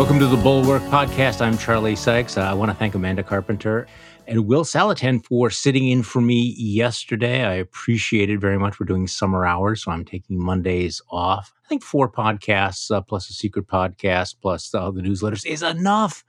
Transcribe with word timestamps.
Welcome 0.00 0.18
to 0.20 0.26
the 0.26 0.38
Bulwark 0.38 0.80
Podcast. 0.84 1.42
I'm 1.42 1.58
Charlie 1.58 1.94
Sykes. 1.94 2.38
I 2.38 2.54
want 2.54 2.70
to 2.70 2.74
thank 2.74 2.94
Amanda 2.94 3.22
Carpenter 3.22 3.86
and 4.26 4.46
Will 4.46 4.64
Saletan 4.64 5.22
for 5.22 5.50
sitting 5.50 5.88
in 5.88 6.02
for 6.02 6.22
me 6.22 6.54
yesterday. 6.56 7.44
I 7.44 7.52
appreciate 7.52 8.30
it 8.30 8.40
very 8.40 8.58
much. 8.58 8.80
We're 8.80 8.86
doing 8.86 9.06
summer 9.06 9.44
hours, 9.44 9.84
so 9.84 9.90
I'm 9.90 10.06
taking 10.06 10.42
Mondays 10.42 11.02
off. 11.10 11.52
I 11.66 11.68
think 11.68 11.82
four 11.82 12.10
podcasts 12.10 12.90
uh, 12.90 13.02
plus 13.02 13.28
a 13.28 13.34
secret 13.34 13.66
podcast 13.66 14.36
plus 14.40 14.74
uh, 14.74 14.90
the 14.90 15.02
newsletters 15.02 15.44
is 15.44 15.62
enough. 15.62 16.24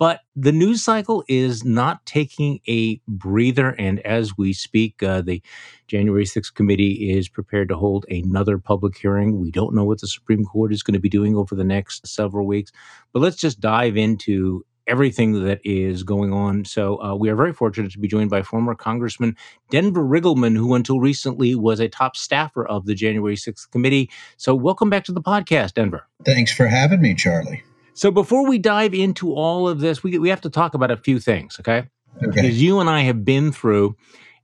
But 0.00 0.20
the 0.34 0.50
news 0.50 0.82
cycle 0.82 1.22
is 1.28 1.62
not 1.62 2.06
taking 2.06 2.60
a 2.66 3.02
breather. 3.06 3.78
And 3.78 4.00
as 4.00 4.36
we 4.38 4.54
speak, 4.54 5.02
uh, 5.02 5.20
the 5.20 5.42
January 5.88 6.24
6th 6.24 6.54
committee 6.54 7.10
is 7.10 7.28
prepared 7.28 7.68
to 7.68 7.76
hold 7.76 8.06
another 8.08 8.56
public 8.56 8.96
hearing. 8.96 9.38
We 9.38 9.50
don't 9.50 9.74
know 9.74 9.84
what 9.84 10.00
the 10.00 10.08
Supreme 10.08 10.46
Court 10.46 10.72
is 10.72 10.82
going 10.82 10.94
to 10.94 11.00
be 11.00 11.10
doing 11.10 11.36
over 11.36 11.54
the 11.54 11.64
next 11.64 12.06
several 12.06 12.46
weeks. 12.46 12.72
But 13.12 13.20
let's 13.20 13.36
just 13.36 13.60
dive 13.60 13.98
into 13.98 14.64
everything 14.86 15.44
that 15.44 15.60
is 15.64 16.02
going 16.02 16.32
on. 16.32 16.64
So 16.64 17.00
uh, 17.02 17.14
we 17.14 17.28
are 17.28 17.36
very 17.36 17.52
fortunate 17.52 17.92
to 17.92 17.98
be 17.98 18.08
joined 18.08 18.30
by 18.30 18.40
former 18.40 18.74
Congressman 18.74 19.36
Denver 19.70 20.02
Riggleman, 20.02 20.56
who 20.56 20.72
until 20.72 20.98
recently 20.98 21.54
was 21.54 21.78
a 21.78 21.90
top 21.90 22.16
staffer 22.16 22.66
of 22.66 22.86
the 22.86 22.94
January 22.94 23.36
6th 23.36 23.70
committee. 23.70 24.08
So 24.38 24.54
welcome 24.54 24.88
back 24.88 25.04
to 25.04 25.12
the 25.12 25.20
podcast, 25.20 25.74
Denver. 25.74 26.08
Thanks 26.24 26.50
for 26.50 26.68
having 26.68 27.02
me, 27.02 27.14
Charlie. 27.14 27.62
So 28.00 28.10
before 28.10 28.48
we 28.48 28.56
dive 28.56 28.94
into 28.94 29.34
all 29.34 29.68
of 29.68 29.80
this, 29.80 30.02
we, 30.02 30.18
we 30.18 30.30
have 30.30 30.40
to 30.40 30.48
talk 30.48 30.72
about 30.72 30.90
a 30.90 30.96
few 30.96 31.20
things, 31.20 31.58
okay? 31.60 31.90
Okay. 32.16 32.28
Because 32.28 32.62
you 32.62 32.80
and 32.80 32.88
I 32.88 33.02
have 33.02 33.26
been 33.26 33.52
through 33.52 33.94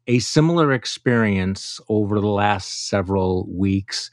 a 0.07 0.19
similar 0.19 0.75
experience 0.75 1.81
over 1.89 2.21
the 2.21 2.27
last 2.27 2.87
several 2.91 3.47
weeks. 3.49 4.11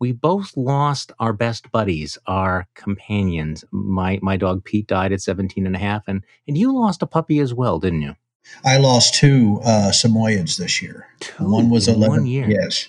We 0.00 0.10
both 0.10 0.56
lost 0.56 1.12
our 1.20 1.32
best 1.32 1.70
buddies, 1.70 2.18
our 2.26 2.66
companions. 2.74 3.64
My 3.70 4.18
my 4.20 4.36
dog 4.36 4.64
Pete 4.64 4.88
died 4.88 5.12
at 5.12 5.20
17 5.20 5.64
and 5.64 5.76
a 5.76 5.78
half, 5.78 6.08
and, 6.08 6.24
and 6.48 6.58
you 6.58 6.74
lost 6.74 7.02
a 7.02 7.06
puppy 7.06 7.38
as 7.38 7.54
well, 7.54 7.78
didn't 7.78 8.02
you? 8.02 8.16
I 8.64 8.78
lost 8.78 9.14
two 9.14 9.60
uh, 9.64 9.92
Samoyeds 9.92 10.56
this 10.56 10.82
year. 10.82 11.06
Two 11.20 11.48
one 11.48 11.70
was 11.70 11.86
11 11.86 12.08
one 12.08 12.26
year. 12.26 12.50
Yes. 12.50 12.88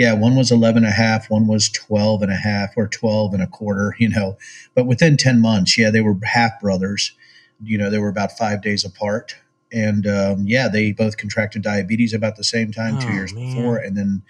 Yeah, 0.00 0.14
one 0.14 0.34
was 0.34 0.50
11 0.50 0.82
and 0.82 0.90
a 0.90 0.96
half, 0.96 1.28
one 1.28 1.46
was 1.46 1.68
12 1.68 2.22
and 2.22 2.32
a 2.32 2.36
half 2.36 2.70
or 2.74 2.88
12 2.88 3.34
and 3.34 3.42
a 3.42 3.46
quarter, 3.46 3.94
you 3.98 4.08
know. 4.08 4.38
But 4.74 4.86
within 4.86 5.18
10 5.18 5.40
months, 5.40 5.76
yeah, 5.76 5.90
they 5.90 6.00
were 6.00 6.16
half 6.24 6.58
brothers. 6.58 7.12
You 7.62 7.76
know, 7.76 7.90
they 7.90 7.98
were 7.98 8.08
about 8.08 8.32
5 8.38 8.62
days 8.62 8.82
apart. 8.82 9.36
And 9.70 10.06
um, 10.06 10.44
yeah, 10.46 10.68
they 10.68 10.92
both 10.92 11.18
contracted 11.18 11.60
diabetes 11.60 12.14
about 12.14 12.36
the 12.36 12.44
same 12.44 12.72
time, 12.72 12.96
Oh, 12.96 13.00
2 13.00 13.12
years 13.12 13.34
man. 13.34 13.54
before 13.54 13.76
and 13.76 13.94
then 13.94 14.22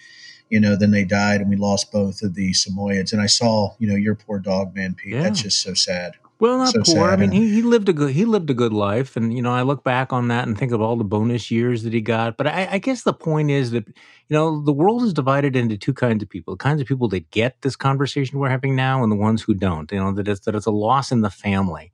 you 0.48 0.58
know, 0.58 0.74
then 0.74 0.90
they 0.90 1.04
died 1.04 1.40
and 1.40 1.48
we 1.48 1.54
lost 1.54 1.92
both 1.92 2.22
of 2.22 2.34
the 2.34 2.50
Samoyeds. 2.50 3.12
And 3.12 3.22
I 3.22 3.26
saw, 3.26 3.76
you 3.78 3.86
know, 3.86 3.94
your 3.94 4.16
poor 4.16 4.40
dog, 4.40 4.74
man, 4.74 4.94
Pete. 4.94 5.14
Yeah. 5.14 5.22
That's 5.22 5.40
just 5.42 5.62
so 5.62 5.74
sad. 5.74 6.14
Well, 6.40 6.56
not 6.56 6.68
So 6.72 6.82
poor. 6.82 7.10
I 7.10 7.16
mean, 7.16 7.32
he, 7.32 7.54
he 7.54 7.62
lived 7.62 7.90
a 7.90 7.92
good 7.92 8.12
he 8.12 8.24
lived 8.24 8.48
a 8.48 8.54
good 8.54 8.72
life, 8.72 9.14
and 9.16 9.34
you 9.34 9.42
know, 9.42 9.52
I 9.52 9.60
look 9.62 9.84
back 9.84 10.10
on 10.10 10.28
that 10.28 10.48
and 10.48 10.56
think 10.56 10.72
of 10.72 10.80
all 10.80 10.96
the 10.96 11.04
bonus 11.04 11.50
years 11.50 11.82
that 11.82 11.92
he 11.92 12.00
got. 12.00 12.38
But 12.38 12.46
I, 12.46 12.68
I 12.72 12.78
guess 12.78 13.02
the 13.02 13.12
point 13.12 13.50
is 13.50 13.72
that 13.72 13.86
you 13.86 13.94
know 14.30 14.62
the 14.62 14.72
world 14.72 15.02
is 15.02 15.12
divided 15.12 15.54
into 15.54 15.76
two 15.76 15.92
kinds 15.92 16.22
of 16.22 16.30
people: 16.30 16.54
the 16.54 16.62
kinds 16.64 16.80
of 16.80 16.86
people 16.86 17.08
that 17.08 17.30
get 17.30 17.60
this 17.60 17.76
conversation 17.76 18.38
we're 18.38 18.48
having 18.48 18.74
now, 18.74 19.02
and 19.02 19.12
the 19.12 19.16
ones 19.16 19.42
who 19.42 19.52
don't. 19.52 19.92
You 19.92 19.98
know 20.00 20.12
that 20.12 20.28
it's 20.28 20.40
that 20.46 20.54
it's 20.54 20.66
a 20.66 20.70
loss 20.70 21.12
in 21.12 21.20
the 21.20 21.30
family. 21.30 21.92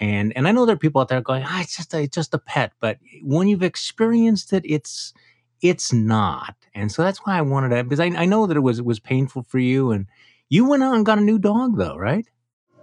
And 0.00 0.32
and 0.36 0.48
I 0.48 0.52
know 0.52 0.66
there 0.66 0.74
are 0.74 0.78
people 0.78 1.02
out 1.02 1.08
there 1.08 1.20
going, 1.20 1.44
ah, 1.46 1.60
it's 1.60 1.76
just 1.76 1.94
a, 1.94 2.02
it's 2.02 2.14
just 2.16 2.34
a 2.34 2.38
pet. 2.38 2.72
But 2.80 2.98
when 3.22 3.48
you've 3.48 3.62
experienced 3.62 4.52
it, 4.54 4.64
it's 4.66 5.12
it's 5.60 5.92
not. 5.92 6.56
And 6.74 6.90
so 6.90 7.02
that's 7.02 7.18
why 7.26 7.38
I 7.38 7.42
wanted 7.42 7.70
to 7.76 7.84
because 7.84 8.00
I, 8.00 8.06
I 8.06 8.24
know 8.24 8.46
that 8.46 8.56
it 8.56 8.60
was 8.60 8.78
it 8.78 8.84
was 8.86 8.98
painful 8.98 9.42
for 9.42 9.58
you, 9.58 9.90
and 9.92 10.06
you 10.48 10.68
went 10.68 10.82
out 10.82 10.94
and 10.94 11.06
got 11.06 11.18
a 11.18 11.22
new 11.22 11.38
dog 11.38 11.76
though, 11.76 11.96
right? 11.96 12.26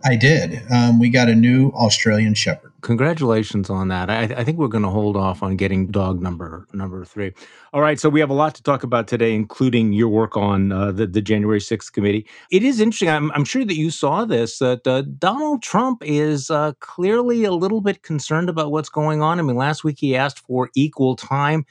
I 0.03 0.15
did. 0.15 0.61
Um, 0.71 0.99
we 0.99 1.09
got 1.09 1.29
a 1.29 1.35
new 1.35 1.69
Australian 1.69 2.33
Shepherd. 2.33 2.71
Congratulations 2.81 3.69
on 3.69 3.89
that. 3.89 4.09
I, 4.09 4.23
I 4.23 4.43
think 4.43 4.57
we're 4.57 4.67
going 4.67 4.83
to 4.83 4.89
hold 4.89 5.15
off 5.15 5.43
on 5.43 5.55
getting 5.55 5.87
dog 5.87 6.21
number 6.21 6.67
number 6.73 7.05
three. 7.05 7.33
All 7.73 7.81
right, 7.81 7.99
so 7.99 8.09
we 8.09 8.19
have 8.19 8.29
a 8.29 8.33
lot 8.33 8.55
to 8.55 8.63
talk 8.63 8.83
about 8.83 9.07
today, 9.07 9.35
including 9.35 9.93
your 9.93 10.09
work 10.09 10.35
on 10.35 10.71
uh, 10.71 10.91
the 10.91 11.05
the 11.05 11.21
January 11.21 11.61
sixth 11.61 11.93
committee. 11.93 12.25
It 12.51 12.63
is 12.63 12.79
interesting. 12.79 13.09
I'm, 13.09 13.31
I'm 13.33 13.45
sure 13.45 13.63
that 13.63 13.75
you 13.75 13.91
saw 13.91 14.25
this. 14.25 14.57
That 14.57 14.87
uh, 14.87 15.03
Donald 15.03 15.61
Trump 15.61 16.01
is 16.03 16.49
uh, 16.49 16.73
clearly 16.79 17.43
a 17.43 17.51
little 17.51 17.81
bit 17.81 18.01
concerned 18.01 18.49
about 18.49 18.71
what's 18.71 18.89
going 18.89 19.21
on. 19.21 19.39
I 19.39 19.43
mean, 19.43 19.55
last 19.55 19.83
week 19.83 19.99
he 19.99 20.15
asked 20.15 20.39
for 20.39 20.69
equal 20.75 21.15
time. 21.15 21.65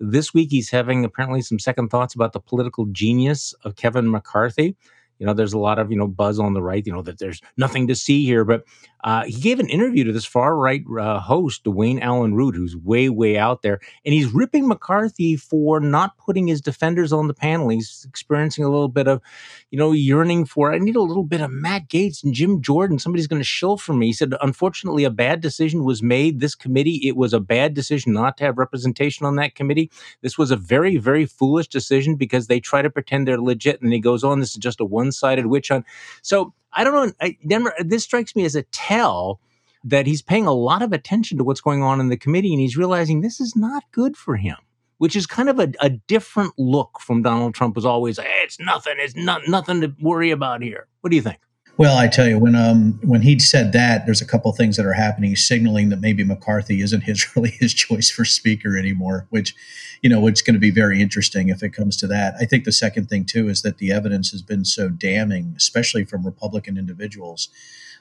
This 0.00 0.34
week 0.34 0.50
he's 0.50 0.70
having 0.70 1.04
apparently 1.04 1.40
some 1.40 1.58
second 1.58 1.88
thoughts 1.88 2.14
about 2.14 2.32
the 2.32 2.40
political 2.40 2.86
genius 2.86 3.54
of 3.64 3.76
Kevin 3.76 4.10
McCarthy. 4.10 4.76
You 5.18 5.26
know, 5.26 5.34
there's 5.34 5.52
a 5.52 5.58
lot 5.58 5.78
of 5.78 5.90
you 5.90 5.96
know 5.96 6.06
buzz 6.06 6.38
on 6.38 6.54
the 6.54 6.62
right. 6.62 6.86
You 6.86 6.92
know 6.92 7.02
that 7.02 7.18
there's 7.18 7.40
nothing 7.56 7.86
to 7.88 7.94
see 7.94 8.24
here, 8.24 8.44
but 8.44 8.64
uh, 9.06 9.24
he 9.24 9.40
gave 9.40 9.60
an 9.60 9.68
interview 9.68 10.02
to 10.02 10.12
this 10.12 10.24
far 10.24 10.56
right 10.56 10.82
uh, 10.98 11.20
host, 11.20 11.62
Dwayne 11.62 12.00
Allyn 12.02 12.34
Root, 12.34 12.56
who's 12.56 12.76
way, 12.76 13.08
way 13.08 13.38
out 13.38 13.62
there, 13.62 13.78
and 14.04 14.12
he's 14.12 14.34
ripping 14.34 14.66
McCarthy 14.66 15.36
for 15.36 15.78
not 15.78 16.18
putting 16.18 16.48
his 16.48 16.60
defenders 16.60 17.12
on 17.12 17.28
the 17.28 17.34
panel. 17.34 17.68
He's 17.68 18.04
experiencing 18.08 18.64
a 18.64 18.68
little 18.68 18.88
bit 18.88 19.06
of, 19.06 19.22
you 19.70 19.78
know, 19.78 19.92
yearning 19.92 20.44
for. 20.44 20.72
I 20.72 20.78
need 20.78 20.96
a 20.96 21.02
little 21.02 21.22
bit 21.22 21.40
of 21.40 21.52
Matt 21.52 21.88
Gaetz 21.88 22.24
and 22.24 22.34
Jim 22.34 22.60
Jordan. 22.60 22.98
Somebody's 22.98 23.28
going 23.28 23.40
to 23.40 23.46
shill 23.46 23.76
for 23.76 23.92
me. 23.92 24.06
He 24.06 24.12
said, 24.12 24.34
unfortunately, 24.40 25.04
a 25.04 25.10
bad 25.10 25.40
decision 25.40 25.84
was 25.84 26.02
made. 26.02 26.40
This 26.40 26.56
committee, 26.56 27.00
it 27.06 27.16
was 27.16 27.32
a 27.32 27.38
bad 27.38 27.74
decision 27.74 28.12
not 28.12 28.36
to 28.38 28.44
have 28.44 28.58
representation 28.58 29.24
on 29.24 29.36
that 29.36 29.54
committee. 29.54 29.88
This 30.22 30.36
was 30.36 30.50
a 30.50 30.56
very, 30.56 30.96
very 30.96 31.26
foolish 31.26 31.68
decision 31.68 32.16
because 32.16 32.48
they 32.48 32.58
try 32.58 32.82
to 32.82 32.90
pretend 32.90 33.28
they're 33.28 33.40
legit, 33.40 33.80
and 33.82 33.92
he 33.92 34.00
goes 34.00 34.24
on. 34.24 34.40
This 34.40 34.50
is 34.50 34.56
just 34.56 34.80
a 34.80 34.84
one-sided 35.06 35.46
witch 35.46 35.68
hunt. 35.68 35.84
So 36.22 36.52
I 36.72 36.84
don't 36.84 36.94
know. 36.94 37.12
I, 37.20 37.36
Denver, 37.46 37.72
this 37.78 38.04
strikes 38.04 38.36
me 38.36 38.44
as 38.44 38.54
a 38.54 38.62
tell 38.64 39.40
that 39.84 40.06
he's 40.06 40.22
paying 40.22 40.46
a 40.46 40.52
lot 40.52 40.82
of 40.82 40.92
attention 40.92 41.38
to 41.38 41.44
what's 41.44 41.60
going 41.60 41.82
on 41.82 42.00
in 42.00 42.08
the 42.08 42.16
committee, 42.16 42.52
and 42.52 42.60
he's 42.60 42.76
realizing 42.76 43.20
this 43.20 43.40
is 43.40 43.54
not 43.56 43.84
good 43.92 44.16
for 44.16 44.36
him. 44.36 44.56
Which 44.98 45.14
is 45.14 45.26
kind 45.26 45.50
of 45.50 45.58
a, 45.58 45.70
a 45.80 45.90
different 45.90 46.54
look 46.56 47.00
from 47.00 47.20
Donald 47.20 47.54
Trump, 47.54 47.74
who's 47.74 47.84
always, 47.84 48.18
hey, 48.18 48.40
it's 48.42 48.58
nothing, 48.58 48.94
it's 48.96 49.14
not 49.14 49.42
nothing 49.46 49.82
to 49.82 49.94
worry 50.00 50.30
about 50.30 50.62
here. 50.62 50.86
What 51.02 51.10
do 51.10 51.16
you 51.16 51.22
think? 51.22 51.36
Well, 51.78 51.98
I 51.98 52.08
tell 52.08 52.26
you, 52.26 52.38
when 52.38 52.54
um 52.54 52.98
when 53.02 53.22
he 53.22 53.38
said 53.38 53.72
that, 53.72 54.06
there's 54.06 54.22
a 54.22 54.26
couple 54.26 54.50
things 54.52 54.76
that 54.76 54.86
are 54.86 54.94
happening. 54.94 55.30
He's 55.30 55.46
signaling 55.46 55.90
that 55.90 56.00
maybe 56.00 56.24
McCarthy 56.24 56.80
isn't 56.80 57.02
his 57.02 57.26
really 57.36 57.50
his 57.50 57.74
choice 57.74 58.10
for 58.10 58.24
speaker 58.24 58.78
anymore, 58.78 59.26
which, 59.30 59.54
you 60.02 60.08
know, 60.08 60.26
it's 60.26 60.40
going 60.42 60.54
to 60.54 60.60
be 60.60 60.70
very 60.70 61.02
interesting 61.02 61.48
if 61.50 61.62
it 61.62 61.70
comes 61.70 61.96
to 61.98 62.06
that. 62.06 62.34
I 62.40 62.46
think 62.46 62.64
the 62.64 62.72
second 62.72 63.08
thing 63.08 63.24
too 63.26 63.48
is 63.48 63.62
that 63.62 63.78
the 63.78 63.92
evidence 63.92 64.30
has 64.30 64.40
been 64.42 64.64
so 64.64 64.88
damning, 64.88 65.54
especially 65.56 66.04
from 66.04 66.24
Republican 66.24 66.78
individuals, 66.78 67.48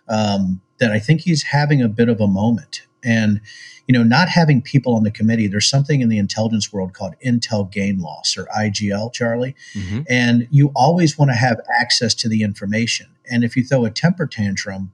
um, 0.07 0.61
that 0.79 0.91
I 0.91 0.99
think 0.99 1.21
he's 1.21 1.43
having 1.43 1.81
a 1.81 1.89
bit 1.89 2.07
of 2.07 2.21
a 2.21 2.27
moment. 2.27 2.83
And 3.03 3.41
you 3.87 3.93
know, 3.93 4.03
not 4.03 4.29
having 4.29 4.61
people 4.63 4.95
on 4.95 5.03
the 5.03 5.11
committee, 5.11 5.47
there's 5.47 5.69
something 5.69 6.01
in 6.01 6.09
the 6.09 6.17
intelligence 6.17 6.73
world 6.73 6.93
called 6.93 7.13
intel 7.23 7.69
gain 7.71 7.99
loss 7.99 8.35
or 8.37 8.45
IGL, 8.57 9.11
Charlie 9.13 9.53
Mm-hmm. 9.75 10.01
and 10.09 10.47
you 10.49 10.71
always 10.75 11.17
want 11.17 11.29
to 11.29 11.35
have 11.35 11.59
access 11.79 12.13
to 12.15 12.29
the 12.29 12.41
information. 12.41 13.07
And 13.29 13.43
if 13.43 13.55
you 13.55 13.63
throw 13.63 13.85
a 13.85 13.91
temper 13.91 14.27
tantrum 14.27 14.91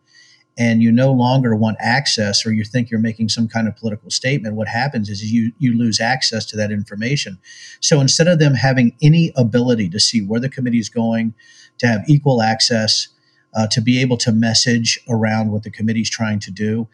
and 0.57 0.81
you 0.81 0.91
no 0.91 1.11
longer 1.11 1.55
want 1.55 1.77
access 1.79 2.45
or 2.45 2.51
you 2.51 2.63
think 2.63 2.89
you're 2.89 2.99
making 2.99 3.29
some 3.29 3.47
kind 3.47 3.67
of 3.67 3.75
political 3.75 4.09
statement, 4.09 4.55
what 4.55 4.67
happens 4.67 5.09
is 5.09 5.31
you 5.31 5.53
you 5.57 5.77
lose 5.77 5.99
access 5.99 6.45
to 6.47 6.57
that 6.57 6.71
information. 6.71 7.39
So 7.79 8.01
instead 8.01 8.27
of 8.27 8.39
them 8.39 8.53
having 8.53 8.95
any 9.01 9.31
ability 9.35 9.89
to 9.89 9.99
see 9.99 10.21
where 10.21 10.39
the 10.39 10.49
committee 10.49 10.79
is 10.79 10.89
going, 10.89 11.33
to 11.79 11.87
have 11.87 12.01
equal 12.07 12.41
access, 12.41 13.07
uh, 13.53 13.67
to 13.67 13.81
be 13.81 13.99
able 14.01 14.17
to 14.17 14.31
message 14.31 14.99
around 15.09 15.51
what 15.51 15.63
the 15.63 15.71
committee's 15.71 16.09
trying 16.09 16.39
to 16.39 16.51
do, 16.51 16.87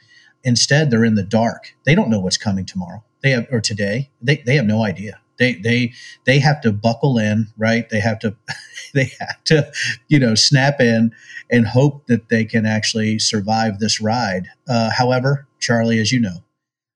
instead 0.43 0.89
they're 0.89 1.05
in 1.05 1.15
the 1.15 1.23
dark. 1.23 1.75
They 1.85 1.95
don't 1.95 2.09
know 2.09 2.19
what's 2.19 2.37
coming 2.37 2.65
tomorrow. 2.65 3.03
They 3.21 3.31
have 3.31 3.47
or 3.51 3.61
today. 3.61 4.11
They 4.21 4.37
they 4.45 4.55
have 4.55 4.65
no 4.65 4.83
idea. 4.83 5.19
They 5.39 5.53
they 5.53 5.93
they 6.25 6.39
have 6.39 6.61
to 6.61 6.71
buckle 6.71 7.17
in, 7.17 7.47
right? 7.57 7.89
They 7.89 7.99
have 7.99 8.19
to 8.19 8.35
they 8.93 9.11
have 9.19 9.43
to, 9.45 9.71
you 10.07 10.19
know, 10.19 10.35
snap 10.35 10.79
in 10.79 11.11
and 11.49 11.67
hope 11.67 12.07
that 12.07 12.29
they 12.29 12.45
can 12.45 12.65
actually 12.65 13.19
survive 13.19 13.79
this 13.79 14.01
ride. 14.01 14.47
Uh, 14.67 14.89
however, 14.91 15.47
Charlie, 15.59 15.99
as 15.99 16.11
you 16.11 16.19
know, 16.19 16.43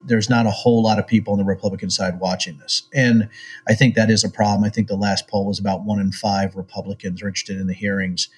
there's 0.04 0.30
not 0.30 0.46
a 0.46 0.52
whole 0.52 0.82
lot 0.84 1.00
of 1.00 1.08
people 1.08 1.34
on 1.34 1.40
the 1.40 1.46
Republican 1.46 1.90
side 1.90 2.20
watching 2.20 2.58
this, 2.58 2.84
and 2.94 3.30
I 3.68 3.76
think 3.76 3.96
that 3.96 4.10
is 4.10 4.24
a 4.24 4.30
problem. 4.30 4.64
I 4.64 4.70
think 4.70 4.88
the 4.88 4.96
last 4.96 5.28
poll 5.28 5.46
was 5.46 5.60
about 5.60 5.84
one 5.84 6.00
in 6.00 6.12
five 6.12 6.56
Republicans 6.56 7.22
are 7.22 7.28
interested 7.28 7.60
in 7.60 7.68
the 7.68 7.74
hearings. 7.74 8.30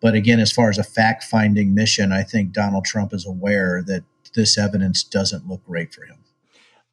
But 0.00 0.14
again, 0.14 0.40
as 0.40 0.50
far 0.50 0.68
as 0.68 0.78
a 0.78 0.84
fact 0.84 1.22
finding 1.22 1.74
mission, 1.74 2.10
I 2.10 2.24
think 2.24 2.52
Donald 2.52 2.84
Trump 2.84 3.14
is 3.14 3.24
aware 3.24 3.84
that 3.86 4.02
this 4.34 4.58
evidence 4.58 5.04
doesn't 5.04 5.46
look 5.46 5.64
great 5.64 5.94
for 5.94 6.04
him. 6.04 6.18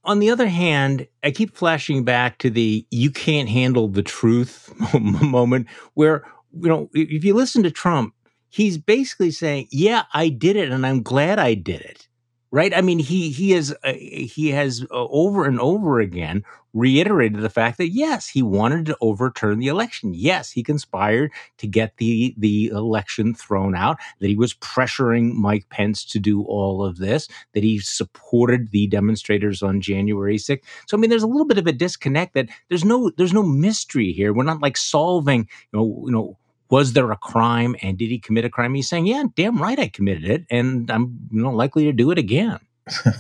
On 0.03 0.19
the 0.19 0.29
other 0.29 0.47
hand, 0.47 1.07
I 1.23 1.31
keep 1.31 1.55
flashing 1.55 2.03
back 2.03 2.37
to 2.39 2.49
the 2.49 2.85
you 2.89 3.11
can't 3.11 3.49
handle 3.49 3.87
the 3.87 4.03
truth 4.03 4.73
moment 4.99 5.67
where, 5.93 6.25
you 6.53 6.69
know, 6.69 6.89
if 6.93 7.23
you 7.23 7.33
listen 7.33 7.63
to 7.63 7.71
Trump, 7.71 8.13
he's 8.49 8.77
basically 8.77 9.31
saying, 9.31 9.67
Yeah, 9.71 10.03
I 10.13 10.29
did 10.29 10.55
it 10.55 10.71
and 10.71 10.85
I'm 10.85 11.03
glad 11.03 11.39
I 11.39 11.53
did 11.53 11.81
it. 11.81 12.08
Right? 12.51 12.73
I 12.75 12.81
mean, 12.81 12.99
he 12.99 13.31
he 13.31 13.51
has 13.51 13.75
uh, 13.83 13.93
he 13.93 14.49
has 14.49 14.83
uh, 14.83 14.85
over 14.91 15.45
and 15.45 15.59
over 15.59 15.99
again 15.99 16.43
reiterated 16.73 17.41
the 17.41 17.49
fact 17.49 17.77
that 17.79 17.89
yes, 17.89 18.27
he 18.27 18.43
wanted 18.43 18.85
to 18.85 18.97
overturn 19.01 19.59
the 19.59 19.67
election. 19.67 20.13
Yes, 20.13 20.51
he 20.51 20.63
conspired 20.63 21.31
to 21.57 21.67
get 21.67 21.97
the 21.97 22.33
the 22.37 22.67
election 22.67 23.33
thrown 23.33 23.75
out. 23.75 23.97
That 24.19 24.27
he 24.27 24.35
was 24.35 24.53
pressuring 24.55 25.33
Mike 25.33 25.67
Pence 25.69 26.05
to 26.05 26.19
do 26.19 26.43
all 26.43 26.83
of 26.83 26.97
this. 26.97 27.27
That 27.53 27.63
he 27.63 27.79
supported 27.79 28.71
the 28.71 28.87
demonstrators 28.87 29.61
on 29.63 29.81
January 29.81 30.37
6th. 30.37 30.61
So 30.87 30.97
I 30.97 30.99
mean, 30.99 31.09
there's 31.09 31.23
a 31.23 31.27
little 31.27 31.47
bit 31.47 31.57
of 31.57 31.67
a 31.67 31.71
disconnect. 31.71 32.33
That 32.33 32.49
there's 32.69 32.85
no 32.85 33.11
there's 33.17 33.33
no 33.33 33.43
mystery 33.43 34.11
here. 34.11 34.33
We're 34.33 34.43
not 34.43 34.61
like 34.61 34.77
solving 34.77 35.47
you 35.71 35.79
know 35.79 36.03
you 36.05 36.11
know 36.11 36.37
was 36.69 36.93
there 36.93 37.11
a 37.11 37.17
crime 37.17 37.75
and 37.81 37.97
did 37.97 38.09
he 38.09 38.19
commit 38.19 38.45
a 38.45 38.49
crime? 38.49 38.75
He's 38.75 38.89
saying, 38.89 39.07
yeah, 39.07 39.23
damn 39.35 39.61
right, 39.61 39.79
I 39.79 39.87
committed 39.87 40.25
it, 40.25 40.45
and 40.49 40.89
I'm 40.91 41.29
you 41.31 41.41
know 41.41 41.51
likely 41.51 41.85
to 41.85 41.93
do 41.93 42.11
it 42.11 42.17
again. 42.17 42.59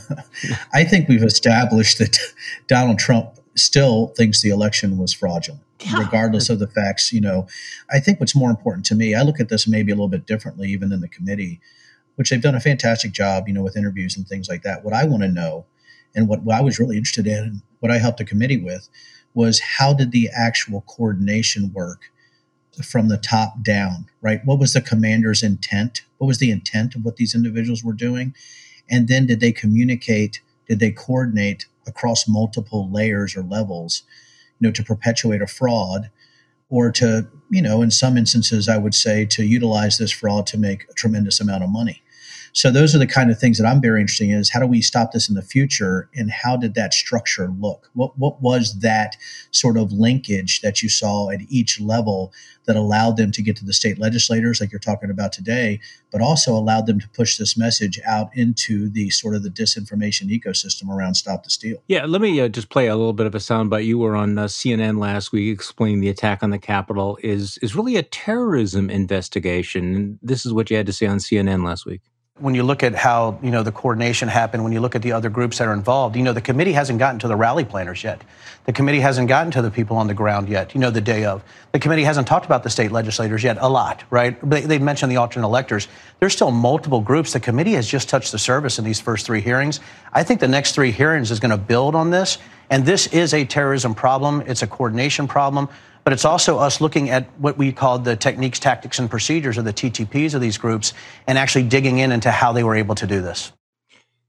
I 0.73 0.83
think 0.83 1.07
we've 1.07 1.23
established 1.23 1.99
that 1.99 2.17
Donald 2.67 2.99
Trump 2.99 3.35
still 3.55 4.07
thinks 4.17 4.41
the 4.41 4.49
election 4.49 4.97
was 4.97 5.13
fraudulent, 5.13 5.63
yeah. 5.81 5.99
regardless 5.99 6.49
of 6.49 6.59
the 6.59 6.67
facts. 6.67 7.11
You 7.11 7.21
know, 7.21 7.47
I 7.91 7.99
think 7.99 8.19
what's 8.19 8.35
more 8.35 8.49
important 8.49 8.85
to 8.87 8.95
me, 8.95 9.15
I 9.15 9.21
look 9.21 9.39
at 9.39 9.49
this 9.49 9.67
maybe 9.67 9.91
a 9.91 9.95
little 9.95 10.07
bit 10.07 10.25
differently, 10.25 10.69
even 10.69 10.89
than 10.89 11.01
the 11.01 11.09
committee, 11.09 11.59
which 12.15 12.29
they've 12.29 12.41
done 12.41 12.55
a 12.55 12.61
fantastic 12.61 13.11
job, 13.11 13.47
you 13.47 13.53
know, 13.53 13.63
with 13.63 13.77
interviews 13.77 14.15
and 14.15 14.27
things 14.27 14.47
like 14.47 14.63
that. 14.63 14.83
What 14.83 14.93
I 14.93 15.05
want 15.05 15.23
to 15.23 15.29
know, 15.29 15.65
and 16.15 16.27
what, 16.27 16.43
what 16.43 16.55
I 16.55 16.61
was 16.61 16.79
really 16.79 16.97
interested 16.97 17.27
in, 17.27 17.43
and 17.43 17.61
what 17.79 17.91
I 17.91 17.97
helped 17.97 18.19
the 18.19 18.25
committee 18.25 18.57
with, 18.57 18.89
was 19.33 19.59
how 19.59 19.93
did 19.93 20.11
the 20.11 20.29
actual 20.35 20.81
coordination 20.81 21.71
work 21.73 22.11
from 22.83 23.07
the 23.09 23.17
top 23.17 23.61
down, 23.63 24.07
right? 24.21 24.41
What 24.45 24.59
was 24.59 24.73
the 24.73 24.81
commander's 24.81 25.43
intent? 25.43 26.01
What 26.17 26.27
was 26.27 26.39
the 26.39 26.51
intent 26.51 26.95
of 26.95 27.03
what 27.03 27.17
these 27.17 27.35
individuals 27.35 27.83
were 27.83 27.93
doing? 27.93 28.33
And 28.89 29.07
then 29.07 29.25
did 29.25 29.39
they 29.39 29.51
communicate? 29.51 30.41
Did 30.67 30.79
they 30.79 30.91
coordinate 30.91 31.65
across 31.87 32.27
multiple 32.27 32.91
layers 32.91 33.35
or 33.35 33.43
levels, 33.43 34.03
you 34.59 34.67
know, 34.67 34.71
to 34.71 34.83
perpetuate 34.83 35.41
a 35.41 35.47
fraud 35.47 36.09
or 36.69 36.91
to, 36.91 37.27
you 37.49 37.61
know, 37.61 37.81
in 37.81 37.91
some 37.91 38.17
instances, 38.17 38.69
I 38.69 38.77
would 38.77 38.93
say 38.93 39.25
to 39.25 39.43
utilize 39.43 39.97
this 39.97 40.11
fraud 40.11 40.45
to 40.47 40.57
make 40.57 40.85
a 40.89 40.93
tremendous 40.93 41.39
amount 41.39 41.63
of 41.63 41.69
money? 41.69 42.03
So 42.53 42.71
those 42.71 42.95
are 42.95 42.99
the 42.99 43.07
kind 43.07 43.31
of 43.31 43.39
things 43.39 43.57
that 43.57 43.67
I'm 43.67 43.81
very 43.81 44.01
interested 44.01 44.29
in 44.29 44.35
is 44.35 44.49
how 44.49 44.59
do 44.59 44.67
we 44.67 44.81
stop 44.81 45.11
this 45.11 45.29
in 45.29 45.35
the 45.35 45.41
future 45.41 46.09
and 46.15 46.31
how 46.31 46.57
did 46.57 46.73
that 46.75 46.93
structure 46.93 47.51
look? 47.59 47.89
What 47.93 48.17
what 48.17 48.41
was 48.41 48.79
that 48.79 49.15
sort 49.51 49.77
of 49.77 49.91
linkage 49.91 50.61
that 50.61 50.81
you 50.81 50.89
saw 50.89 51.29
at 51.29 51.41
each 51.49 51.79
level 51.79 52.33
that 52.65 52.75
allowed 52.75 53.17
them 53.17 53.31
to 53.31 53.41
get 53.41 53.55
to 53.55 53.65
the 53.65 53.73
state 53.73 53.97
legislators 53.97 54.61
like 54.61 54.71
you're 54.71 54.79
talking 54.79 55.09
about 55.09 55.33
today, 55.33 55.79
but 56.11 56.21
also 56.21 56.53
allowed 56.53 56.85
them 56.85 56.99
to 56.99 57.09
push 57.09 57.37
this 57.37 57.57
message 57.57 57.99
out 58.05 58.29
into 58.35 58.89
the 58.89 59.09
sort 59.09 59.33
of 59.33 59.41
the 59.41 59.49
disinformation 59.49 60.29
ecosystem 60.29 60.89
around 60.89 61.15
Stop 61.15 61.43
the 61.43 61.49
Steal. 61.49 61.81
Yeah, 61.87 62.05
let 62.05 62.21
me 62.21 62.39
uh, 62.39 62.47
just 62.47 62.69
play 62.69 62.85
a 62.85 62.95
little 62.95 63.13
bit 63.13 63.25
of 63.25 63.33
a 63.33 63.39
soundbite. 63.39 63.85
You 63.85 63.97
were 63.97 64.15
on 64.15 64.37
uh, 64.37 64.45
CNN 64.45 64.99
last 64.99 65.31
week 65.31 65.51
explaining 65.51 66.01
the 66.01 66.09
attack 66.09 66.43
on 66.43 66.51
the 66.51 66.59
Capitol 66.59 67.17
is 67.23 67.57
is 67.59 67.75
really 67.75 67.95
a 67.95 68.03
terrorism 68.03 68.89
investigation. 68.89 70.19
This 70.21 70.45
is 70.45 70.53
what 70.53 70.69
you 70.69 70.77
had 70.77 70.85
to 70.85 70.93
say 70.93 71.07
on 71.07 71.17
CNN 71.17 71.65
last 71.65 71.87
week 71.87 72.01
when 72.39 72.55
you 72.55 72.63
look 72.63 72.83
at 72.83 72.95
how 72.95 73.39
you 73.41 73.51
know 73.51 73.63
the 73.63 73.71
coordination 73.71 74.27
happened, 74.27 74.63
when 74.63 74.73
you 74.73 74.81
look 74.81 74.95
at 74.95 75.01
the 75.01 75.11
other 75.11 75.29
groups 75.29 75.57
that 75.57 75.67
are 75.67 75.73
involved, 75.73 76.15
you 76.15 76.23
know 76.23 76.33
the 76.33 76.41
committee 76.41 76.73
hasn't 76.73 76.99
gotten 76.99 77.19
to 77.19 77.27
the 77.27 77.35
rally 77.35 77.65
planners 77.65 78.03
yet. 78.03 78.21
The 78.65 78.73
committee 78.73 78.99
hasn't 78.99 79.27
gotten 79.27 79.51
to 79.53 79.61
the 79.61 79.71
people 79.71 79.97
on 79.97 80.07
the 80.07 80.13
ground 80.13 80.49
yet. 80.49 80.73
You 80.75 80.81
know 80.81 80.91
the 80.91 81.01
day 81.01 81.25
of. 81.25 81.43
The 81.71 81.79
committee 81.79 82.03
hasn't 82.03 82.27
talked 82.27 82.45
about 82.45 82.63
the 82.63 82.69
state 82.69 82.91
legislators 82.91 83.43
yet 83.43 83.57
a 83.59 83.69
lot, 83.69 84.03
right? 84.09 84.37
They, 84.47 84.61
they've 84.61 84.81
mentioned 84.81 85.11
the 85.11 85.17
alternate 85.17 85.47
electors. 85.47 85.87
There's 86.19 86.33
still 86.33 86.51
multiple 86.51 87.01
groups. 87.01 87.33
The 87.33 87.39
committee 87.39 87.73
has 87.73 87.87
just 87.87 88.09
touched 88.09 88.31
the 88.31 88.39
surface 88.39 88.79
in 88.79 88.85
these 88.85 88.99
first 88.99 89.25
three 89.25 89.41
hearings. 89.41 89.79
I 90.13 90.23
think 90.23 90.39
the 90.39 90.47
next 90.47 90.73
three 90.73 90.91
hearings 90.91 91.31
is 91.31 91.39
going 91.39 91.51
to 91.51 91.57
build 91.57 91.95
on 91.95 92.09
this. 92.09 92.37
And 92.69 92.85
this 92.85 93.07
is 93.07 93.33
a 93.33 93.45
terrorism 93.45 93.95
problem. 93.95 94.43
It's 94.45 94.61
a 94.61 94.67
coordination 94.67 95.27
problem 95.27 95.69
but 96.03 96.13
it's 96.13 96.25
also 96.25 96.57
us 96.57 96.81
looking 96.81 97.09
at 97.09 97.27
what 97.39 97.57
we 97.57 97.71
call 97.71 97.99
the 97.99 98.15
techniques, 98.15 98.59
tactics, 98.59 98.99
and 98.99 99.09
procedures, 99.09 99.57
or 99.57 99.61
the 99.61 99.73
TTPs 99.73 100.33
of 100.33 100.41
these 100.41 100.57
groups, 100.57 100.93
and 101.27 101.37
actually 101.37 101.63
digging 101.63 101.99
in 101.99 102.11
into 102.11 102.31
how 102.31 102.51
they 102.51 102.63
were 102.63 102.75
able 102.75 102.95
to 102.95 103.07
do 103.07 103.21
this. 103.21 103.51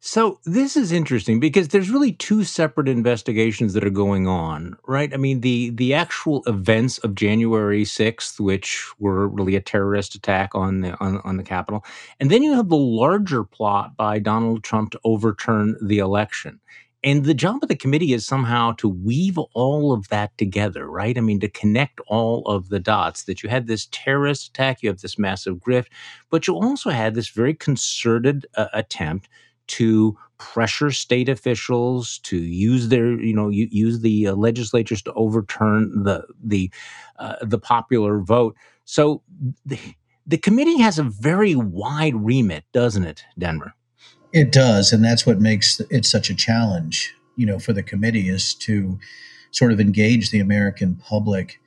So 0.03 0.41
this 0.47 0.79
is 0.79 0.93
interesting 0.93 1.41
because 1.41 1.69
there's 1.69 1.91
really 1.91 2.13
two 2.13 2.43
separate 2.43 2.89
investigations 2.89 3.75
that 3.75 3.85
are 3.85 3.91
going 3.91 4.27
on, 4.27 4.79
right? 4.87 5.13
I 5.13 5.19
mean, 5.19 5.43
the 5.43 5.69
the 5.71 5.93
actual 5.93 6.43
events 6.47 6.97
of 6.99 7.15
January 7.15 7.85
6th, 7.85 8.41
which 8.41 8.89
were 8.99 9.29
really 9.29 9.57
a 9.57 9.61
terrorist 9.61 10.15
attack 10.15 10.55
on 10.55 10.81
the 10.81 10.99
on, 11.05 11.19
on 11.19 11.37
the 11.37 11.43
Capitol, 11.43 11.85
and 12.19 12.31
then 12.31 12.43
you 12.43 12.55
have 12.55 12.71
the 12.71 12.79
larger 12.79 13.45
plot 13.45 13.95
by 13.95 14.19
Donald 14.19 14.65
Trump 14.65 14.93
to 14.93 15.01
overturn 15.05 15.77
the 15.83 15.99
election. 15.99 16.61
And 17.03 17.25
the 17.25 17.35
job 17.35 17.63
of 17.63 17.69
the 17.69 17.77
committee 17.77 18.13
is 18.13 18.27
somehow 18.27 18.73
to 18.73 18.89
weave 18.89 19.39
all 19.39 19.93
of 19.93 20.09
that 20.09 20.37
together, 20.37 20.89
right? 20.89 21.17
I 21.17 21.23
mean, 21.23 21.41
to 21.41 21.49
connect 21.49 21.99
all 22.09 22.47
of 22.47 22.69
the 22.69 22.79
dots 22.79 23.25
that 23.25 23.43
you 23.43 23.49
had 23.49 23.67
this 23.67 23.89
terrorist 23.91 24.49
attack, 24.49 24.83
you 24.83 24.91
have 24.91 25.01
this 25.01 25.19
massive 25.19 25.57
grift, 25.57 25.87
but 26.29 26.47
you 26.47 26.55
also 26.55 26.91
had 26.91 27.15
this 27.15 27.29
very 27.29 27.55
concerted 27.55 28.47
uh, 28.57 28.67
attempt 28.75 29.29
to 29.69 30.19
pressure 30.37 30.91
state 30.91 31.29
officials 31.29 32.19
to 32.19 32.37
use 32.37 32.89
their, 32.89 33.19
you 33.21 33.35
know, 33.35 33.49
use 33.49 34.01
the 34.01 34.29
uh, 34.29 34.35
legislatures 34.35 35.01
to 35.03 35.13
overturn 35.15 36.03
the 36.03 36.27
the 36.43 36.71
uh, 37.19 37.37
the 37.43 37.59
popular 37.59 38.21
vote. 38.21 38.57
So 38.85 39.23
the, 39.65 39.79
the 40.27 40.39
committee 40.39 40.81
has 40.81 40.99
a 40.99 41.05
very 41.05 41.55
wide 41.55 42.17
remit, 42.17 42.65
doesn't 42.73 43.05
it, 43.05 43.25
Denver? 43.39 43.75
It 44.33 44.53
does, 44.53 44.93
and 44.93 45.05
that's 45.05 45.27
what 45.27 45.41
makes 45.41 45.81
it 45.91 46.05
such 46.05 46.31
a 46.31 46.35
challenge, 46.37 47.17
you 47.37 47.47
know, 47.47 47.59
for 47.59 47.73
the 47.73 47.83
committee 47.83 48.29
is 48.29 48.55
to 48.55 48.99
sort 49.51 49.73
of 49.73 49.81
engage 49.81 50.31
the 50.31 50.39
American 50.39 50.95
public 50.97 51.61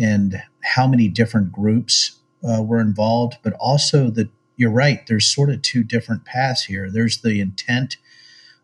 and 0.00 0.40
how 0.62 0.86
many 0.86 1.08
different 1.08 1.50
groups 1.50 2.18
uh, 2.48 2.62
were 2.62 2.80
involved, 2.80 3.38
but 3.42 3.54
also 3.54 4.10
that 4.10 4.28
you're 4.56 4.70
right. 4.70 5.04
There's 5.08 5.26
sort 5.26 5.50
of 5.50 5.62
two 5.62 5.82
different 5.82 6.24
paths 6.24 6.64
here. 6.64 6.88
There's 6.88 7.20
the 7.20 7.40
intent 7.40 7.96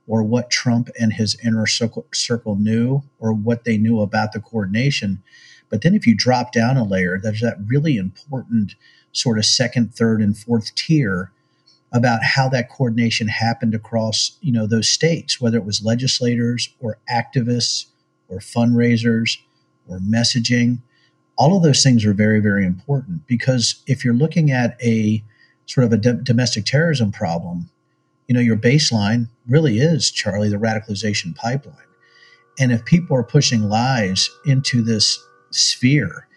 or 0.06 0.22
what 0.22 0.50
Trump 0.50 0.88
and 1.00 1.12
his 1.12 1.36
inner 1.44 1.66
circle, 1.66 2.06
circle 2.12 2.56
knew 2.56 3.02
or 3.18 3.32
what 3.32 3.64
they 3.64 3.78
knew 3.78 4.00
about 4.00 4.32
the 4.32 4.40
coordination. 4.40 5.22
But 5.68 5.82
then 5.82 5.94
if 5.94 6.06
you 6.06 6.14
drop 6.16 6.52
down 6.52 6.76
a 6.76 6.84
layer, 6.84 7.18
there's 7.20 7.40
that 7.40 7.58
really 7.66 7.96
important 7.96 8.74
sort 9.12 9.38
of 9.38 9.44
second, 9.44 9.94
third, 9.94 10.20
and 10.20 10.36
fourth 10.36 10.74
tier 10.76 11.32
about 11.92 12.22
how 12.22 12.48
that 12.48 12.70
coordination 12.70 13.28
happened 13.28 13.74
across 13.74 14.36
you 14.40 14.52
know 14.52 14.66
those 14.66 14.88
states 14.88 15.40
whether 15.40 15.56
it 15.56 15.64
was 15.64 15.84
legislators 15.84 16.68
or 16.80 16.98
activists 17.10 17.86
or 18.28 18.38
fundraisers 18.38 19.38
or 19.88 19.98
messaging. 19.98 20.78
All 21.36 21.56
of 21.56 21.62
those 21.62 21.82
things 21.82 22.04
are 22.04 22.14
very 22.14 22.40
very 22.40 22.64
important 22.64 23.26
because 23.26 23.82
if 23.86 24.04
you're 24.04 24.14
looking 24.14 24.50
at 24.50 24.76
a 24.82 25.24
sort 25.66 25.84
of 25.86 25.92
a 25.92 25.96
d- 25.96 26.22
domestic 26.22 26.64
terrorism 26.64 27.12
problem 27.12 27.70
you 28.26 28.34
know 28.34 28.40
your 28.40 28.56
baseline 28.56 29.28
really 29.48 29.78
is 29.78 30.10
charlie 30.10 30.48
the 30.48 30.56
radicalization 30.56 31.34
pipeline. 31.34 31.76
And 32.58 32.72
if 32.72 32.84
people 32.84 33.16
are 33.16 33.24
pushing 33.24 33.68
lies 33.68 34.28
into 34.44 34.82
this 34.82 35.18
sphere 35.50 36.28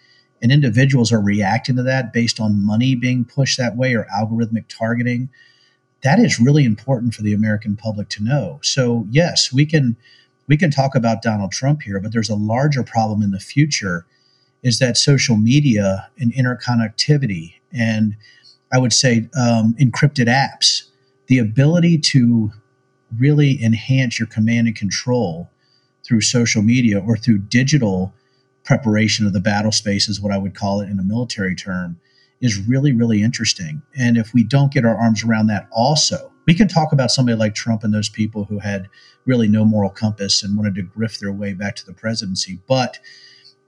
and 0.44 0.52
individuals 0.52 1.10
are 1.10 1.22
reacting 1.22 1.74
to 1.74 1.82
that 1.82 2.12
based 2.12 2.38
on 2.38 2.64
money 2.64 2.94
being 2.94 3.24
pushed 3.24 3.56
that 3.56 3.78
way 3.78 3.94
or 3.94 4.06
algorithmic 4.14 4.66
targeting 4.68 5.30
that 6.02 6.18
is 6.18 6.38
really 6.38 6.66
important 6.66 7.14
for 7.14 7.22
the 7.22 7.32
american 7.32 7.74
public 7.76 8.10
to 8.10 8.22
know. 8.22 8.60
So 8.62 9.06
yes 9.10 9.52
we 9.52 9.64
can 9.64 9.96
we 10.46 10.58
can 10.58 10.70
talk 10.70 10.94
about 10.94 11.22
donald 11.22 11.50
trump 11.50 11.82
here 11.82 11.98
but 11.98 12.12
there's 12.12 12.28
a 12.28 12.36
larger 12.36 12.84
problem 12.84 13.22
in 13.22 13.30
the 13.30 13.40
future 13.40 14.06
is 14.62 14.78
that 14.78 14.98
social 14.98 15.36
media 15.36 16.08
and 16.18 16.32
interconnectivity 16.34 17.54
and 17.72 18.14
i 18.70 18.78
would 18.78 18.92
say 18.92 19.26
um, 19.40 19.74
encrypted 19.80 20.28
apps 20.28 20.82
the 21.28 21.38
ability 21.38 21.96
to 21.96 22.52
really 23.18 23.62
enhance 23.64 24.18
your 24.18 24.28
command 24.28 24.66
and 24.66 24.76
control 24.76 25.50
through 26.04 26.20
social 26.20 26.60
media 26.60 27.00
or 27.00 27.16
through 27.16 27.38
digital 27.38 28.12
preparation 28.64 29.26
of 29.26 29.32
the 29.32 29.40
battle 29.40 29.72
space 29.72 30.08
is 30.08 30.20
what 30.20 30.32
I 30.32 30.38
would 30.38 30.54
call 30.54 30.80
it 30.80 30.88
in 30.88 30.98
a 30.98 31.04
military 31.04 31.54
term 31.54 31.98
is 32.40 32.58
really 32.66 32.92
really 32.92 33.22
interesting. 33.22 33.82
And 33.96 34.16
if 34.16 34.34
we 34.34 34.44
don't 34.44 34.72
get 34.72 34.84
our 34.84 34.96
arms 34.96 35.22
around 35.24 35.46
that 35.48 35.68
also 35.70 36.32
we 36.46 36.54
can 36.54 36.68
talk 36.68 36.92
about 36.92 37.10
somebody 37.10 37.36
like 37.36 37.54
Trump 37.54 37.84
and 37.84 37.94
those 37.94 38.08
people 38.08 38.44
who 38.44 38.58
had 38.58 38.88
really 39.24 39.48
no 39.48 39.64
moral 39.64 39.88
compass 39.90 40.42
and 40.42 40.56
wanted 40.56 40.74
to 40.74 40.82
grift 40.82 41.20
their 41.20 41.32
way 41.32 41.54
back 41.54 41.74
to 41.76 41.86
the 41.86 41.94
presidency. 41.94 42.58
But 42.66 42.98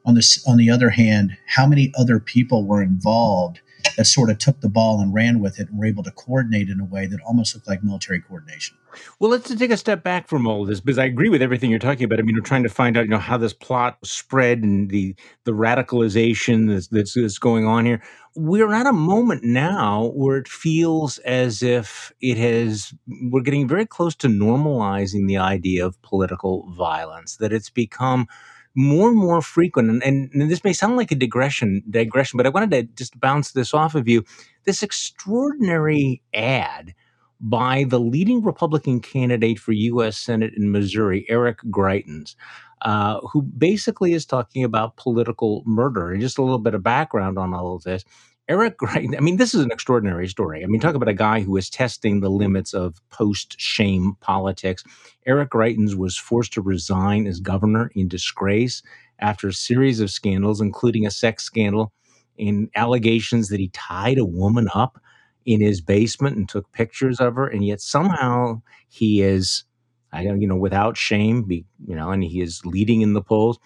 on 0.05 0.15
this 0.15 0.47
on 0.47 0.57
the 0.57 0.71
other 0.71 0.91
hand 0.91 1.37
how 1.47 1.67
many 1.67 1.93
other 1.99 2.19
people 2.19 2.67
were 2.67 2.83
involved 2.83 3.61
that 3.97 4.05
sort 4.05 4.31
of 4.31 4.38
took 4.38 4.61
the 4.61 4.69
ball 4.69 5.00
and 5.00 5.14
ran 5.14 5.40
with 5.40 5.59
it 5.59 5.69
and 5.69 5.78
were 5.78 5.85
able 5.85 6.02
to 6.02 6.11
coordinate 6.11 6.69
in 6.69 6.81
a 6.81 6.85
way 6.85 7.07
that 7.07 7.21
almost 7.26 7.55
looked 7.55 7.69
like 7.69 7.83
military 7.83 8.21
coordination 8.21 8.76
Well, 9.19 9.31
let's 9.31 9.55
take 9.55 9.71
a 9.71 9.76
step 9.76 10.02
back 10.02 10.28
from 10.28 10.47
all 10.47 10.62
of 10.62 10.69
this 10.69 10.81
because 10.81 10.99
I 10.99 11.05
agree 11.05 11.28
with 11.28 11.43
everything 11.43 11.71
you're 11.71 11.78
talking 11.78 12.05
about. 12.05 12.19
I 12.19 12.23
mean, 12.23 12.35
we're 12.35 12.43
trying 12.43 12.62
to 12.62 12.69
find 12.69 12.97
out, 12.97 13.05
you 13.05 13.11
know, 13.11 13.19
how 13.19 13.37
this 13.37 13.52
plot 13.52 13.99
spread 14.05 14.62
and 14.62 14.90
the 14.90 15.14
the 15.45 15.52
radicalization 15.52 16.69
that's, 16.69 16.88
that's, 16.88 17.14
that's 17.14 17.38
going 17.38 17.66
on 17.66 17.85
here. 17.85 18.02
We're 18.35 18.73
at 18.75 18.87
a 18.87 18.93
moment 18.93 19.45
now 19.45 20.12
where 20.14 20.37
it 20.37 20.49
feels 20.49 21.19
as 21.19 21.62
if 21.62 22.12
it 22.21 22.37
has. 22.37 22.95
We're 23.23 23.43
getting 23.43 23.69
very 23.69 23.87
close 23.87 24.14
to 24.16 24.28
normalizing 24.28 25.26
the 25.26 25.38
idea 25.38 25.87
of 25.87 26.00
political 26.02 26.71
violence. 26.73 27.37
That 27.37 27.52
it's 27.52 27.71
become 27.71 28.28
more 28.76 29.09
and 29.09 29.16
more 29.16 29.40
frequent, 29.40 29.90
and, 29.90 30.02
and, 30.02 30.30
and 30.33 30.50
this 30.50 30.62
may 30.62 30.73
sound 30.73 30.97
like 30.97 31.11
a 31.11 31.16
digression, 31.16 31.83
digression, 31.88 32.37
but 32.37 32.47
I 32.47 32.50
wanted 32.50 32.71
to 32.73 32.83
just 32.95 33.18
bounce 33.18 33.52
this 33.52 33.73
off 33.73 33.95
of 33.95 34.06
you. 34.06 34.23
This 34.64 34.83
extraordinary 34.83 36.23
ad 36.35 36.95
by 37.40 37.85
the 37.85 38.00
leading 38.00 38.42
Republican 38.42 39.00
candidate 39.00 39.59
for 39.59 39.73
U.S. 39.73 40.16
Senate 40.16 40.54
in 40.56 40.71
Missouri, 40.73 41.26
Eric 41.28 41.59
Greitens, 41.71 42.35
uh, 42.83 43.21
who 43.33 43.42
basically 43.42 44.12
is 44.12 44.26
talking 44.26 44.64
about 44.64 44.97
political 44.97 45.62
murder. 45.66 46.12
And 46.12 46.21
just 46.21 46.38
a 46.38 46.42
little 46.42 46.59
bit 46.59 46.75
of 46.75 46.83
background 46.83 47.38
on 47.38 47.54
all 47.54 47.75
of 47.75 47.83
this. 47.83 48.04
Eric 48.49 48.79
Greitens, 48.79 49.17
I 49.17 49.21
mean, 49.21 49.38
this 49.38 49.55
is 49.55 49.65
an 49.65 49.73
extraordinary 49.73 50.29
story. 50.29 50.62
I 50.62 50.67
mean, 50.67 50.81
talk 50.81 50.95
about 50.95 51.09
a 51.09 51.15
guy 51.15 51.41
who 51.41 51.57
is 51.57 51.69
testing 51.69 52.21
the 52.21 52.31
limits 52.31 52.75
of 52.75 53.00
post 53.11 53.57
shame 53.59 54.17
politics. 54.21 54.85
Eric 55.26 55.50
Greitens 55.50 55.97
was 55.97 56.17
forced 56.17 56.53
to 56.53 56.62
resign 56.62 57.26
as 57.26 57.41
governor 57.41 57.91
in 57.97 58.07
disgrace 58.07 58.83
after 59.19 59.49
a 59.49 59.53
series 59.53 59.99
of 59.99 60.12
scandals, 60.12 60.61
including 60.61 61.05
a 61.05 61.11
sex 61.11 61.43
scandal 61.43 61.93
and 62.38 62.71
allegations 62.76 63.49
that 63.49 63.59
he 63.59 63.69
tied 63.69 64.19
a 64.19 64.25
woman 64.25 64.69
up 64.75 65.00
in 65.45 65.61
his 65.61 65.81
basement 65.81 66.37
and 66.37 66.49
took 66.49 66.71
pictures 66.71 67.19
of 67.19 67.35
her, 67.35 67.49
and 67.49 67.65
yet 67.65 67.81
somehow 67.81 68.61
he 68.88 69.23
is, 69.23 69.65
I 70.12 70.23
don't, 70.23 70.41
you 70.41 70.47
know, 70.47 70.57
without 70.57 70.97
shame, 70.97 71.47
you 71.50 71.65
know, 71.97 72.11
and 72.11 72.23
he 72.23 72.41
is 72.41 72.65
leading 72.65 73.00
in 73.00 73.12
the 73.12 73.23
polls, 73.23 73.59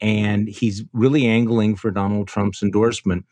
and 0.00 0.48
he's 0.48 0.82
really 0.92 1.26
angling 1.26 1.76
for 1.76 1.90
Donald 1.92 2.26
Trump's 2.26 2.62
endorsement. 2.62 3.24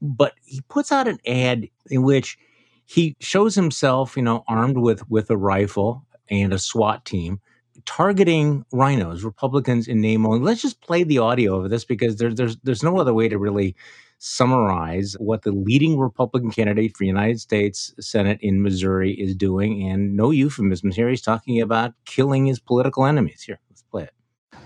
But 0.00 0.34
he 0.44 0.60
puts 0.68 0.92
out 0.92 1.08
an 1.08 1.18
ad 1.26 1.68
in 1.90 2.02
which 2.02 2.38
he 2.84 3.16
shows 3.20 3.54
himself, 3.54 4.16
you 4.16 4.22
know, 4.22 4.44
armed 4.48 4.78
with 4.78 5.08
with 5.10 5.30
a 5.30 5.36
rifle 5.36 6.06
and 6.30 6.52
a 6.52 6.58
SWAT 6.58 7.04
team, 7.04 7.40
targeting 7.84 8.64
rhinos, 8.72 9.24
Republicans 9.24 9.88
in 9.88 10.00
name 10.00 10.26
only. 10.26 10.40
Let's 10.40 10.62
just 10.62 10.80
play 10.80 11.02
the 11.02 11.18
audio 11.18 11.60
of 11.60 11.70
this 11.70 11.84
because 11.84 12.16
there's 12.16 12.34
there's 12.36 12.56
there's 12.58 12.82
no 12.82 12.98
other 12.98 13.14
way 13.14 13.28
to 13.28 13.38
really 13.38 13.76
summarize 14.18 15.14
what 15.18 15.42
the 15.42 15.52
leading 15.52 15.98
Republican 15.98 16.50
candidate 16.50 16.96
for 16.96 17.04
United 17.04 17.40
States 17.40 17.94
Senate 18.00 18.38
in 18.42 18.62
Missouri 18.62 19.12
is 19.12 19.34
doing. 19.34 19.88
And 19.88 20.16
no 20.16 20.30
euphemisms 20.30 20.96
here. 20.96 21.08
He's 21.08 21.22
talking 21.22 21.60
about 21.60 21.94
killing 22.04 22.46
his 22.46 22.58
political 22.58 23.06
enemies. 23.06 23.42
Here, 23.42 23.60
let's 23.70 23.82
play 23.82 24.04
it. 24.04 24.14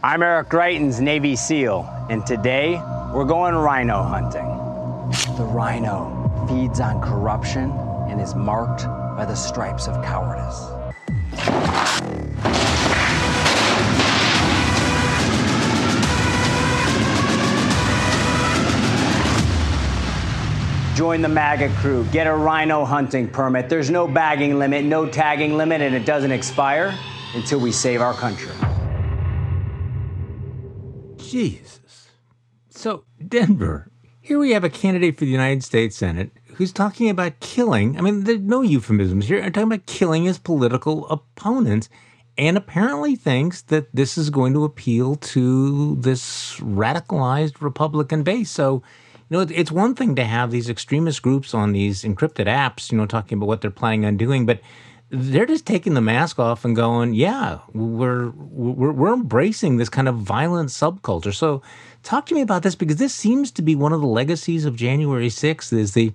I'm 0.03 0.23
Eric 0.23 0.49
Greitens, 0.49 1.01
Navy 1.01 1.37
SEAL, 1.37 1.89
and 2.11 2.27
today 2.27 2.81
we're 3.15 3.25
going 3.25 3.55
rhino 3.55 4.03
hunting. 4.03 4.52
The 5.13 5.45
rhino 5.45 6.47
feeds 6.49 6.81
on 6.81 7.03
corruption 7.03 7.71
and 8.09 8.19
is 8.19 8.35
marked 8.35 8.85
by 9.15 9.27
the 9.27 9.35
stripes 9.35 9.87
of 9.87 10.03
cowardice. 10.03 10.71
Join 20.97 21.21
the 21.21 21.29
MAGA 21.29 21.69
crew. 21.77 22.07
Get 22.11 22.27
a 22.27 22.35
rhino 22.35 22.87
hunting 22.87 23.29
permit. 23.29 23.69
There's 23.69 23.91
no 23.91 24.09
bagging 24.09 24.59
limit, 24.59 24.87
no 24.87 25.07
tagging 25.07 25.59
limit, 25.59 25.83
and 25.83 25.95
it 25.95 26.07
doesn't 26.07 26.33
expire 26.33 26.99
until 27.35 27.61
we 27.61 27.71
save 27.71 28.01
our 28.01 28.15
country. 28.15 28.55
Jesus. 31.19 32.09
So, 32.71 33.05
Denver, 33.29 33.92
here 34.23 34.39
we 34.39 34.53
have 34.53 34.63
a 34.63 34.71
candidate 34.71 35.19
for 35.19 35.25
the 35.25 35.31
United 35.31 35.65
States 35.65 35.97
Senate 35.97 36.31
who's 36.55 36.73
talking 36.73 37.11
about 37.11 37.41
killing. 37.41 37.99
I 37.99 38.03
mean, 38.03 38.23
there's 38.23 38.39
no 38.39 38.63
euphemisms 38.63 39.27
here. 39.27 39.43
I'm 39.43 39.53
talking 39.53 39.73
about 39.73 39.87
killing 39.87 40.25
his 40.25 40.39
political 40.39 41.09
opponents 41.09 41.89
and 42.39 42.57
apparently 42.57 43.17
thinks 43.17 43.63
that 43.63 43.95
this 43.95 44.17
is 44.17 44.31
going 44.31 44.53
to 44.53 44.65
appeal 44.65 45.17
to 45.17 45.97
this 45.97 46.57
radicalized 46.61 47.61
Republican 47.61 48.23
base. 48.23 48.51
So, 48.51 48.85
you 49.29 49.39
know, 49.39 49.41
it's 49.41 49.73
one 49.73 49.97
thing 49.97 50.15
to 50.15 50.25
have 50.25 50.53
these 50.53 50.71
extremist 50.71 51.21
groups 51.21 51.53
on 51.53 51.73
these 51.73 52.05
encrypted 52.05 52.47
apps, 52.47 52.93
you 52.93 52.99
know, 52.99 53.07
talking 53.07 53.39
about 53.39 53.49
what 53.49 53.61
they're 53.61 53.73
planning 53.73 54.07
on 54.07 54.17
doing, 54.17 54.47
but 54.47 54.61
they're 55.15 55.47
just 55.47 55.67
taking 55.67 55.93
the 55.93 56.01
mask 56.01 56.39
off 56.39 56.65
and 56.65 56.75
going, 56.75 57.13
yeah, 57.13 57.59
we're 57.75 58.31
we're 58.31 58.93
we're 58.93 59.13
embracing 59.13 59.77
this 59.77 59.91
kind 59.91 60.09
of 60.09 60.17
violent 60.17 60.71
subculture. 60.71 61.35
So, 61.35 61.61
talk 62.03 62.25
to 62.27 62.35
me 62.35 62.41
about 62.41 62.63
this 62.63 62.75
because 62.75 62.97
this 62.97 63.15
seems 63.15 63.51
to 63.53 63.63
be 63.63 63.75
one 63.75 63.93
of 63.93 64.01
the 64.01 64.07
legacies 64.07 64.65
of 64.65 64.75
January 64.75 65.29
6th 65.29 65.73
is 65.73 65.93
the 65.93 66.15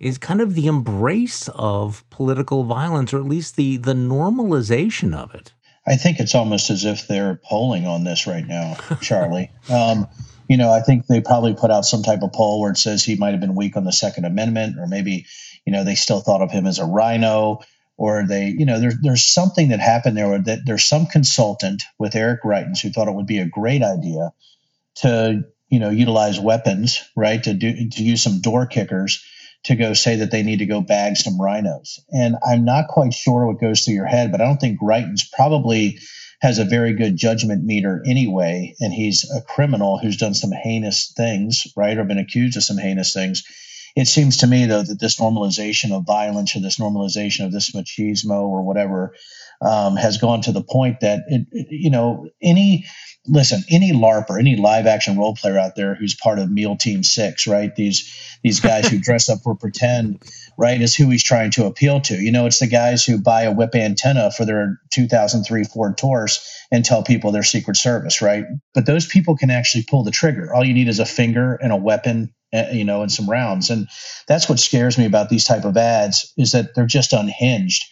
is 0.00 0.16
kind 0.16 0.40
of 0.40 0.54
the 0.54 0.66
embrace 0.66 1.48
of 1.54 2.08
political 2.08 2.64
violence 2.64 3.12
or 3.12 3.18
at 3.18 3.26
least 3.26 3.56
the 3.56 3.76
the 3.76 3.92
normalization 3.92 5.14
of 5.14 5.34
it. 5.34 5.52
I 5.86 5.96
think 5.96 6.18
it's 6.18 6.34
almost 6.34 6.70
as 6.70 6.86
if 6.86 7.06
they're 7.06 7.40
polling 7.44 7.86
on 7.86 8.04
this 8.04 8.26
right 8.26 8.46
now, 8.46 8.76
Charlie. 9.02 9.50
um, 9.70 10.06
you 10.48 10.56
know, 10.56 10.70
I 10.70 10.80
think 10.80 11.06
they 11.06 11.20
probably 11.20 11.54
put 11.54 11.70
out 11.70 11.84
some 11.84 12.02
type 12.02 12.22
of 12.22 12.32
poll 12.32 12.60
where 12.60 12.70
it 12.70 12.78
says 12.78 13.04
he 13.04 13.16
might 13.16 13.32
have 13.32 13.40
been 13.40 13.54
weak 13.54 13.76
on 13.76 13.84
the 13.84 13.92
Second 13.92 14.24
Amendment, 14.24 14.78
or 14.78 14.86
maybe, 14.86 15.26
you 15.66 15.72
know, 15.72 15.84
they 15.84 15.94
still 15.94 16.20
thought 16.20 16.40
of 16.40 16.50
him 16.50 16.66
as 16.66 16.78
a 16.78 16.86
rhino, 16.86 17.60
or 17.98 18.24
they, 18.26 18.46
you 18.46 18.64
know, 18.64 18.80
there's 18.80 18.96
there's 19.02 19.24
something 19.24 19.68
that 19.68 19.80
happened 19.80 20.16
there 20.16 20.38
that 20.38 20.60
there's 20.64 20.84
some 20.84 21.06
consultant 21.06 21.82
with 21.98 22.14
Eric 22.14 22.42
Greitens 22.42 22.80
who 22.80 22.90
thought 22.90 23.08
it 23.08 23.14
would 23.14 23.26
be 23.26 23.40
a 23.40 23.48
great 23.48 23.82
idea 23.82 24.32
to, 24.96 25.44
you 25.68 25.80
know, 25.80 25.90
utilize 25.90 26.40
weapons, 26.40 27.06
right, 27.16 27.42
to 27.42 27.52
do 27.52 27.90
to 27.90 28.02
use 28.02 28.22
some 28.22 28.40
door 28.40 28.66
kickers 28.66 29.22
to 29.64 29.74
go 29.74 29.92
say 29.92 30.16
that 30.16 30.30
they 30.30 30.44
need 30.44 30.60
to 30.60 30.66
go 30.66 30.80
bag 30.80 31.16
some 31.16 31.40
rhinos. 31.40 31.98
And 32.10 32.36
I'm 32.48 32.64
not 32.64 32.86
quite 32.88 33.12
sure 33.12 33.46
what 33.46 33.60
goes 33.60 33.84
through 33.84 33.94
your 33.94 34.06
head, 34.06 34.30
but 34.30 34.40
I 34.40 34.44
don't 34.44 34.58
think 34.58 34.80
Greitens 34.80 35.30
probably 35.32 35.98
has 36.40 36.60
a 36.60 36.64
very 36.64 36.92
good 36.92 37.16
judgment 37.16 37.64
meter 37.64 38.00
anyway, 38.06 38.74
and 38.78 38.92
he's 38.92 39.28
a 39.28 39.42
criminal 39.42 39.98
who's 39.98 40.16
done 40.16 40.34
some 40.34 40.52
heinous 40.52 41.12
things, 41.16 41.66
right, 41.76 41.98
or 41.98 42.04
been 42.04 42.18
accused 42.18 42.56
of 42.56 42.62
some 42.62 42.78
heinous 42.78 43.12
things. 43.12 43.42
It 43.98 44.06
seems 44.06 44.36
to 44.38 44.46
me, 44.46 44.66
though, 44.66 44.84
that 44.84 45.00
this 45.00 45.16
normalization 45.16 45.90
of 45.90 46.04
violence 46.04 46.54
or 46.54 46.60
this 46.60 46.78
normalization 46.78 47.44
of 47.44 47.50
this 47.50 47.70
machismo 47.70 48.42
or 48.42 48.62
whatever 48.62 49.12
um, 49.60 49.96
has 49.96 50.18
gone 50.18 50.40
to 50.42 50.52
the 50.52 50.62
point 50.62 51.00
that, 51.00 51.20
it, 51.28 51.46
it, 51.52 51.66
you 51.70 51.90
know, 51.90 52.28
any 52.42 52.84
listen, 53.28 53.62
any 53.70 53.92
LARPer, 53.92 54.38
any 54.38 54.56
live 54.56 54.86
action 54.86 55.18
role 55.18 55.34
player 55.34 55.58
out 55.58 55.76
there 55.76 55.94
who's 55.94 56.14
part 56.14 56.38
of 56.38 56.50
Meal 56.50 56.76
Team 56.76 57.02
Six, 57.02 57.46
right? 57.46 57.74
These 57.74 58.38
these 58.42 58.60
guys 58.60 58.88
who 58.88 58.98
dress 59.02 59.28
up 59.28 59.40
for 59.44 59.54
pretend, 59.54 60.22
right, 60.56 60.80
is 60.80 60.96
who 60.96 61.10
he's 61.10 61.22
trying 61.22 61.50
to 61.52 61.66
appeal 61.66 62.00
to. 62.02 62.16
You 62.16 62.32
know, 62.32 62.46
it's 62.46 62.58
the 62.58 62.66
guys 62.66 63.04
who 63.04 63.18
buy 63.20 63.42
a 63.42 63.52
whip 63.52 63.74
antenna 63.74 64.30
for 64.30 64.44
their 64.44 64.80
2003 64.90 65.64
Ford 65.64 65.98
Taurus 65.98 66.66
and 66.72 66.84
tell 66.84 67.02
people 67.02 67.30
they're 67.30 67.42
Secret 67.42 67.76
Service, 67.76 68.22
right? 68.22 68.44
But 68.74 68.86
those 68.86 69.06
people 69.06 69.36
can 69.36 69.50
actually 69.50 69.84
pull 69.88 70.04
the 70.04 70.10
trigger. 70.10 70.54
All 70.54 70.64
you 70.64 70.74
need 70.74 70.88
is 70.88 70.98
a 70.98 71.06
finger 71.06 71.54
and 71.54 71.72
a 71.72 71.76
weapon 71.76 72.32
eh, 72.52 72.72
you 72.72 72.84
know 72.84 73.02
and 73.02 73.12
some 73.12 73.28
rounds 73.28 73.70
and 73.70 73.88
that's 74.26 74.48
what 74.48 74.58
scares 74.58 74.96
me 74.98 75.04
about 75.04 75.28
these 75.28 75.44
type 75.44 75.64
of 75.64 75.76
ads 75.76 76.32
is 76.36 76.52
that 76.52 76.74
they're 76.74 76.86
just 76.86 77.12
unhinged 77.12 77.84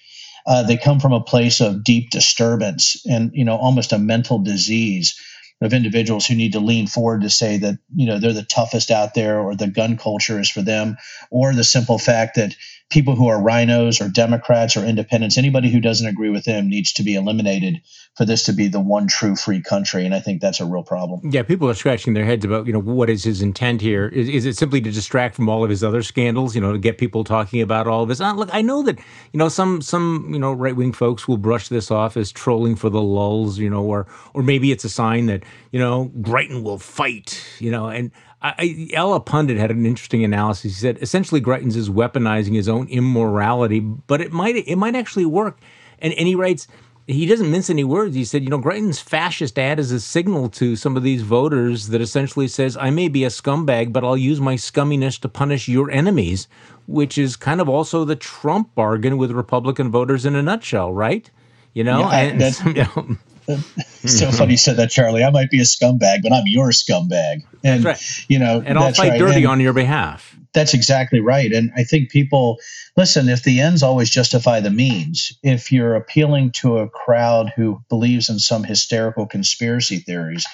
uh, 0.47 0.63
they 0.63 0.77
come 0.77 1.01
from 1.01 1.13
a 1.13 1.21
place 1.21 1.61
of 1.61 1.85
deep 1.85 2.11
disturbance 2.11 3.05
and 3.07 3.33
you 3.35 3.45
know 3.45 3.57
almost 3.57 3.93
a 3.93 3.99
mental 3.99 4.39
disease 4.39 5.21
of 5.61 5.73
individuals 5.73 6.27
who 6.27 6.35
need 6.35 6.53
to 6.53 6.61
lean 6.61 6.87
forward 6.87 7.23
to 7.23 7.31
say 7.31 7.59
that 7.59 7.79
you 7.95 8.07
know 8.07 8.19
they're 8.19 8.33
the 8.33 8.43
toughest 8.43 8.91
out 8.91 9.15
there 9.15 9.41
or 9.41 9.55
the 9.57 9.67
gun 9.67 9.97
culture 9.97 10.39
is 10.39 10.51
for 10.51 10.63
them 10.63 10.97
or 11.31 11.55
the 11.55 11.65
simple 11.65 11.99
fact 11.99 12.37
that 12.37 12.55
people 12.91 13.17
who 13.17 13.27
are 13.27 13.43
rhinos 13.43 14.01
or 14.01 14.09
democrats 14.09 14.77
or 14.77 14.85
independents 14.85 15.37
anybody 15.37 15.71
who 15.71 15.81
doesn't 15.81 16.07
agree 16.07 16.31
with 16.31 16.45
them 16.45 16.69
needs 16.69 16.93
to 16.93 17.03
be 17.03 17.15
eliminated 17.15 17.81
for 18.17 18.25
this 18.25 18.45
to 18.45 18.53
be 18.53 18.69
the 18.69 18.81
one 18.81 19.07
true 19.07 19.37
free 19.37 19.61
country 19.61 20.05
and 20.05 20.15
i 20.15 20.21
think 20.21 20.41
that's 20.41 20.61
a 20.61 20.65
real 20.65 20.83
problem. 20.83 21.21
Yeah 21.31 21.43
people 21.43 21.69
are 21.69 21.75
scratching 21.75 22.15
their 22.15 22.25
heads 22.25 22.45
about 22.45 22.67
you 22.67 22.73
know 22.73 22.81
what 22.81 23.11
is 23.11 23.25
his 23.25 23.43
intent 23.43 23.81
here? 23.81 24.09
Is, 24.09 24.29
is 24.29 24.47
it 24.47 24.57
simply 24.57 24.81
to 24.81 24.91
distract 24.91 25.35
from 25.35 25.49
all 25.49 25.65
of 25.65 25.71
his 25.71 25.83
other 25.85 26.03
scandals 26.03 26.55
you 26.55 26.61
know 26.61 26.73
to 26.73 26.79
get 26.79 26.99
people 26.99 27.25
talking 27.25 27.61
about 27.61 27.87
all 27.87 28.03
of 28.03 28.09
this? 28.09 28.21
Uh, 28.21 28.33
look 28.35 28.49
i 28.53 28.63
know 28.63 28.83
that 28.83 28.99
you 29.33 29.39
know 29.39 29.49
some 29.49 29.83
some 29.83 30.31
you 30.33 30.39
know 30.39 30.53
right-wing 30.53 30.93
folks 30.93 31.29
will 31.29 31.37
brush 31.37 31.69
this 31.69 31.91
off 31.91 32.17
as 32.17 32.33
trolling 32.33 32.77
for 32.77 32.91
the 32.91 33.03
lulz 33.03 33.59
you 33.59 33.71
know 33.71 33.83
or 33.83 34.07
or 34.35 34.43
maybe 34.43 34.73
it's 34.73 34.85
a 34.85 34.89
sign 34.91 35.27
that 35.27 35.43
you 35.77 35.83
know, 35.83 36.11
Greitens 36.23 36.63
will 36.63 36.79
fight, 36.79 37.45
you 37.59 37.71
know, 37.71 37.89
and 37.89 38.11
I, 38.59 38.89
Allahpundit 38.93 39.59
had 39.59 39.71
an 39.71 39.87
interesting 39.87 40.25
analysis. 40.25 40.63
He 40.63 40.81
said 40.81 40.99
essentially 41.01 41.41
Greitens 41.41 41.77
is 41.77 41.89
weaponizing 41.89 42.55
his 42.55 42.69
own 42.69 42.89
immorality, 42.89 43.81
but 43.81 44.21
it 44.21 44.33
might 44.33 44.57
it 44.57 44.77
might 44.77 44.95
actually 44.95 45.27
work. 45.27 45.59
And 45.99 46.13
and 46.15 46.29
he 46.29 46.35
writes 46.35 46.69
he 47.07 47.27
doesn't 47.27 47.51
mince 47.51 47.71
any 47.71 47.85
words. 47.85 48.17
He 48.17 48.25
said, 48.25 48.43
you 48.43 48.51
know, 48.51 48.59
Greitens' 48.59 49.01
fascist 49.01 49.59
ad 49.59 49.79
is 49.79 49.93
a 49.93 50.01
signal 50.01 50.49
to 50.51 50.75
some 50.75 50.97
of 50.97 51.05
these 51.05 51.23
voters 51.23 51.89
that 51.89 52.01
essentially 52.01 52.49
says, 52.49 52.77
I 52.77 52.91
may 52.91 53.09
be 53.09 53.25
a 53.25 53.29
scumbag, 53.29 53.93
but 53.93 54.03
I'll 54.03 54.17
use 54.17 54.41
my 54.41 54.57
scumminess 54.57 55.21
to 55.21 55.29
punish 55.29 55.69
your 55.69 55.89
enemies, 55.91 56.49
which 56.89 57.17
is 57.17 57.37
kind 57.37 57.61
of 57.61 57.69
also 57.69 58.05
the 58.05 58.17
Trump 58.17 58.75
bargain 58.75 59.19
with 59.19 59.31
Republican 59.31 59.91
voters 59.91 60.27
in 60.27 60.35
a 60.35 60.43
nutshell, 60.43 60.93
right? 60.93 61.31
You 61.75 61.85
know, 61.85 62.01
yeah, 62.01 62.19
and, 62.19 62.41
that's, 62.41 62.65
you 62.65 62.75
know, 62.75 63.17
so 64.05 64.31
funny 64.33 64.53
you 64.53 64.57
said 64.57 64.77
that, 64.77 64.91
Charlie. 64.91 65.23
I 65.23 65.31
might 65.31 65.51
be 65.51 65.61
a 65.61 65.65
scumbag, 65.65 66.23
but 66.23 66.33
I'm 66.33 66.47
your 66.47 66.71
scumbag. 66.71 67.43
And 67.63 67.85
right. 67.85 68.01
you 68.29 68.39
know, 68.39 68.63
and 68.65 68.79
I'll 68.79 68.93
fight 68.93 69.11
right. 69.11 69.19
dirty 69.19 69.39
and 69.39 69.47
on 69.47 69.61
your 69.61 69.73
behalf. 69.73 70.35
That's 70.53 70.75
exactly 70.75 71.21
right. 71.21 71.53
And 71.53 71.71
I 71.77 71.85
think 71.85 72.11
people 72.11 72.59
listen, 72.97 73.29
if 73.29 73.43
the 73.43 73.61
ends 73.61 73.83
always 73.83 74.11
justify 74.11 74.61
the 74.61 74.71
means, 74.71 75.37
if 75.43 75.71
you're 75.71 75.95
appealing 75.95 76.53
to 76.53 76.79
a 76.79 76.89
crowd 76.89 77.53
who 77.55 77.81
believes 77.89 78.31
in 78.31 78.39
some 78.39 78.65
hysterical 78.65 79.27
conspiracy 79.27 79.99
theories, 79.99 80.47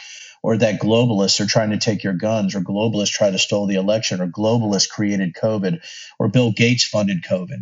or 0.43 0.57
that 0.57 0.81
globalists 0.81 1.41
are 1.41 1.47
trying 1.47 1.71
to 1.71 1.79
take 1.79 2.03
your 2.03 2.15
guns, 2.15 2.55
or 2.55 2.61
globalists 2.61 3.13
try 3.13 3.31
to 3.31 3.39
steal 3.39 3.67
the 3.67 3.77
election, 3.77 4.21
or 4.21 4.27
globalists 4.27 4.91
created 4.91 5.35
COVID, 5.35 5.81
or 6.19 6.29
Bill 6.29 6.51
Gates 6.51 6.85
funded 6.85 7.23
COVID 7.23 7.61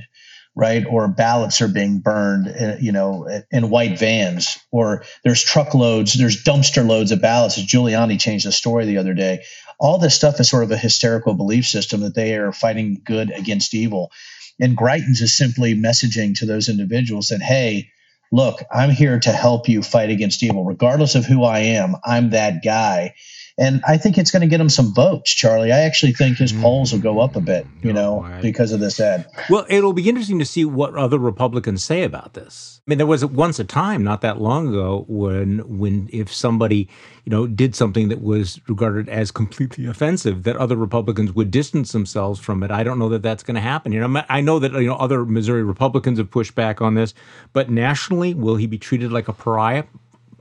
right? 0.60 0.84
Or 0.86 1.08
ballots 1.08 1.62
are 1.62 1.68
being 1.68 2.00
burned, 2.00 2.46
uh, 2.46 2.76
you 2.78 2.92
know, 2.92 3.26
in 3.50 3.70
white 3.70 3.98
vans, 3.98 4.58
or 4.70 5.04
there's 5.24 5.42
truckloads, 5.42 6.12
there's 6.12 6.44
dumpster 6.44 6.86
loads 6.86 7.12
of 7.12 7.22
ballots. 7.22 7.56
As 7.56 7.64
Giuliani 7.64 8.20
changed 8.20 8.46
the 8.46 8.52
story 8.52 8.84
the 8.84 8.98
other 8.98 9.14
day. 9.14 9.42
All 9.78 9.96
this 9.96 10.14
stuff 10.14 10.38
is 10.38 10.50
sort 10.50 10.64
of 10.64 10.70
a 10.70 10.76
hysterical 10.76 11.32
belief 11.32 11.66
system 11.66 12.02
that 12.02 12.14
they 12.14 12.36
are 12.36 12.52
fighting 12.52 13.00
good 13.02 13.30
against 13.30 13.72
evil. 13.72 14.12
And 14.60 14.76
Greitens 14.76 15.22
is 15.22 15.34
simply 15.34 15.74
messaging 15.74 16.38
to 16.38 16.46
those 16.46 16.68
individuals 16.68 17.28
that, 17.28 17.40
hey, 17.40 17.90
look, 18.30 18.62
I'm 18.70 18.90
here 18.90 19.18
to 19.18 19.32
help 19.32 19.66
you 19.66 19.82
fight 19.82 20.10
against 20.10 20.42
evil. 20.42 20.66
Regardless 20.66 21.14
of 21.14 21.24
who 21.24 21.42
I 21.42 21.60
am, 21.60 21.96
I'm 22.04 22.30
that 22.30 22.62
guy. 22.62 23.14
And 23.60 23.82
I 23.86 23.98
think 23.98 24.16
it's 24.16 24.30
going 24.30 24.40
to 24.40 24.48
get 24.48 24.58
him 24.58 24.70
some 24.70 24.94
votes, 24.94 25.30
Charlie. 25.32 25.70
I 25.70 25.80
actually 25.80 26.14
think 26.14 26.38
his 26.38 26.50
mm. 26.50 26.62
polls 26.62 26.92
will 26.94 27.00
go 27.00 27.20
up 27.20 27.36
a 27.36 27.42
bit, 27.42 27.66
you 27.82 27.92
know, 27.92 28.22
right. 28.22 28.40
because 28.40 28.72
of 28.72 28.80
this 28.80 28.98
ad. 28.98 29.26
Well, 29.50 29.66
it'll 29.68 29.92
be 29.92 30.08
interesting 30.08 30.38
to 30.38 30.46
see 30.46 30.64
what 30.64 30.94
other 30.94 31.18
Republicans 31.18 31.84
say 31.84 32.02
about 32.02 32.32
this. 32.32 32.80
I 32.80 32.90
mean, 32.90 32.96
there 32.96 33.06
was 33.06 33.22
once 33.22 33.58
a 33.58 33.64
time 33.64 34.02
not 34.02 34.22
that 34.22 34.40
long 34.40 34.68
ago 34.68 35.04
when, 35.08 35.58
when 35.78 36.08
if 36.10 36.32
somebody, 36.32 36.88
you 37.26 37.30
know, 37.30 37.46
did 37.46 37.74
something 37.74 38.08
that 38.08 38.22
was 38.22 38.58
regarded 38.66 39.10
as 39.10 39.30
completely 39.30 39.84
offensive, 39.84 40.44
that 40.44 40.56
other 40.56 40.76
Republicans 40.76 41.32
would 41.32 41.50
distance 41.50 41.92
themselves 41.92 42.40
from 42.40 42.62
it. 42.62 42.70
I 42.70 42.82
don't 42.82 42.98
know 42.98 43.10
that 43.10 43.22
that's 43.22 43.42
going 43.42 43.56
to 43.56 43.60
happen. 43.60 43.92
You 43.92 44.00
know, 44.00 44.24
I 44.30 44.40
know 44.40 44.58
that 44.58 44.72
you 44.72 44.86
know 44.86 44.96
other 44.96 45.26
Missouri 45.26 45.64
Republicans 45.64 46.16
have 46.16 46.30
pushed 46.30 46.54
back 46.54 46.80
on 46.80 46.94
this, 46.94 47.12
but 47.52 47.68
nationally, 47.68 48.32
will 48.32 48.56
he 48.56 48.66
be 48.66 48.78
treated 48.78 49.12
like 49.12 49.28
a 49.28 49.34
pariah? 49.34 49.84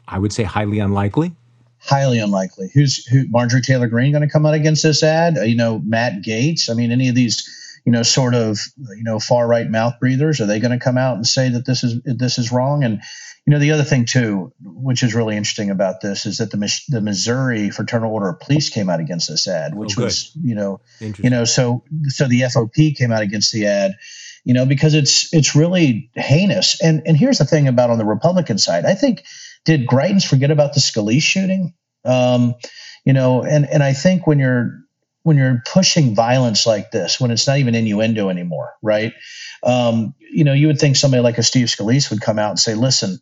I 0.08 0.20
would 0.20 0.32
say 0.32 0.44
highly 0.44 0.80
unlikely 0.80 1.36
highly 1.80 2.20
unlikely. 2.20 2.70
Who's 2.74 3.06
who? 3.06 3.28
Marjorie 3.30 3.62
Taylor 3.62 3.88
Greene 3.88 4.12
going 4.12 4.28
to 4.28 4.32
come 4.32 4.46
out 4.46 4.54
against 4.54 4.84
this 4.84 5.04
ad? 5.04 5.38
Uh, 5.38 5.42
you 5.42 5.56
know, 5.56 5.82
Matt 5.84 6.22
Gaetz. 6.22 6.70
I 6.70 6.74
mean, 6.74 6.92
any 6.92 7.10
of 7.10 7.16
these, 7.16 7.48
you 7.86 7.92
know, 7.92 8.04
sort 8.04 8.36
of, 8.36 8.60
you 8.78 9.04
know, 9.04 9.20
far 9.20 9.48
right 9.48 9.70
mouth 9.70 9.96
breathers, 10.00 10.42
are 10.42 10.46
they 10.46 10.60
going 10.60 10.78
to 10.78 10.84
come 10.84 10.98
out 10.98 11.16
and 11.16 11.26
say 11.26 11.50
that 11.50 11.66
this 11.66 11.84
is 11.84 12.02
this 12.04 12.38
is 12.38 12.52
wrong? 12.52 12.84
And 12.84 13.02
you 13.46 13.52
know, 13.52 13.60
the 13.60 13.72
other 13.72 13.84
thing 13.84 14.06
too, 14.06 14.54
which 14.62 15.02
is 15.02 15.16
really 15.16 15.36
interesting 15.36 15.72
about 15.72 16.02
this, 16.02 16.26
is 16.26 16.38
that 16.38 16.52
the 16.52 16.82
the 16.90 17.02
Missouri 17.02 17.70
Fraternal 17.70 18.14
Order 18.14 18.30
of 18.30 18.40
Police 18.40 18.70
came 18.70 18.90
out 18.90 19.00
against 19.00 19.30
this 19.30 19.48
ad, 19.48 19.74
which 19.74 19.98
oh, 19.98 20.04
was, 20.04 20.32
you 20.42 20.56
know, 20.56 20.82
you 21.00 21.30
know, 21.30 21.46
so 21.46 21.84
so 22.08 22.28
the 22.28 22.42
FOP 22.42 22.96
came 22.96 23.12
out 23.12 23.24
against 23.24 23.52
the 23.52 23.66
ad 23.66 23.96
you 24.46 24.54
know 24.54 24.66
because 24.66 24.94
it's 24.94 25.34
it's 25.34 25.56
really 25.56 26.10
heinous 26.16 26.82
and 26.82 27.02
and 27.06 27.18
here's 27.18 27.40
the 27.40 27.46
thing 27.46 27.68
about 27.68 27.90
on 27.90 27.98
the 27.98 28.06
republican 28.06 28.58
side 28.58 28.86
i 28.86 28.94
think 28.94 29.24
did 29.66 29.88
Greitens 29.88 30.28
forget 30.28 30.52
about 30.52 30.74
the 30.74 30.80
Scalise 30.80 31.22
shooting? 31.22 31.74
Um, 32.06 32.56
you 33.06 33.14
know, 33.14 33.44
and 33.44 33.66
and 33.66 33.84
I 33.84 33.94
think 33.94 34.28
when 34.28 34.40
you're 34.40 34.80
when 35.24 35.38
you're 35.38 35.62
pushing 35.72 36.16
violence 36.16 36.66
like 36.66 36.92
this, 36.92 37.20
when 37.20 37.32
it's 37.32 37.48
not 37.48 37.58
even 37.58 37.76
innuendo 37.76 38.30
anymore, 38.30 38.74
right? 38.82 39.14
Um, 39.64 40.16
you 40.20 40.44
know, 40.44 40.54
you 40.54 40.68
would 40.68 40.80
think 40.80 40.96
somebody 40.96 41.22
like 41.22 41.38
a 41.38 41.44
Steve 41.44 41.68
Scalise 41.68 42.10
would 42.10 42.22
come 42.22 42.40
out 42.40 42.52
and 42.52 42.60
say, 42.60 42.74
"Listen, 42.76 43.20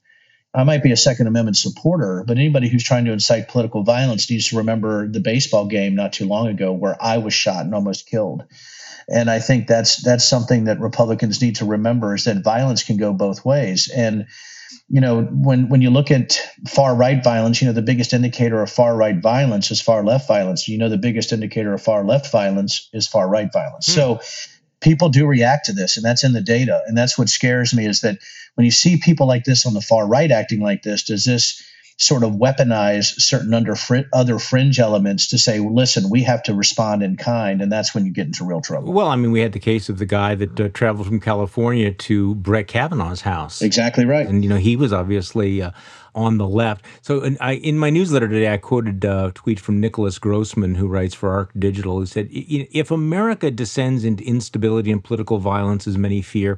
I 0.53 0.63
might 0.63 0.83
be 0.83 0.91
a 0.91 0.97
Second 0.97 1.27
Amendment 1.27 1.57
supporter, 1.57 2.23
but 2.27 2.37
anybody 2.37 2.69
who's 2.69 2.83
trying 2.83 3.05
to 3.05 3.11
incite 3.13 3.49
political 3.49 3.83
violence 3.83 4.29
needs 4.29 4.49
to 4.49 4.57
remember 4.57 5.07
the 5.07 5.19
baseball 5.19 5.65
game 5.67 5.95
not 5.95 6.13
too 6.13 6.27
long 6.27 6.47
ago 6.47 6.71
where 6.71 6.97
I 7.01 7.17
was 7.19 7.33
shot 7.33 7.65
and 7.65 7.73
almost 7.75 8.07
killed." 8.07 8.43
And 9.09 9.29
I 9.29 9.39
think 9.39 9.67
that's 9.67 10.03
that's 10.03 10.25
something 10.25 10.65
that 10.65 10.79
Republicans 10.81 11.41
need 11.41 11.57
to 11.57 11.65
remember 11.65 12.13
is 12.15 12.25
that 12.25 12.43
violence 12.43 12.83
can 12.83 12.97
go 12.97 13.13
both 13.13 13.45
ways, 13.45 13.89
and 13.89 14.27
you 14.89 15.01
know, 15.01 15.23
when 15.23 15.67
when 15.67 15.81
you 15.81 15.89
look 15.89 16.11
at 16.11 16.39
far 16.67 16.95
right 16.95 17.21
violence, 17.21 17.61
you 17.61 17.67
know, 17.67 17.73
the 17.73 17.81
biggest 17.81 18.13
indicator 18.13 18.61
of 18.61 18.71
far 18.71 18.95
right 18.95 19.21
violence 19.21 19.69
is 19.69 19.81
far 19.81 20.03
left 20.03 20.27
violence. 20.27 20.67
You 20.67 20.77
know, 20.77 20.87
the 20.87 20.97
biggest 20.97 21.33
indicator 21.33 21.73
of 21.73 21.81
far 21.81 22.05
left 22.05 22.31
violence 22.31 22.89
is 22.93 23.07
far 23.07 23.27
right 23.27 23.51
violence. 23.51 23.87
Hmm. 23.87 23.93
So 23.93 24.19
people 24.79 25.09
do 25.09 25.25
react 25.25 25.65
to 25.65 25.73
this, 25.73 25.97
and 25.97 26.05
that's 26.05 26.23
in 26.23 26.31
the 26.31 26.41
data. 26.41 26.81
And 26.87 26.97
that's 26.97 27.17
what 27.17 27.27
scares 27.27 27.73
me 27.73 27.85
is 27.85 28.01
that 28.01 28.17
when 28.55 28.65
you 28.65 28.71
see 28.71 28.97
people 28.97 29.27
like 29.27 29.43
this 29.43 29.65
on 29.65 29.73
the 29.73 29.81
far 29.81 30.07
right 30.07 30.31
acting 30.31 30.61
like 30.61 30.83
this, 30.83 31.03
does 31.03 31.25
this 31.25 31.61
sort 31.97 32.23
of 32.23 32.33
weaponize 32.33 33.19
certain 33.19 33.53
under 33.53 33.75
fr- 33.75 34.07
other 34.13 34.37
fringe 34.37 34.79
elements 34.79 35.27
to 35.27 35.37
say, 35.37 35.59
listen, 35.59 36.09
we 36.09 36.23
have 36.23 36.43
to 36.43 36.53
respond 36.53 37.01
in 37.01 37.17
kind, 37.17 37.61
and 37.61 37.71
that's 37.71 37.95
when 37.95 38.05
you 38.05 38.11
get 38.11 38.27
into 38.27 38.45
real 38.45 38.61
trouble. 38.61 38.93
Well, 38.93 39.07
I 39.07 39.15
mean, 39.15 39.31
we 39.31 39.41
had 39.41 39.51
the 39.51 39.59
case 39.59 39.89
of 39.89 39.97
the 39.97 40.05
guy 40.05 40.35
that 40.35 40.59
uh, 40.59 40.69
traveled 40.69 41.07
from 41.07 41.19
California 41.19 41.91
to 41.91 42.35
Brett 42.35 42.67
Kavanaugh's 42.67 43.21
house. 43.21 43.61
Exactly 43.61 44.05
right. 44.05 44.27
And 44.27 44.43
you 44.43 44.49
know, 44.49 44.57
he 44.57 44.75
was 44.75 44.93
obviously. 44.93 45.61
Uh, 45.61 45.71
on 46.15 46.39
the 46.39 46.47
left. 46.47 46.83
So 47.03 47.21
in, 47.21 47.37
I, 47.39 47.53
in 47.53 47.77
my 47.77 47.91
newsletter 47.91 48.27
today, 48.27 48.51
I 48.51 48.57
quoted 48.57 49.05
a 49.05 49.31
tweet 49.35 49.59
from 49.59 49.79
Nicholas 49.79 50.17
Grossman, 50.17 50.73
who 50.73 50.87
writes 50.87 51.13
for 51.13 51.29
Arc 51.29 51.51
Digital, 51.57 51.99
who 51.99 52.07
said, 52.07 52.27
"If 52.31 52.89
America 52.89 53.51
descends 53.51 54.03
into 54.03 54.23
instability 54.23 54.91
and 54.91 55.03
political 55.03 55.37
violence, 55.37 55.85
as 55.85 55.95
many 55.95 56.23
fear, 56.23 56.57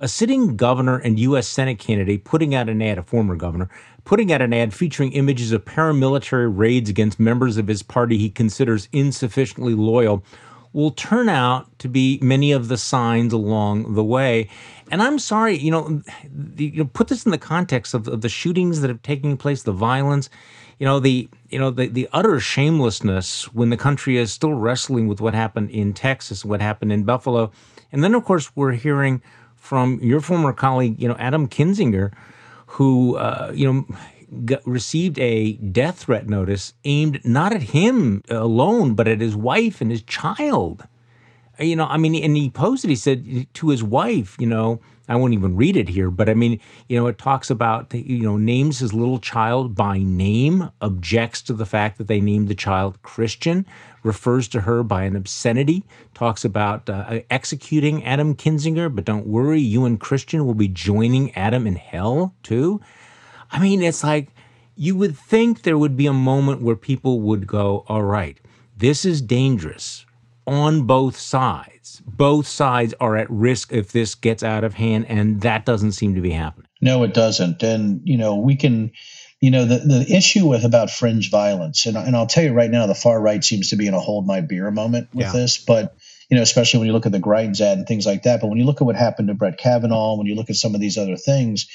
a 0.00 0.08
sitting 0.08 0.56
governor 0.56 0.98
and 0.98 1.18
U.S. 1.20 1.46
Senate 1.46 1.78
candidate 1.78 2.24
putting 2.24 2.54
out 2.54 2.68
an 2.68 2.82
ad, 2.82 2.98
a 2.98 3.02
former 3.02 3.36
governor, 3.36 3.68
putting 4.04 4.32
out 4.32 4.40
an 4.40 4.54
ad 4.54 4.74
featuring 4.74 5.12
images 5.12 5.52
of 5.52 5.64
paramilitary 5.64 6.50
raids 6.50 6.88
against 6.88 7.20
members 7.20 7.58
of 7.58 7.68
his 7.68 7.82
party 7.82 8.16
he 8.18 8.30
considers 8.30 8.88
insufficiently 8.92 9.74
loyal 9.74 10.24
will 10.72 10.92
turn 10.92 11.28
out 11.28 11.78
to 11.80 11.88
be 11.88 12.18
many 12.22 12.52
of 12.52 12.68
the 12.68 12.76
signs 12.76 13.32
along 13.32 13.94
the 13.94 14.04
way. 14.04 14.48
And 14.90 15.02
I'm 15.02 15.18
sorry, 15.18 15.58
you 15.58 15.70
know, 15.70 16.02
the, 16.32 16.66
you 16.66 16.84
know, 16.84 16.90
put 16.92 17.08
this 17.08 17.24
in 17.24 17.32
the 17.32 17.38
context 17.38 17.92
of, 17.92 18.06
of 18.08 18.20
the 18.20 18.28
shootings 18.28 18.80
that 18.80 18.88
have 18.88 19.02
taken 19.02 19.36
place, 19.36 19.64
the 19.64 19.72
violence, 19.72 20.30
you 20.78 20.86
know, 20.86 20.98
the 20.98 21.28
you 21.50 21.58
know 21.58 21.70
the 21.70 21.88
the 21.88 22.08
utter 22.12 22.40
shamelessness 22.40 23.52
when 23.52 23.68
the 23.68 23.76
country 23.76 24.16
is 24.16 24.32
still 24.32 24.54
wrestling 24.54 25.08
with 25.08 25.20
what 25.20 25.34
happened 25.34 25.70
in 25.70 25.92
Texas, 25.92 26.44
what 26.44 26.62
happened 26.62 26.92
in 26.92 27.04
Buffalo, 27.04 27.50
and 27.92 28.02
then 28.02 28.14
of 28.14 28.24
course 28.24 28.56
we're 28.56 28.72
hearing 28.72 29.20
from 29.60 30.00
your 30.02 30.20
former 30.20 30.52
colleague, 30.52 31.00
you 31.00 31.06
know, 31.06 31.16
Adam 31.18 31.46
Kinzinger, 31.46 32.12
who, 32.66 33.16
uh, 33.16 33.52
you 33.54 33.70
know, 33.70 33.86
got, 34.44 34.66
received 34.66 35.18
a 35.18 35.52
death 35.52 36.00
threat 36.00 36.28
notice 36.28 36.72
aimed 36.84 37.20
not 37.24 37.52
at 37.52 37.62
him 37.62 38.22
alone, 38.28 38.94
but 38.94 39.06
at 39.06 39.20
his 39.20 39.36
wife 39.36 39.80
and 39.80 39.90
his 39.90 40.02
child. 40.02 40.88
You 41.60 41.76
know, 41.76 41.84
I 41.86 41.98
mean, 41.98 42.14
and 42.24 42.36
he 42.36 42.48
posted, 42.48 42.88
he 42.88 42.96
said 42.96 43.46
to 43.54 43.68
his 43.68 43.82
wife, 43.82 44.34
you 44.38 44.46
know, 44.46 44.80
I 45.10 45.16
won't 45.16 45.34
even 45.34 45.56
read 45.56 45.76
it 45.76 45.88
here, 45.88 46.10
but 46.10 46.28
I 46.28 46.34
mean, 46.34 46.60
you 46.88 46.98
know, 46.98 47.06
it 47.08 47.18
talks 47.18 47.50
about, 47.50 47.92
you 47.92 48.22
know, 48.22 48.36
names 48.36 48.78
his 48.78 48.94
little 48.94 49.18
child 49.18 49.74
by 49.74 49.98
name, 49.98 50.70
objects 50.80 51.42
to 51.42 51.52
the 51.52 51.66
fact 51.66 51.98
that 51.98 52.06
they 52.06 52.20
named 52.20 52.48
the 52.48 52.54
child 52.54 53.02
Christian, 53.02 53.66
refers 54.04 54.46
to 54.48 54.60
her 54.60 54.82
by 54.82 55.02
an 55.02 55.16
obscenity, 55.16 55.84
talks 56.14 56.44
about 56.44 56.88
uh, 56.88 57.20
executing 57.28 58.04
Adam 58.04 58.36
Kinzinger, 58.36 58.94
but 58.94 59.04
don't 59.04 59.26
worry, 59.26 59.60
you 59.60 59.84
and 59.84 60.00
Christian 60.00 60.46
will 60.46 60.54
be 60.54 60.68
joining 60.68 61.34
Adam 61.34 61.66
in 61.66 61.74
hell 61.74 62.32
too. 62.42 62.80
I 63.50 63.58
mean, 63.58 63.82
it's 63.82 64.04
like 64.04 64.28
you 64.76 64.94
would 64.96 65.18
think 65.18 65.62
there 65.62 65.76
would 65.76 65.96
be 65.96 66.06
a 66.06 66.12
moment 66.12 66.62
where 66.62 66.76
people 66.76 67.20
would 67.20 67.46
go, 67.46 67.84
all 67.88 68.04
right, 68.04 68.38
this 68.76 69.04
is 69.04 69.20
dangerous 69.20 70.06
on 70.50 70.82
both 70.82 71.16
sides. 71.16 72.02
Both 72.04 72.48
sides 72.48 72.92
are 73.00 73.16
at 73.16 73.30
risk 73.30 73.72
if 73.72 73.92
this 73.92 74.16
gets 74.16 74.42
out 74.42 74.64
of 74.64 74.74
hand, 74.74 75.06
and 75.08 75.40
that 75.42 75.64
doesn't 75.64 75.92
seem 75.92 76.16
to 76.16 76.20
be 76.20 76.32
happening. 76.32 76.66
No, 76.80 77.04
it 77.04 77.14
doesn't. 77.14 77.62
And, 77.62 78.00
you 78.04 78.18
know, 78.18 78.34
we 78.34 78.56
can, 78.56 78.90
you 79.40 79.52
know, 79.52 79.64
the, 79.64 79.78
the 79.78 80.14
issue 80.14 80.48
with 80.48 80.64
about 80.64 80.90
fringe 80.90 81.30
violence, 81.30 81.86
and, 81.86 81.96
and 81.96 82.16
I'll 82.16 82.26
tell 82.26 82.42
you 82.42 82.52
right 82.52 82.70
now, 82.70 82.86
the 82.86 82.94
far 82.96 83.20
right 83.20 83.44
seems 83.44 83.70
to 83.70 83.76
be 83.76 83.86
in 83.86 83.94
a 83.94 84.00
hold 84.00 84.26
my 84.26 84.40
beer 84.40 84.70
moment 84.72 85.08
with 85.14 85.26
yeah. 85.26 85.32
this, 85.32 85.56
but, 85.56 85.96
you 86.28 86.36
know, 86.36 86.42
especially 86.42 86.78
when 86.78 86.88
you 86.88 86.94
look 86.94 87.06
at 87.06 87.12
the 87.12 87.20
Greitens 87.20 87.60
ad 87.60 87.78
and 87.78 87.86
things 87.86 88.04
like 88.04 88.24
that. 88.24 88.40
But 88.40 88.48
when 88.48 88.58
you 88.58 88.64
look 88.64 88.80
at 88.80 88.86
what 88.86 88.96
happened 88.96 89.28
to 89.28 89.34
Brett 89.34 89.56
Kavanaugh, 89.56 90.16
when 90.16 90.26
you 90.26 90.34
look 90.34 90.50
at 90.50 90.56
some 90.56 90.74
of 90.74 90.80
these 90.80 90.98
other 90.98 91.16
things, 91.16 91.68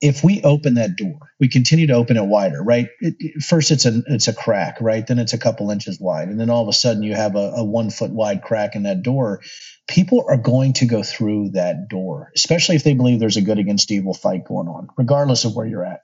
if 0.00 0.24
we 0.24 0.42
open 0.42 0.74
that 0.74 0.96
door, 0.96 1.18
we 1.38 1.48
continue 1.48 1.86
to 1.86 1.92
open 1.94 2.16
it 2.16 2.24
wider, 2.24 2.62
right? 2.62 2.88
It, 3.00 3.16
it, 3.18 3.42
first, 3.42 3.70
it's 3.70 3.84
a 3.84 4.02
it's 4.06 4.28
a 4.28 4.34
crack, 4.34 4.78
right? 4.80 5.06
Then 5.06 5.18
it's 5.18 5.34
a 5.34 5.38
couple 5.38 5.70
inches 5.70 6.00
wide, 6.00 6.28
and 6.28 6.40
then 6.40 6.48
all 6.48 6.62
of 6.62 6.68
a 6.68 6.72
sudden 6.72 7.02
you 7.02 7.14
have 7.14 7.36
a, 7.36 7.52
a 7.56 7.64
one 7.64 7.90
foot 7.90 8.10
wide 8.10 8.42
crack 8.42 8.74
in 8.74 8.84
that 8.84 9.02
door. 9.02 9.42
People 9.88 10.24
are 10.28 10.38
going 10.38 10.72
to 10.74 10.86
go 10.86 11.02
through 11.02 11.50
that 11.50 11.88
door, 11.88 12.30
especially 12.34 12.76
if 12.76 12.84
they 12.84 12.94
believe 12.94 13.20
there's 13.20 13.36
a 13.36 13.42
good 13.42 13.58
against 13.58 13.90
evil 13.90 14.14
fight 14.14 14.46
going 14.46 14.68
on, 14.68 14.88
regardless 14.96 15.44
of 15.44 15.54
where 15.54 15.66
you're 15.66 15.84
at. 15.84 16.00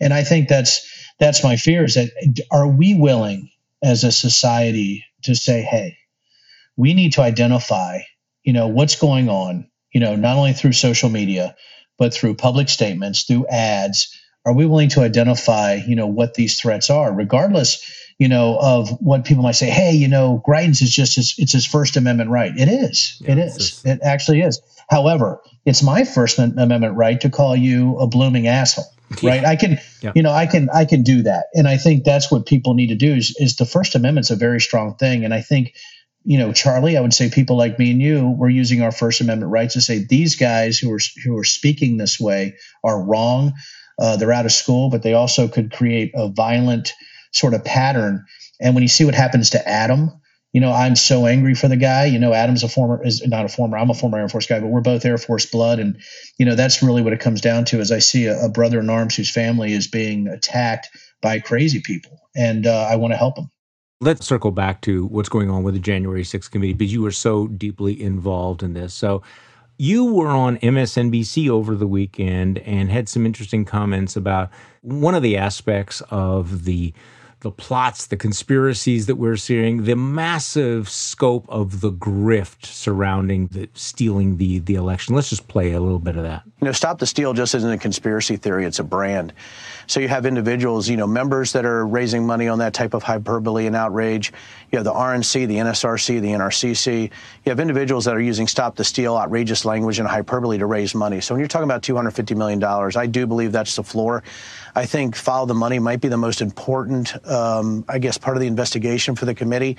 And 0.00 0.12
I 0.12 0.24
think 0.24 0.48
that's 0.48 0.86
that's 1.20 1.44
my 1.44 1.56
fear: 1.56 1.84
is 1.84 1.94
that 1.94 2.10
are 2.50 2.66
we 2.66 2.94
willing 2.94 3.50
as 3.82 4.02
a 4.02 4.10
society 4.10 5.04
to 5.22 5.34
say, 5.34 5.62
hey, 5.62 5.96
we 6.76 6.94
need 6.94 7.12
to 7.12 7.22
identify, 7.22 8.00
you 8.42 8.52
know, 8.52 8.66
what's 8.66 8.96
going 8.96 9.28
on, 9.28 9.68
you 9.92 10.00
know, 10.00 10.16
not 10.16 10.36
only 10.36 10.52
through 10.52 10.72
social 10.72 11.08
media 11.08 11.54
but 11.98 12.14
through 12.14 12.34
public 12.34 12.68
statements, 12.68 13.24
through 13.24 13.46
ads, 13.48 14.16
are 14.46 14.54
we 14.54 14.64
willing 14.66 14.88
to 14.90 15.00
identify, 15.00 15.74
you 15.74 15.96
know, 15.96 16.06
what 16.06 16.34
these 16.34 16.60
threats 16.60 16.88
are, 16.88 17.12
regardless, 17.12 17.84
you 18.18 18.28
know, 18.28 18.58
of 18.60 18.88
what 19.00 19.24
people 19.24 19.42
might 19.42 19.52
say, 19.52 19.68
hey, 19.68 19.92
you 19.92 20.08
know, 20.08 20.42
Greitens 20.46 20.80
is 20.80 20.90
just 20.90 21.16
his, 21.16 21.34
it's 21.38 21.52
his 21.52 21.66
First 21.66 21.96
Amendment 21.96 22.30
right. 22.30 22.52
It 22.56 22.68
is. 22.68 23.20
Yeah, 23.20 23.32
it 23.32 23.38
is. 23.38 23.56
Just... 23.56 23.86
It 23.86 24.00
actually 24.02 24.40
is. 24.40 24.60
However, 24.88 25.40
it's 25.66 25.82
my 25.82 26.04
First 26.04 26.38
Amendment 26.38 26.96
right 26.96 27.20
to 27.20 27.30
call 27.30 27.54
you 27.54 27.98
a 27.98 28.06
blooming 28.06 28.46
asshole. 28.46 28.86
Right. 29.22 29.42
I 29.42 29.56
can, 29.56 29.78
yeah. 30.02 30.12
you 30.14 30.22
know, 30.22 30.30
I 30.30 30.44
can, 30.44 30.68
I 30.68 30.84
can 30.84 31.02
do 31.02 31.22
that. 31.22 31.46
And 31.54 31.66
I 31.66 31.78
think 31.78 32.04
that's 32.04 32.30
what 32.30 32.44
people 32.44 32.74
need 32.74 32.88
to 32.88 32.94
do 32.94 33.14
is, 33.14 33.34
is 33.38 33.56
the 33.56 33.64
First 33.64 33.94
Amendment's 33.94 34.30
a 34.30 34.36
very 34.36 34.60
strong 34.60 34.96
thing. 34.96 35.24
And 35.24 35.32
I 35.32 35.40
think, 35.40 35.72
you 36.28 36.36
know, 36.36 36.52
Charlie, 36.52 36.98
I 36.98 37.00
would 37.00 37.14
say 37.14 37.30
people 37.30 37.56
like 37.56 37.78
me 37.78 37.90
and 37.90 38.02
you, 38.02 38.28
we're 38.28 38.50
using 38.50 38.82
our 38.82 38.92
First 38.92 39.22
Amendment 39.22 39.50
rights 39.50 39.72
to 39.72 39.80
say 39.80 40.04
these 40.04 40.36
guys 40.36 40.78
who 40.78 40.92
are 40.92 40.98
who 41.24 41.38
are 41.38 41.44
speaking 41.44 41.96
this 41.96 42.20
way 42.20 42.56
are 42.84 43.02
wrong. 43.02 43.54
Uh, 43.98 44.18
they're 44.18 44.34
out 44.34 44.44
of 44.44 44.52
school, 44.52 44.90
but 44.90 45.02
they 45.02 45.14
also 45.14 45.48
could 45.48 45.72
create 45.72 46.12
a 46.14 46.28
violent 46.28 46.92
sort 47.32 47.54
of 47.54 47.64
pattern. 47.64 48.26
And 48.60 48.74
when 48.74 48.82
you 48.82 48.88
see 48.88 49.06
what 49.06 49.14
happens 49.14 49.50
to 49.50 49.66
Adam, 49.66 50.20
you 50.52 50.60
know, 50.60 50.70
I'm 50.70 50.96
so 50.96 51.24
angry 51.24 51.54
for 51.54 51.66
the 51.66 51.78
guy. 51.78 52.04
You 52.04 52.18
know, 52.18 52.34
Adam's 52.34 52.62
a 52.62 52.68
former 52.68 53.02
is 53.02 53.26
not 53.26 53.46
a 53.46 53.48
former. 53.48 53.78
I'm 53.78 53.88
a 53.88 53.94
former 53.94 54.18
Air 54.18 54.28
Force 54.28 54.46
guy, 54.46 54.60
but 54.60 54.68
we're 54.68 54.82
both 54.82 55.06
Air 55.06 55.16
Force 55.16 55.46
blood, 55.46 55.78
and 55.78 55.98
you 56.36 56.44
know 56.44 56.56
that's 56.56 56.82
really 56.82 57.00
what 57.00 57.14
it 57.14 57.20
comes 57.20 57.40
down 57.40 57.64
to. 57.66 57.80
Is 57.80 57.90
I 57.90 58.00
see 58.00 58.26
a, 58.26 58.44
a 58.44 58.48
brother 58.50 58.80
in 58.80 58.90
arms 58.90 59.16
whose 59.16 59.30
family 59.30 59.72
is 59.72 59.86
being 59.86 60.28
attacked 60.28 60.90
by 61.22 61.40
crazy 61.40 61.80
people, 61.80 62.18
and 62.36 62.66
uh, 62.66 62.86
I 62.90 62.96
want 62.96 63.14
to 63.14 63.16
help 63.16 63.38
him. 63.38 63.50
Let's 64.00 64.24
circle 64.24 64.52
back 64.52 64.80
to 64.82 65.06
what's 65.06 65.28
going 65.28 65.50
on 65.50 65.64
with 65.64 65.74
the 65.74 65.80
January 65.80 66.22
6th 66.22 66.52
committee 66.52 66.72
because 66.72 66.92
you 66.92 67.02
were 67.02 67.10
so 67.10 67.48
deeply 67.48 68.00
involved 68.00 68.62
in 68.62 68.72
this. 68.72 68.94
So 68.94 69.24
you 69.76 70.04
were 70.04 70.28
on 70.28 70.56
MSNBC 70.58 71.48
over 71.48 71.74
the 71.74 71.88
weekend 71.88 72.58
and 72.58 72.92
had 72.92 73.08
some 73.08 73.26
interesting 73.26 73.64
comments 73.64 74.14
about 74.14 74.50
one 74.82 75.16
of 75.16 75.24
the 75.24 75.36
aspects 75.36 76.00
of 76.10 76.64
the 76.64 76.94
the 77.40 77.50
plots, 77.50 78.06
the 78.06 78.16
conspiracies 78.16 79.06
that 79.06 79.16
we're 79.16 79.36
seeing, 79.36 79.84
the 79.84 79.94
massive 79.94 80.88
scope 80.88 81.46
of 81.48 81.80
the 81.80 81.92
grift 81.92 82.66
surrounding 82.66 83.46
the 83.48 83.68
stealing 83.74 84.36
the 84.36 84.58
the 84.60 84.74
election. 84.74 85.14
Let's 85.14 85.30
just 85.30 85.48
play 85.48 85.72
a 85.72 85.80
little 85.80 85.98
bit 85.98 86.16
of 86.16 86.24
that. 86.24 86.42
You 86.60 86.66
know, 86.66 86.72
stop 86.72 86.98
the 86.98 87.06
steal 87.06 87.32
just 87.32 87.54
isn't 87.54 87.70
a 87.70 87.78
conspiracy 87.78 88.36
theory; 88.36 88.64
it's 88.64 88.78
a 88.78 88.84
brand. 88.84 89.32
So 89.86 90.00
you 90.00 90.08
have 90.08 90.26
individuals, 90.26 90.88
you 90.88 90.96
know, 90.96 91.06
members 91.06 91.52
that 91.52 91.64
are 91.64 91.86
raising 91.86 92.26
money 92.26 92.48
on 92.48 92.58
that 92.58 92.74
type 92.74 92.94
of 92.94 93.02
hyperbole 93.02 93.66
and 93.66 93.76
outrage. 93.76 94.32
You 94.70 94.76
have 94.76 94.84
the 94.84 94.92
RNC, 94.92 95.48
the 95.48 95.56
NRSC, 95.56 96.20
the 96.20 96.28
NRCC. 96.28 97.04
You 97.44 97.50
have 97.50 97.58
individuals 97.58 98.04
that 98.04 98.14
are 98.14 98.20
using 98.20 98.46
stop 98.46 98.76
the 98.76 98.84
steal, 98.84 99.16
outrageous 99.16 99.64
language, 99.64 99.98
and 99.98 100.06
hyperbole 100.06 100.58
to 100.58 100.66
raise 100.66 100.94
money. 100.94 101.20
So 101.20 101.34
when 101.34 101.40
you're 101.40 101.48
talking 101.48 101.64
about 101.64 101.82
$250 101.82 102.36
million, 102.36 102.62
I 102.62 103.06
do 103.06 103.26
believe 103.26 103.52
that's 103.52 103.76
the 103.76 103.82
floor. 103.82 104.22
I 104.74 104.84
think 104.84 105.16
follow 105.16 105.46
the 105.46 105.54
money 105.54 105.78
might 105.78 106.00
be 106.00 106.08
the 106.08 106.18
most 106.18 106.42
important, 106.42 107.14
um, 107.26 107.84
I 107.88 107.98
guess, 107.98 108.18
part 108.18 108.36
of 108.36 108.42
the 108.42 108.46
investigation 108.46 109.16
for 109.16 109.24
the 109.24 109.34
committee. 109.34 109.76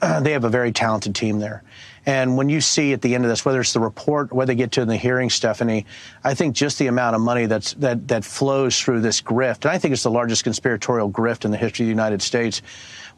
They 0.22 0.32
have 0.32 0.44
a 0.44 0.48
very 0.48 0.72
talented 0.72 1.14
team 1.14 1.38
there. 1.38 1.62
And 2.06 2.38
when 2.38 2.48
you 2.48 2.62
see 2.62 2.94
at 2.94 3.02
the 3.02 3.14
end 3.14 3.24
of 3.24 3.30
this, 3.30 3.44
whether 3.44 3.60
it's 3.60 3.74
the 3.74 3.80
report, 3.80 4.32
whether 4.32 4.52
they 4.52 4.56
get 4.56 4.72
to 4.72 4.80
in 4.80 4.88
the 4.88 4.96
hearing, 4.96 5.28
Stephanie, 5.28 5.84
I 6.24 6.32
think 6.34 6.56
just 6.56 6.78
the 6.78 6.86
amount 6.86 7.16
of 7.16 7.20
money 7.20 7.44
that's 7.44 7.74
that 7.74 8.08
that 8.08 8.24
flows 8.24 8.80
through 8.80 9.02
this 9.02 9.20
grift, 9.20 9.64
and 9.64 9.66
I 9.66 9.78
think 9.78 9.92
it's 9.92 10.02
the 10.02 10.10
largest 10.10 10.44
conspiratorial 10.44 11.10
grift 11.10 11.44
in 11.44 11.50
the 11.50 11.58
history 11.58 11.84
of 11.84 11.88
the 11.88 11.90
United 11.90 12.22
States. 12.22 12.62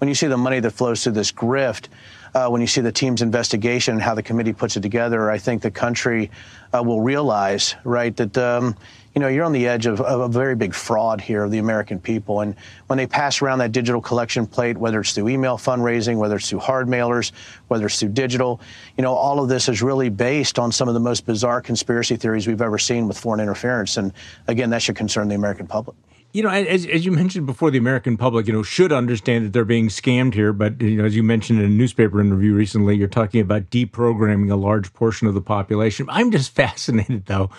When 0.02 0.08
you 0.08 0.16
see 0.16 0.26
the 0.26 0.36
money 0.36 0.58
that 0.58 0.72
flows 0.72 1.04
through 1.04 1.12
this 1.12 1.30
grift, 1.30 1.86
uh, 2.34 2.48
when 2.48 2.60
you 2.60 2.66
see 2.66 2.80
the 2.80 2.90
team's 2.90 3.22
investigation 3.22 3.94
and 3.94 4.02
how 4.02 4.16
the 4.16 4.22
committee 4.24 4.52
puts 4.52 4.76
it 4.76 4.80
together, 4.80 5.30
I 5.30 5.38
think 5.38 5.62
the 5.62 5.70
country 5.70 6.28
uh, 6.74 6.82
will 6.82 7.00
realize, 7.00 7.76
right, 7.84 8.16
that. 8.16 8.36
Um, 8.36 8.74
you 9.14 9.20
know, 9.20 9.28
you're 9.28 9.44
on 9.44 9.52
the 9.52 9.68
edge 9.68 9.84
of, 9.84 10.00
of, 10.00 10.20
a 10.20 10.28
very 10.28 10.56
big 10.56 10.72
fraud 10.72 11.20
here 11.20 11.44
of 11.44 11.50
the 11.50 11.58
American 11.58 12.00
people. 12.00 12.40
And 12.40 12.56
when 12.86 12.96
they 12.96 13.06
pass 13.06 13.42
around 13.42 13.58
that 13.58 13.70
digital 13.70 14.00
collection 14.00 14.46
plate, 14.46 14.78
whether 14.78 15.00
it's 15.00 15.12
through 15.12 15.28
email 15.28 15.58
fundraising, 15.58 16.16
whether 16.16 16.36
it's 16.36 16.48
through 16.48 16.60
hard 16.60 16.88
mailers, 16.88 17.30
whether 17.68 17.84
it's 17.84 18.00
through 18.00 18.08
digital, 18.08 18.58
you 18.96 19.02
know, 19.02 19.12
all 19.12 19.38
of 19.38 19.50
this 19.50 19.68
is 19.68 19.82
really 19.82 20.08
based 20.08 20.58
on 20.58 20.72
some 20.72 20.88
of 20.88 20.94
the 20.94 21.00
most 21.00 21.26
bizarre 21.26 21.60
conspiracy 21.60 22.16
theories 22.16 22.46
we've 22.46 22.62
ever 22.62 22.78
seen 22.78 23.06
with 23.06 23.18
foreign 23.18 23.38
interference. 23.38 23.98
And 23.98 24.14
again, 24.48 24.70
that 24.70 24.80
should 24.80 24.96
concern 24.96 25.28
the 25.28 25.34
American 25.34 25.66
public. 25.66 25.94
You 26.32 26.42
know, 26.42 26.48
as, 26.48 26.86
as 26.86 27.04
you 27.04 27.12
mentioned 27.12 27.46
before, 27.46 27.70
the 27.70 27.78
American 27.78 28.16
public, 28.16 28.46
you 28.46 28.54
know, 28.54 28.62
should 28.62 28.90
understand 28.90 29.44
that 29.44 29.52
they're 29.52 29.66
being 29.66 29.88
scammed 29.88 30.32
here. 30.32 30.52
But 30.52 30.80
you 30.80 30.96
know, 30.96 31.04
as 31.04 31.14
you 31.14 31.22
mentioned 31.22 31.58
in 31.58 31.66
a 31.66 31.68
newspaper 31.68 32.20
interview 32.20 32.54
recently, 32.54 32.96
you're 32.96 33.08
talking 33.08 33.40
about 33.40 33.70
deprogramming 33.70 34.50
a 34.50 34.56
large 34.56 34.92
portion 34.94 35.28
of 35.28 35.34
the 35.34 35.42
population. 35.42 36.06
I'm 36.08 36.30
just 36.30 36.50
fascinated, 36.54 37.26
though, 37.26 37.50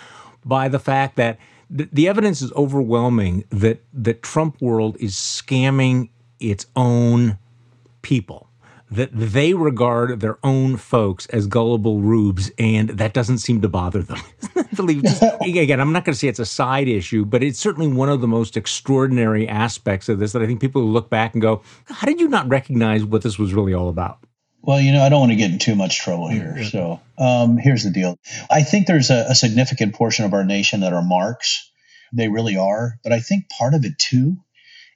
by 0.44 0.68
the 0.68 0.80
fact 0.80 1.16
that 1.16 1.38
the, 1.70 1.88
the 1.92 2.08
evidence 2.08 2.42
is 2.42 2.52
overwhelming 2.52 3.44
that 3.50 3.80
that 3.92 4.22
Trump 4.22 4.60
world 4.60 4.96
is 4.98 5.14
scamming 5.14 6.10
its 6.40 6.66
own 6.74 7.38
people 8.02 8.48
that 8.94 9.10
they 9.12 9.54
regard 9.54 10.20
their 10.20 10.38
own 10.44 10.76
folks 10.76 11.26
as 11.26 11.46
gullible 11.46 12.00
rubes, 12.00 12.50
and 12.58 12.90
that 12.90 13.12
doesn't 13.12 13.38
seem 13.38 13.60
to 13.62 13.68
bother 13.68 14.02
them. 14.02 14.20
Again, 15.42 15.80
I'm 15.80 15.92
not 15.92 16.04
going 16.04 16.14
to 16.14 16.18
say 16.18 16.28
it's 16.28 16.38
a 16.38 16.46
side 16.46 16.88
issue, 16.88 17.24
but 17.24 17.42
it's 17.42 17.58
certainly 17.58 17.88
one 17.88 18.08
of 18.08 18.20
the 18.20 18.28
most 18.28 18.56
extraordinary 18.56 19.48
aspects 19.48 20.08
of 20.08 20.18
this 20.18 20.32
that 20.32 20.42
I 20.42 20.46
think 20.46 20.60
people 20.60 20.82
look 20.82 21.10
back 21.10 21.34
and 21.34 21.42
go, 21.42 21.62
"How 21.86 22.06
did 22.06 22.20
you 22.20 22.28
not 22.28 22.48
recognize 22.48 23.04
what 23.04 23.22
this 23.22 23.38
was 23.38 23.54
really 23.54 23.74
all 23.74 23.88
about?" 23.88 24.18
Well, 24.62 24.80
you 24.80 24.92
know, 24.92 25.02
I 25.02 25.10
don't 25.10 25.20
want 25.20 25.32
to 25.32 25.36
get 25.36 25.50
in 25.50 25.58
too 25.58 25.74
much 25.74 26.00
trouble 26.00 26.28
here. 26.28 26.54
Mm-hmm. 26.56 26.64
So 26.64 27.00
um, 27.18 27.58
here's 27.58 27.84
the 27.84 27.90
deal. 27.90 28.18
I 28.50 28.62
think 28.62 28.86
there's 28.86 29.10
a, 29.10 29.26
a 29.28 29.34
significant 29.34 29.94
portion 29.94 30.24
of 30.24 30.32
our 30.32 30.44
nation 30.44 30.80
that 30.80 30.94
are 30.94 31.02
marks. 31.02 31.70
They 32.12 32.28
really 32.28 32.56
are. 32.56 32.98
But 33.02 33.12
I 33.12 33.20
think 33.20 33.50
part 33.50 33.74
of 33.74 33.84
it 33.84 33.98
too 33.98 34.38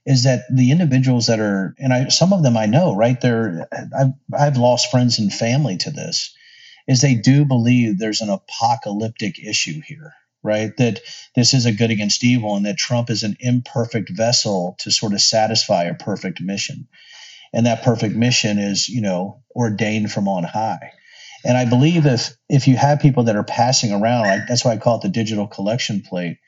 is 0.08 0.24
that 0.24 0.44
the 0.50 0.70
individuals 0.72 1.26
that 1.26 1.40
are, 1.40 1.74
and 1.78 1.92
I, 1.92 2.08
some 2.08 2.32
of 2.32 2.42
them 2.42 2.56
I 2.56 2.66
know, 2.66 2.96
right? 2.96 3.20
They're, 3.20 3.68
I've, 3.72 4.12
I've 4.36 4.56
lost 4.56 4.90
friends 4.90 5.18
and 5.18 5.32
family 5.32 5.76
to 5.78 5.90
this, 5.90 6.34
is 6.88 7.00
they 7.02 7.14
do 7.14 7.44
believe 7.44 7.98
there's 7.98 8.22
an 8.22 8.30
apocalyptic 8.30 9.38
issue 9.38 9.80
here, 9.86 10.14
right? 10.42 10.76
That 10.78 11.00
this 11.36 11.54
is 11.54 11.66
a 11.66 11.72
good 11.72 11.90
against 11.90 12.24
evil 12.24 12.56
and 12.56 12.66
that 12.66 12.78
Trump 12.78 13.10
is 13.10 13.22
an 13.22 13.36
imperfect 13.40 14.10
vessel 14.10 14.76
to 14.80 14.90
sort 14.90 15.12
of 15.12 15.20
satisfy 15.20 15.84
a 15.84 15.94
perfect 15.94 16.40
mission 16.40 16.88
and 17.52 17.66
that 17.66 17.82
perfect 17.82 18.14
mission 18.14 18.58
is 18.58 18.88
you 18.88 19.00
know 19.00 19.42
ordained 19.54 20.12
from 20.12 20.28
on 20.28 20.44
high 20.44 20.92
and 21.44 21.56
i 21.56 21.64
believe 21.64 22.06
if 22.06 22.36
if 22.48 22.68
you 22.68 22.76
have 22.76 23.00
people 23.00 23.24
that 23.24 23.36
are 23.36 23.44
passing 23.44 23.92
around 23.92 24.26
like 24.26 24.46
that's 24.48 24.64
why 24.64 24.72
i 24.72 24.76
call 24.76 24.96
it 24.96 25.02
the 25.02 25.08
digital 25.08 25.46
collection 25.46 26.02
plate 26.02 26.38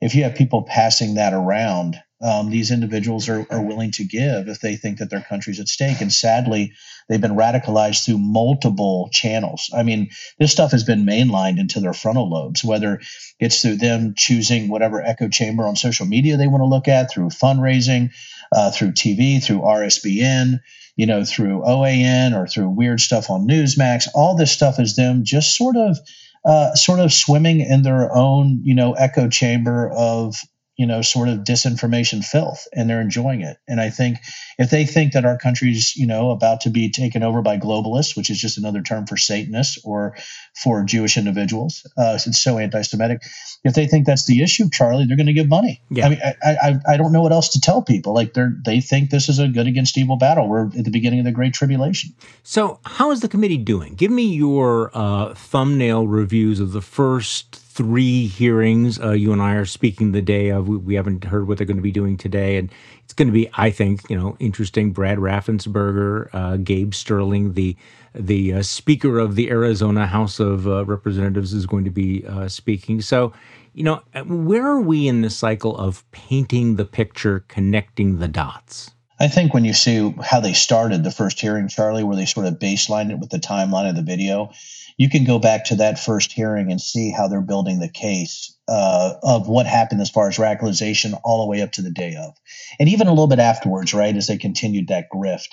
if 0.00 0.14
you 0.14 0.24
have 0.24 0.34
people 0.34 0.62
passing 0.62 1.14
that 1.14 1.32
around 1.32 2.00
um, 2.22 2.50
these 2.50 2.70
individuals 2.70 3.28
are, 3.28 3.46
are 3.50 3.62
willing 3.62 3.92
to 3.92 4.04
give 4.04 4.48
if 4.48 4.60
they 4.60 4.76
think 4.76 4.98
that 4.98 5.08
their 5.08 5.22
country's 5.22 5.58
at 5.58 5.68
stake. 5.68 6.00
And 6.02 6.12
sadly, 6.12 6.74
they've 7.08 7.20
been 7.20 7.36
radicalized 7.36 8.04
through 8.04 8.18
multiple 8.18 9.08
channels. 9.10 9.70
I 9.74 9.84
mean, 9.84 10.10
this 10.38 10.52
stuff 10.52 10.72
has 10.72 10.84
been 10.84 11.06
mainlined 11.06 11.58
into 11.58 11.80
their 11.80 11.94
frontal 11.94 12.28
lobes, 12.28 12.62
whether 12.62 13.00
it's 13.38 13.62
through 13.62 13.76
them 13.76 14.14
choosing 14.14 14.68
whatever 14.68 15.00
echo 15.00 15.28
chamber 15.28 15.64
on 15.64 15.76
social 15.76 16.04
media 16.04 16.36
they 16.36 16.46
want 16.46 16.60
to 16.60 16.66
look 16.66 16.88
at, 16.88 17.10
through 17.10 17.28
fundraising, 17.28 18.10
uh, 18.52 18.70
through 18.70 18.92
TV, 18.92 19.42
through 19.42 19.60
RSBN, 19.60 20.60
you 20.96 21.06
know, 21.06 21.24
through 21.24 21.62
OAN 21.62 22.36
or 22.36 22.46
through 22.46 22.68
weird 22.68 23.00
stuff 23.00 23.30
on 23.30 23.48
Newsmax. 23.48 24.08
All 24.14 24.36
this 24.36 24.52
stuff 24.52 24.78
is 24.78 24.96
them 24.96 25.24
just 25.24 25.56
sort 25.56 25.76
of. 25.76 25.98
Uh, 26.42 26.74
sort 26.74 27.00
of 27.00 27.12
swimming 27.12 27.60
in 27.60 27.82
their 27.82 28.16
own, 28.16 28.62
you 28.64 28.74
know, 28.74 28.94
echo 28.94 29.28
chamber 29.28 29.90
of 29.90 30.34
you 30.80 30.86
know, 30.86 31.02
sort 31.02 31.28
of 31.28 31.40
disinformation 31.40 32.24
filth 32.24 32.66
and 32.72 32.88
they're 32.88 33.02
enjoying 33.02 33.42
it. 33.42 33.58
And 33.68 33.78
I 33.78 33.90
think 33.90 34.16
if 34.58 34.70
they 34.70 34.86
think 34.86 35.12
that 35.12 35.26
our 35.26 35.36
country's, 35.36 35.94
you 35.94 36.06
know, 36.06 36.30
about 36.30 36.62
to 36.62 36.70
be 36.70 36.90
taken 36.90 37.22
over 37.22 37.42
by 37.42 37.58
globalists, 37.58 38.16
which 38.16 38.30
is 38.30 38.40
just 38.40 38.56
another 38.56 38.80
term 38.80 39.06
for 39.06 39.18
Satanists 39.18 39.78
or 39.84 40.16
for 40.56 40.82
Jewish 40.84 41.18
individuals, 41.18 41.86
uh, 41.98 42.16
it's 42.16 42.42
so 42.42 42.56
anti-Semitic. 42.56 43.20
If 43.62 43.74
they 43.74 43.86
think 43.88 44.06
that's 44.06 44.24
the 44.24 44.42
issue, 44.42 44.70
Charlie, 44.72 45.04
they're 45.04 45.18
going 45.18 45.26
to 45.26 45.34
give 45.34 45.50
money. 45.50 45.82
Yeah. 45.90 46.06
I 46.06 46.08
mean, 46.08 46.20
I, 46.42 46.56
I, 46.62 46.94
I 46.94 46.96
don't 46.96 47.12
know 47.12 47.20
what 47.20 47.32
else 47.32 47.50
to 47.50 47.60
tell 47.60 47.82
people. 47.82 48.14
Like 48.14 48.32
they're, 48.32 48.56
they 48.64 48.80
think 48.80 49.10
this 49.10 49.28
is 49.28 49.38
a 49.38 49.48
good 49.48 49.66
against 49.66 49.98
evil 49.98 50.16
battle. 50.16 50.48
We're 50.48 50.68
at 50.68 50.84
the 50.86 50.90
beginning 50.90 51.18
of 51.18 51.26
the 51.26 51.32
Great 51.32 51.52
Tribulation. 51.52 52.14
So 52.42 52.80
how 52.86 53.10
is 53.10 53.20
the 53.20 53.28
committee 53.28 53.58
doing? 53.58 53.96
Give 53.96 54.10
me 54.10 54.34
your 54.34 54.90
uh, 54.94 55.34
thumbnail 55.34 56.06
reviews 56.06 56.58
of 56.58 56.72
the 56.72 56.80
first 56.80 57.56
three 57.80 58.26
hearings. 58.26 59.00
Uh, 59.00 59.12
you 59.12 59.32
and 59.32 59.40
I 59.40 59.54
are 59.54 59.64
speaking 59.64 60.12
the 60.12 60.20
day 60.20 60.50
of. 60.50 60.68
We, 60.68 60.76
we, 60.76 60.94
haven't 60.96 61.24
heard 61.24 61.48
what 61.48 61.56
they're 61.56 61.66
going 61.66 61.78
to 61.78 61.82
be 61.82 61.90
doing 61.90 62.18
today, 62.18 62.58
and 62.58 62.70
it's 63.04 63.14
going 63.14 63.28
to 63.28 63.32
be, 63.32 63.48
I 63.54 63.70
think, 63.70 64.02
you 64.10 64.18
know, 64.18 64.36
interesting. 64.38 64.92
Brad 64.92 65.16
Raffensperger, 65.16 66.28
uh, 66.34 66.58
Gabe 66.58 66.92
Sterling, 66.92 67.54
the 67.54 67.74
the 68.14 68.52
uh, 68.52 68.62
Speaker 68.62 69.18
of 69.18 69.34
the 69.34 69.48
Arizona 69.48 70.06
House 70.06 70.38
of 70.40 70.68
uh, 70.68 70.84
Representatives, 70.84 71.54
is 71.54 71.64
going 71.64 71.84
to 71.84 71.90
be 71.90 72.22
uh, 72.26 72.48
speaking. 72.48 73.00
So, 73.00 73.32
you 73.72 73.84
know, 73.84 74.02
where 74.26 74.66
are 74.66 74.82
we 74.82 75.08
in 75.08 75.22
the 75.22 75.30
cycle 75.30 75.74
of 75.78 76.04
painting 76.10 76.76
the 76.76 76.84
picture, 76.84 77.46
connecting 77.48 78.18
the 78.18 78.28
dots? 78.28 78.90
I 79.20 79.28
think 79.28 79.52
when 79.52 79.66
you 79.66 79.74
see 79.74 80.14
how 80.22 80.40
they 80.40 80.54
started 80.54 81.04
the 81.04 81.10
first 81.10 81.38
hearing, 81.38 81.68
Charlie, 81.68 82.04
where 82.04 82.16
they 82.16 82.24
sort 82.24 82.46
of 82.46 82.54
baselined 82.58 83.10
it 83.10 83.18
with 83.18 83.28
the 83.28 83.38
timeline 83.38 83.88
of 83.88 83.94
the 83.94 84.02
video, 84.02 84.50
you 84.96 85.10
can 85.10 85.24
go 85.24 85.38
back 85.38 85.66
to 85.66 85.76
that 85.76 86.00
first 86.00 86.32
hearing 86.32 86.70
and 86.70 86.80
see 86.80 87.10
how 87.10 87.28
they're 87.28 87.42
building 87.42 87.80
the 87.80 87.88
case 87.88 88.56
uh, 88.66 89.14
of 89.22 89.46
what 89.46 89.66
happened 89.66 90.00
as 90.00 90.08
far 90.08 90.28
as 90.28 90.38
radicalization 90.38 91.20
all 91.22 91.42
the 91.42 91.50
way 91.50 91.60
up 91.60 91.72
to 91.72 91.82
the 91.82 91.90
day 91.90 92.16
of, 92.16 92.34
and 92.78 92.88
even 92.88 93.08
a 93.08 93.10
little 93.10 93.26
bit 93.26 93.38
afterwards, 93.38 93.92
right, 93.92 94.16
as 94.16 94.26
they 94.26 94.38
continued 94.38 94.88
that 94.88 95.10
grift 95.12 95.48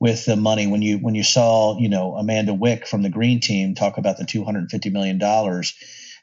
with 0.00 0.24
the 0.24 0.36
money. 0.36 0.66
When 0.66 0.80
you 0.80 0.98
when 0.98 1.14
you 1.14 1.22
saw, 1.22 1.78
you 1.78 1.88
know, 1.88 2.14
Amanda 2.16 2.54
Wick 2.54 2.86
from 2.86 3.02
the 3.02 3.10
Green 3.10 3.40
Team 3.40 3.74
talk 3.74 3.98
about 3.98 4.16
the 4.16 4.24
two 4.24 4.44
hundred 4.44 4.60
and 4.60 4.70
fifty 4.70 4.90
million 4.90 5.18
dollars 5.18 5.74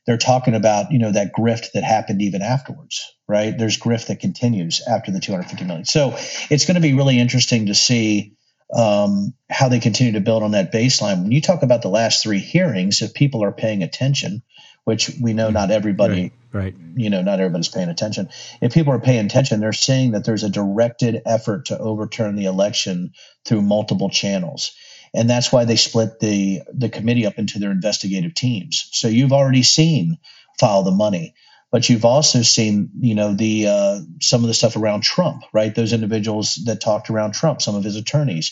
they're 0.08 0.18
talking 0.18 0.56
about 0.56 0.92
you 0.92 1.00
know 1.00 1.12
that 1.12 1.32
grift 1.38 1.72
that 1.74 1.84
happened 1.84 2.22
even 2.22 2.42
afterwards 2.42 3.14
right? 3.30 3.56
There's 3.56 3.78
grift 3.78 4.08
that 4.08 4.20
continues 4.20 4.82
after 4.86 5.12
the 5.12 5.20
250 5.20 5.64
million. 5.64 5.86
So 5.86 6.16
it's 6.50 6.66
going 6.66 6.76
to 6.76 6.82
be 6.82 6.96
really 6.96 7.20
interesting 7.20 7.68
to 7.68 7.76
see 7.76 8.34
um, 8.76 9.34
how 9.50 9.70
they 9.70 9.80
continue 9.80 10.14
to 10.14 10.20
build 10.20 10.42
on 10.42 10.52
that 10.52 10.74
baseline. 10.74 11.22
When 11.22 11.32
you 11.32 11.40
talk 11.40 11.62
about 11.62 11.84
the 11.84 11.90
last 11.90 12.24
three 12.24 12.40
hearings 12.40 13.02
if 13.02 13.14
people 13.14 13.44
are 13.44 13.52
paying 13.52 13.84
attention 13.84 14.42
which 14.86 15.12
we 15.22 15.34
know 15.34 15.52
not 15.52 15.70
everybody 15.70 16.32
right, 16.52 16.64
right. 16.64 16.76
you 16.96 17.12
know 17.12 17.22
not 17.22 17.40
everybody's 17.40 17.68
paying 17.68 17.90
attention 17.90 18.28
if 18.62 18.74
people 18.74 18.92
are 18.94 19.00
paying 19.00 19.26
attention 19.26 19.60
they're 19.60 19.74
saying 19.74 20.12
that 20.12 20.26
there's 20.26 20.44
a 20.44 20.50
directed 20.50 21.22
effort 21.28 21.66
to 21.66 21.78
overturn 21.78 22.36
the 22.36 22.46
election 22.46 23.12
through 23.46 23.62
multiple 23.62 24.10
channels 24.10 24.72
and 25.13 25.30
that's 25.30 25.52
why 25.52 25.65
they 25.65 25.76
split 25.76 26.19
the 26.19 26.62
the 26.74 26.89
committee 26.89 27.26
up 27.26 27.38
into 27.38 27.60
their 27.60 27.72
investigative 27.72 28.34
teams. 28.34 28.89
So 28.91 29.08
you've 29.08 29.34
already 29.34 29.63
seen 29.63 30.17
follow 30.60 30.84
the 30.84 30.91
money, 30.91 31.36
but 31.72 31.89
you've 31.89 32.06
also 32.06 32.41
seen 32.41 32.89
you 33.00 33.15
know 33.15 33.34
the 33.34 33.67
uh, 33.67 34.00
some 34.22 34.43
of 34.43 34.48
the 34.48 34.54
stuff 34.54 34.76
around 34.76 35.02
Trump, 35.02 35.43
right? 35.54 35.74
Those 35.74 35.93
individuals 35.93 36.56
that 36.65 36.82
talked 36.82 37.10
around 37.10 37.34
Trump, 37.34 37.62
some 37.62 37.76
of 37.76 37.84
his 37.84 37.95
attorneys. 37.95 38.52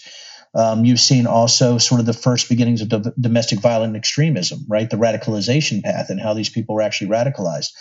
Um, 0.55 0.85
you've 0.85 0.99
seen 0.99 1.27
also 1.27 1.77
sort 1.77 1.99
of 1.99 2.05
the 2.05 2.13
first 2.13 2.49
beginnings 2.49 2.81
of 2.81 2.89
do- 2.89 3.13
domestic 3.19 3.59
violent 3.59 3.95
extremism, 3.95 4.65
right? 4.67 4.89
The 4.89 4.97
radicalization 4.97 5.83
path 5.83 6.09
and 6.09 6.19
how 6.19 6.33
these 6.33 6.49
people 6.49 6.73
were 6.75 6.81
actually 6.81 7.09
radicalized. 7.09 7.71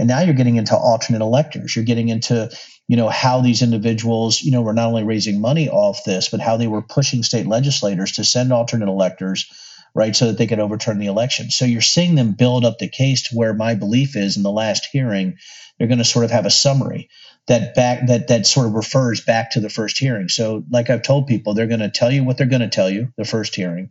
And 0.00 0.08
now 0.08 0.22
you're 0.22 0.34
getting 0.34 0.56
into 0.56 0.74
alternate 0.74 1.20
electors. 1.20 1.76
You're 1.76 1.84
getting 1.84 2.08
into 2.08 2.50
you 2.88 2.96
know 2.96 3.10
how 3.10 3.42
these 3.42 3.60
individuals 3.60 4.40
you 4.40 4.50
know 4.50 4.62
were 4.62 4.72
not 4.72 4.88
only 4.88 5.04
raising 5.04 5.40
money 5.40 5.68
off 5.68 6.02
this 6.04 6.28
but 6.28 6.40
how 6.40 6.56
they 6.56 6.66
were 6.66 6.82
pushing 6.82 7.22
state 7.22 7.46
legislators 7.46 8.12
to 8.12 8.24
send 8.24 8.50
alternate 8.52 8.88
electors 8.88 9.46
right 9.94 10.16
so 10.16 10.26
that 10.26 10.38
they 10.38 10.46
could 10.46 10.58
overturn 10.58 10.98
the 10.98 11.06
election. 11.06 11.50
So 11.50 11.66
you're 11.66 11.82
seeing 11.82 12.14
them 12.14 12.32
build 12.32 12.64
up 12.64 12.78
the 12.78 12.88
case 12.88 13.28
to 13.28 13.36
where 13.36 13.52
my 13.52 13.74
belief 13.74 14.16
is 14.16 14.38
in 14.38 14.42
the 14.42 14.50
last 14.50 14.88
hearing 14.90 15.36
they're 15.78 15.88
going 15.88 15.98
to 15.98 16.04
sort 16.04 16.24
of 16.24 16.30
have 16.30 16.46
a 16.46 16.50
summary 16.50 17.10
that 17.46 17.74
back 17.74 18.06
that 18.06 18.28
that 18.28 18.46
sort 18.46 18.66
of 18.66 18.72
refers 18.72 19.20
back 19.20 19.50
to 19.52 19.60
the 19.60 19.70
first 19.70 19.98
hearing. 19.98 20.28
So 20.28 20.64
like 20.70 20.88
i've 20.88 21.02
told 21.02 21.26
people 21.26 21.52
they're 21.52 21.66
going 21.66 21.80
to 21.80 21.90
tell 21.90 22.10
you 22.10 22.24
what 22.24 22.38
they're 22.38 22.46
going 22.46 22.60
to 22.60 22.68
tell 22.68 22.88
you 22.88 23.12
the 23.18 23.24
first 23.26 23.54
hearing. 23.54 23.90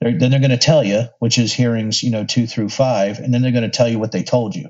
They're, 0.00 0.18
then 0.18 0.30
they're 0.30 0.40
going 0.40 0.50
to 0.50 0.58
tell 0.58 0.84
you 0.84 1.04
which 1.20 1.38
is 1.38 1.54
hearings 1.54 2.02
you 2.02 2.10
know 2.10 2.24
two 2.24 2.46
through 2.46 2.68
five 2.68 3.20
and 3.20 3.32
then 3.32 3.40
they're 3.40 3.52
going 3.52 3.70
to 3.70 3.70
tell 3.70 3.88
you 3.88 3.98
what 3.98 4.12
they 4.12 4.24
told 4.24 4.54
you 4.54 4.68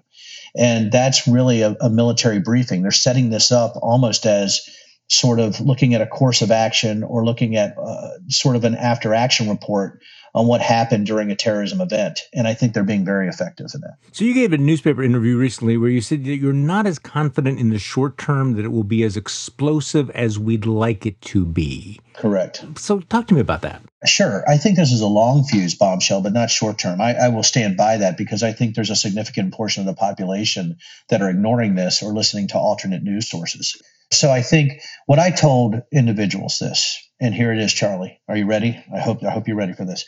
and 0.58 0.90
that's 0.90 1.26
really 1.26 1.62
a, 1.62 1.76
a 1.80 1.90
military 1.90 2.40
briefing. 2.40 2.82
They're 2.82 2.90
setting 2.90 3.30
this 3.30 3.52
up 3.52 3.74
almost 3.82 4.26
as 4.26 4.60
sort 5.08 5.38
of 5.38 5.60
looking 5.60 5.94
at 5.94 6.00
a 6.00 6.06
course 6.06 6.42
of 6.42 6.50
action 6.50 7.04
or 7.04 7.24
looking 7.24 7.56
at 7.56 7.76
uh, 7.78 8.08
sort 8.28 8.56
of 8.56 8.64
an 8.64 8.74
after 8.74 9.14
action 9.14 9.48
report 9.48 10.00
on 10.36 10.46
what 10.46 10.60
happened 10.60 11.06
during 11.06 11.30
a 11.30 11.34
terrorism 11.34 11.80
event. 11.80 12.20
And 12.34 12.46
I 12.46 12.52
think 12.52 12.74
they're 12.74 12.84
being 12.84 13.06
very 13.06 13.26
effective 13.26 13.68
in 13.74 13.80
that. 13.80 13.96
So, 14.12 14.24
you 14.24 14.34
gave 14.34 14.52
a 14.52 14.58
newspaper 14.58 15.02
interview 15.02 15.38
recently 15.38 15.78
where 15.78 15.88
you 15.88 16.02
said 16.02 16.24
that 16.24 16.36
you're 16.36 16.52
not 16.52 16.86
as 16.86 16.98
confident 16.98 17.58
in 17.58 17.70
the 17.70 17.78
short 17.78 18.18
term 18.18 18.52
that 18.52 18.64
it 18.64 18.68
will 18.68 18.84
be 18.84 19.02
as 19.02 19.16
explosive 19.16 20.10
as 20.10 20.38
we'd 20.38 20.66
like 20.66 21.06
it 21.06 21.20
to 21.22 21.46
be. 21.46 21.98
Correct. 22.12 22.64
So, 22.76 23.00
talk 23.00 23.26
to 23.28 23.34
me 23.34 23.40
about 23.40 23.62
that. 23.62 23.80
Sure. 24.04 24.44
I 24.46 24.58
think 24.58 24.76
this 24.76 24.92
is 24.92 25.00
a 25.00 25.06
long 25.06 25.44
fuse 25.44 25.74
bombshell, 25.74 26.20
but 26.20 26.34
not 26.34 26.50
short 26.50 26.78
term. 26.78 27.00
I, 27.00 27.14
I, 27.14 27.28
will 27.30 27.42
stand 27.42 27.78
by 27.78 27.96
that 27.96 28.18
because 28.18 28.42
I 28.42 28.52
think 28.52 28.74
there's 28.74 28.90
a 28.90 28.96
significant 28.96 29.54
portion 29.54 29.80
of 29.80 29.86
the 29.86 29.98
population 29.98 30.76
that 31.08 31.22
are 31.22 31.30
ignoring 31.30 31.74
this 31.74 32.02
or 32.02 32.12
listening 32.12 32.48
to 32.48 32.58
alternate 32.58 33.02
news 33.02 33.28
sources. 33.28 33.80
So 34.12 34.30
I 34.30 34.42
think 34.42 34.82
what 35.06 35.18
I 35.18 35.30
told 35.30 35.82
individuals 35.92 36.58
this, 36.58 37.00
and 37.20 37.34
here 37.34 37.52
it 37.52 37.58
is, 37.58 37.72
Charlie. 37.72 38.20
Are 38.28 38.36
you 38.36 38.46
ready? 38.46 38.82
I 38.94 39.00
hope 39.00 39.22
I 39.22 39.30
hope 39.30 39.48
you're 39.48 39.56
ready 39.56 39.72
for 39.72 39.84
this. 39.84 40.04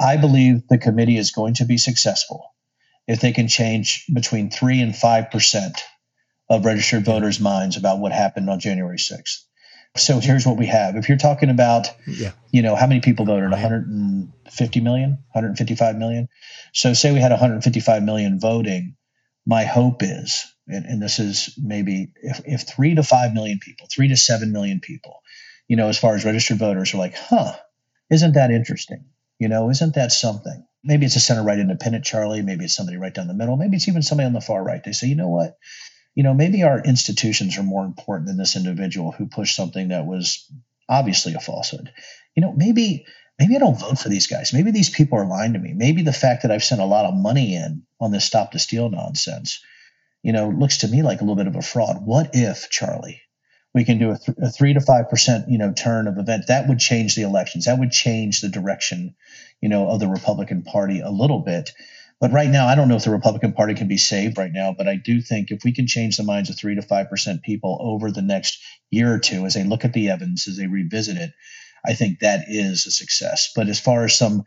I 0.00 0.16
believe 0.16 0.66
the 0.68 0.78
committee 0.78 1.16
is 1.16 1.30
going 1.30 1.54
to 1.54 1.64
be 1.64 1.78
successful 1.78 2.54
if 3.06 3.20
they 3.20 3.32
can 3.32 3.48
change 3.48 4.04
between 4.12 4.50
three 4.50 4.80
and 4.80 4.94
five 4.94 5.30
percent 5.30 5.82
of 6.48 6.64
registered 6.64 7.04
voters' 7.04 7.40
minds 7.40 7.76
about 7.76 7.98
what 7.98 8.12
happened 8.12 8.50
on 8.50 8.60
January 8.60 8.98
6th. 8.98 9.44
So 9.96 10.20
here's 10.20 10.46
what 10.46 10.58
we 10.58 10.66
have. 10.66 10.96
If 10.96 11.08
you're 11.08 11.18
talking 11.18 11.50
about, 11.50 11.88
yeah. 12.06 12.32
you 12.50 12.62
know, 12.62 12.74
how 12.74 12.86
many 12.86 13.00
people 13.00 13.26
voted? 13.26 13.50
150 13.50 14.80
million, 14.80 15.10
155 15.32 15.96
million. 15.96 16.28
So 16.72 16.94
say 16.94 17.12
we 17.12 17.20
had 17.20 17.30
155 17.30 18.02
million 18.02 18.40
voting. 18.40 18.96
My 19.46 19.64
hope 19.64 20.02
is, 20.02 20.44
and, 20.66 20.86
and 20.86 21.02
this 21.02 21.18
is 21.18 21.58
maybe 21.62 22.08
if, 22.22 22.40
if 22.44 22.62
three 22.62 22.94
to 22.94 23.02
five 23.02 23.34
million 23.34 23.58
people, 23.58 23.86
three 23.90 24.08
to 24.08 24.16
seven 24.16 24.52
million 24.52 24.80
people, 24.80 25.20
you 25.68 25.76
know, 25.76 25.88
as 25.88 25.98
far 25.98 26.14
as 26.14 26.24
registered 26.24 26.58
voters 26.58 26.94
are 26.94 26.98
like, 26.98 27.14
huh, 27.16 27.54
isn't 28.10 28.34
that 28.34 28.50
interesting? 28.50 29.04
You 29.38 29.48
know, 29.48 29.70
isn't 29.70 29.94
that 29.94 30.12
something? 30.12 30.66
Maybe 30.84 31.06
it's 31.06 31.16
a 31.16 31.20
center 31.20 31.42
right 31.42 31.58
independent, 31.58 32.04
Charlie. 32.04 32.42
Maybe 32.42 32.64
it's 32.64 32.74
somebody 32.74 32.98
right 32.98 33.14
down 33.14 33.28
the 33.28 33.34
middle. 33.34 33.56
Maybe 33.56 33.76
it's 33.76 33.88
even 33.88 34.02
somebody 34.02 34.26
on 34.26 34.32
the 34.32 34.40
far 34.40 34.62
right. 34.62 34.82
They 34.82 34.92
say, 34.92 35.06
you 35.06 35.16
know 35.16 35.28
what? 35.28 35.56
you 36.14 36.22
know, 36.22 36.34
maybe 36.34 36.62
our 36.62 36.80
institutions 36.80 37.56
are 37.58 37.62
more 37.62 37.84
important 37.84 38.28
than 38.28 38.36
this 38.36 38.56
individual 38.56 39.12
who 39.12 39.26
pushed 39.26 39.56
something 39.56 39.88
that 39.88 40.06
was 40.06 40.46
obviously 40.88 41.34
a 41.34 41.40
falsehood. 41.40 41.90
You 42.36 42.42
know, 42.42 42.52
maybe 42.52 43.06
maybe 43.38 43.56
I 43.56 43.58
don't 43.58 43.78
vote 43.78 43.98
for 43.98 44.08
these 44.08 44.26
guys. 44.26 44.52
Maybe 44.52 44.70
these 44.70 44.90
people 44.90 45.18
are 45.18 45.26
lying 45.26 45.54
to 45.54 45.58
me. 45.58 45.72
Maybe 45.72 46.02
the 46.02 46.12
fact 46.12 46.42
that 46.42 46.50
I've 46.50 46.64
sent 46.64 46.80
a 46.80 46.86
lot 46.86 47.06
of 47.06 47.14
money 47.14 47.54
in 47.54 47.82
on 48.00 48.10
this 48.10 48.24
stop 48.24 48.52
the 48.52 48.58
steal 48.58 48.90
nonsense, 48.90 49.62
you 50.22 50.32
know, 50.32 50.50
looks 50.50 50.78
to 50.78 50.88
me 50.88 51.02
like 51.02 51.20
a 51.20 51.24
little 51.24 51.36
bit 51.36 51.46
of 51.46 51.56
a 51.56 51.62
fraud. 51.62 52.04
What 52.04 52.30
if, 52.34 52.68
Charlie, 52.68 53.22
we 53.74 53.84
can 53.84 53.98
do 53.98 54.10
a, 54.10 54.18
th- 54.18 54.38
a 54.38 54.50
three 54.50 54.74
to 54.74 54.80
five 54.80 55.08
percent, 55.08 55.48
you 55.48 55.58
know, 55.58 55.72
turn 55.72 56.06
of 56.06 56.18
event 56.18 56.46
that 56.48 56.68
would 56.68 56.78
change 56.78 57.14
the 57.14 57.22
elections. 57.22 57.64
That 57.64 57.78
would 57.78 57.90
change 57.90 58.40
the 58.40 58.48
direction, 58.48 59.14
you 59.60 59.68
know, 59.68 59.88
of 59.88 60.00
the 60.00 60.08
Republican 60.08 60.62
Party 60.62 61.00
a 61.00 61.10
little 61.10 61.40
bit. 61.40 61.72
But 62.20 62.32
right 62.32 62.48
now, 62.48 62.68
I 62.68 62.76
don't 62.76 62.88
know 62.88 62.94
if 62.94 63.04
the 63.04 63.10
Republican 63.10 63.52
Party 63.52 63.74
can 63.74 63.88
be 63.88 63.96
saved 63.96 64.38
right 64.38 64.52
now, 64.52 64.72
but 64.76 64.86
I 64.86 64.94
do 64.94 65.20
think 65.20 65.50
if 65.50 65.64
we 65.64 65.72
can 65.72 65.88
change 65.88 66.16
the 66.16 66.22
minds 66.22 66.50
of 66.50 66.56
three 66.56 66.76
to 66.76 66.80
5% 66.80 67.42
people 67.42 67.78
over 67.80 68.12
the 68.12 68.22
next 68.22 68.62
year 68.92 69.12
or 69.12 69.18
two 69.18 69.44
as 69.44 69.54
they 69.54 69.64
look 69.64 69.84
at 69.84 69.92
the 69.92 70.10
evidence, 70.10 70.46
as 70.46 70.56
they 70.56 70.68
revisit 70.68 71.16
it, 71.16 71.32
I 71.84 71.94
think 71.94 72.20
that 72.20 72.44
is 72.48 72.86
a 72.86 72.90
success. 72.90 73.52
But 73.54 73.68
as 73.68 73.80
far 73.80 74.04
as 74.04 74.16
some 74.16 74.44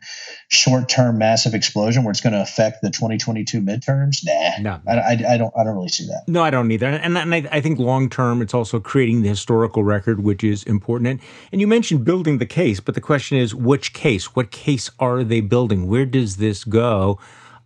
short 0.48 0.88
term 0.88 1.18
massive 1.18 1.54
explosion 1.54 2.02
where 2.02 2.10
it's 2.10 2.20
going 2.20 2.32
to 2.32 2.40
affect 2.40 2.80
the 2.82 2.90
2022 2.90 3.60
midterms, 3.60 4.24
nah, 4.24 4.58
no, 4.60 4.80
I, 4.88 4.98
I, 4.98 5.34
I, 5.34 5.36
don't, 5.36 5.52
I 5.56 5.64
don't 5.64 5.74
really 5.74 5.88
see 5.88 6.06
that. 6.06 6.24
No, 6.26 6.42
I 6.42 6.50
don't 6.50 6.70
either. 6.70 6.86
And, 6.86 7.16
and 7.18 7.34
I, 7.34 7.46
I 7.52 7.60
think 7.60 7.78
long 7.78 8.08
term, 8.08 8.40
it's 8.40 8.54
also 8.54 8.80
creating 8.80 9.22
the 9.22 9.28
historical 9.28 9.84
record, 9.84 10.22
which 10.22 10.42
is 10.42 10.62
important. 10.64 11.08
And, 11.08 11.20
and 11.52 11.60
you 11.60 11.66
mentioned 11.66 12.04
building 12.04 12.38
the 12.38 12.46
case, 12.46 12.80
but 12.80 12.94
the 12.94 13.00
question 13.00 13.36
is, 13.36 13.54
which 13.54 13.92
case? 13.92 14.34
What 14.34 14.50
case 14.50 14.90
are 14.98 15.22
they 15.22 15.40
building? 15.40 15.88
Where 15.88 16.06
does 16.06 16.36
this 16.36 16.64
go? 16.64 17.18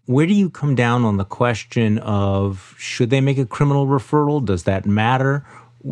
Where 0.06 0.26
do 0.26 0.34
you 0.34 0.50
come 0.50 0.74
down 0.74 1.04
on 1.04 1.18
the 1.18 1.24
question 1.24 1.98
of 1.98 2.74
should 2.76 3.10
they 3.10 3.20
make 3.20 3.38
a 3.38 3.46
criminal 3.46 3.86
referral? 3.86 4.44
Does 4.44 4.64
that 4.64 4.84
matter? 4.84 5.46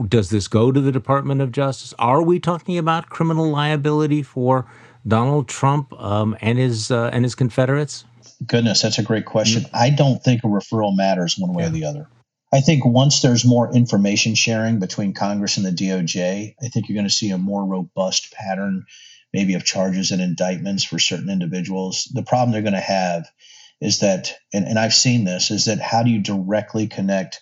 Does 0.09 0.31
this 0.31 0.49
go 0.49 0.71
to 0.71 0.81
the 0.81 0.93
Department 0.93 1.41
of 1.41 1.53
Justice? 1.53 1.95
Are 1.99 2.23
we 2.23 2.39
talking 2.39 2.79
about 2.79 3.09
criminal 3.09 3.51
liability 3.51 4.23
for 4.23 4.67
Donald 5.07 5.49
Trump 5.49 5.93
um, 6.01 6.37
and 6.41 6.59
his 6.59 6.91
uh, 6.91 7.11
and 7.13 7.25
his 7.25 7.35
Confederates? 7.35 8.05
Goodness, 8.47 8.83
that's 8.83 8.99
a 8.99 9.03
great 9.03 9.25
question. 9.25 9.63
Mm-hmm. 9.63 9.77
I 9.77 9.91
don't 9.91 10.23
think 10.23 10.45
a 10.45 10.47
referral 10.47 10.97
matters 10.97 11.37
one 11.39 11.55
way 11.55 11.65
yeah. 11.65 11.69
or 11.69 11.73
the 11.73 11.85
other. 11.85 12.09
I 12.53 12.61
think 12.61 12.85
once 12.85 13.21
there's 13.21 13.45
more 13.45 13.75
information 13.75 14.35
sharing 14.35 14.79
between 14.79 15.13
Congress 15.13 15.59
and 15.59 15.67
the 15.67 15.71
DOJ, 15.71 16.55
I 16.63 16.69
think 16.69 16.89
you're 16.89 16.97
going 16.97 17.07
to 17.07 17.13
see 17.13 17.31
a 17.31 17.39
more 17.39 17.65
robust 17.65 18.33
pattern, 18.33 18.87
maybe 19.35 19.55
of 19.55 19.65
charges 19.65 20.13
and 20.13 20.23
indictments 20.23 20.85
for 20.85 20.99
certain 20.99 21.29
individuals. 21.29 22.09
The 22.13 22.23
problem 22.23 22.53
they're 22.53 22.63
going 22.63 22.73
to 22.73 22.81
have 22.81 23.29
is 23.81 24.01
that, 24.01 24.35
and, 24.53 24.67
and 24.67 24.79
I've 24.79 24.95
seen 24.95 25.25
this, 25.25 25.51
is 25.51 25.67
that 25.67 25.79
how 25.79 26.03
do 26.03 26.11
you 26.11 26.21
directly 26.21 26.87
connect, 26.87 27.41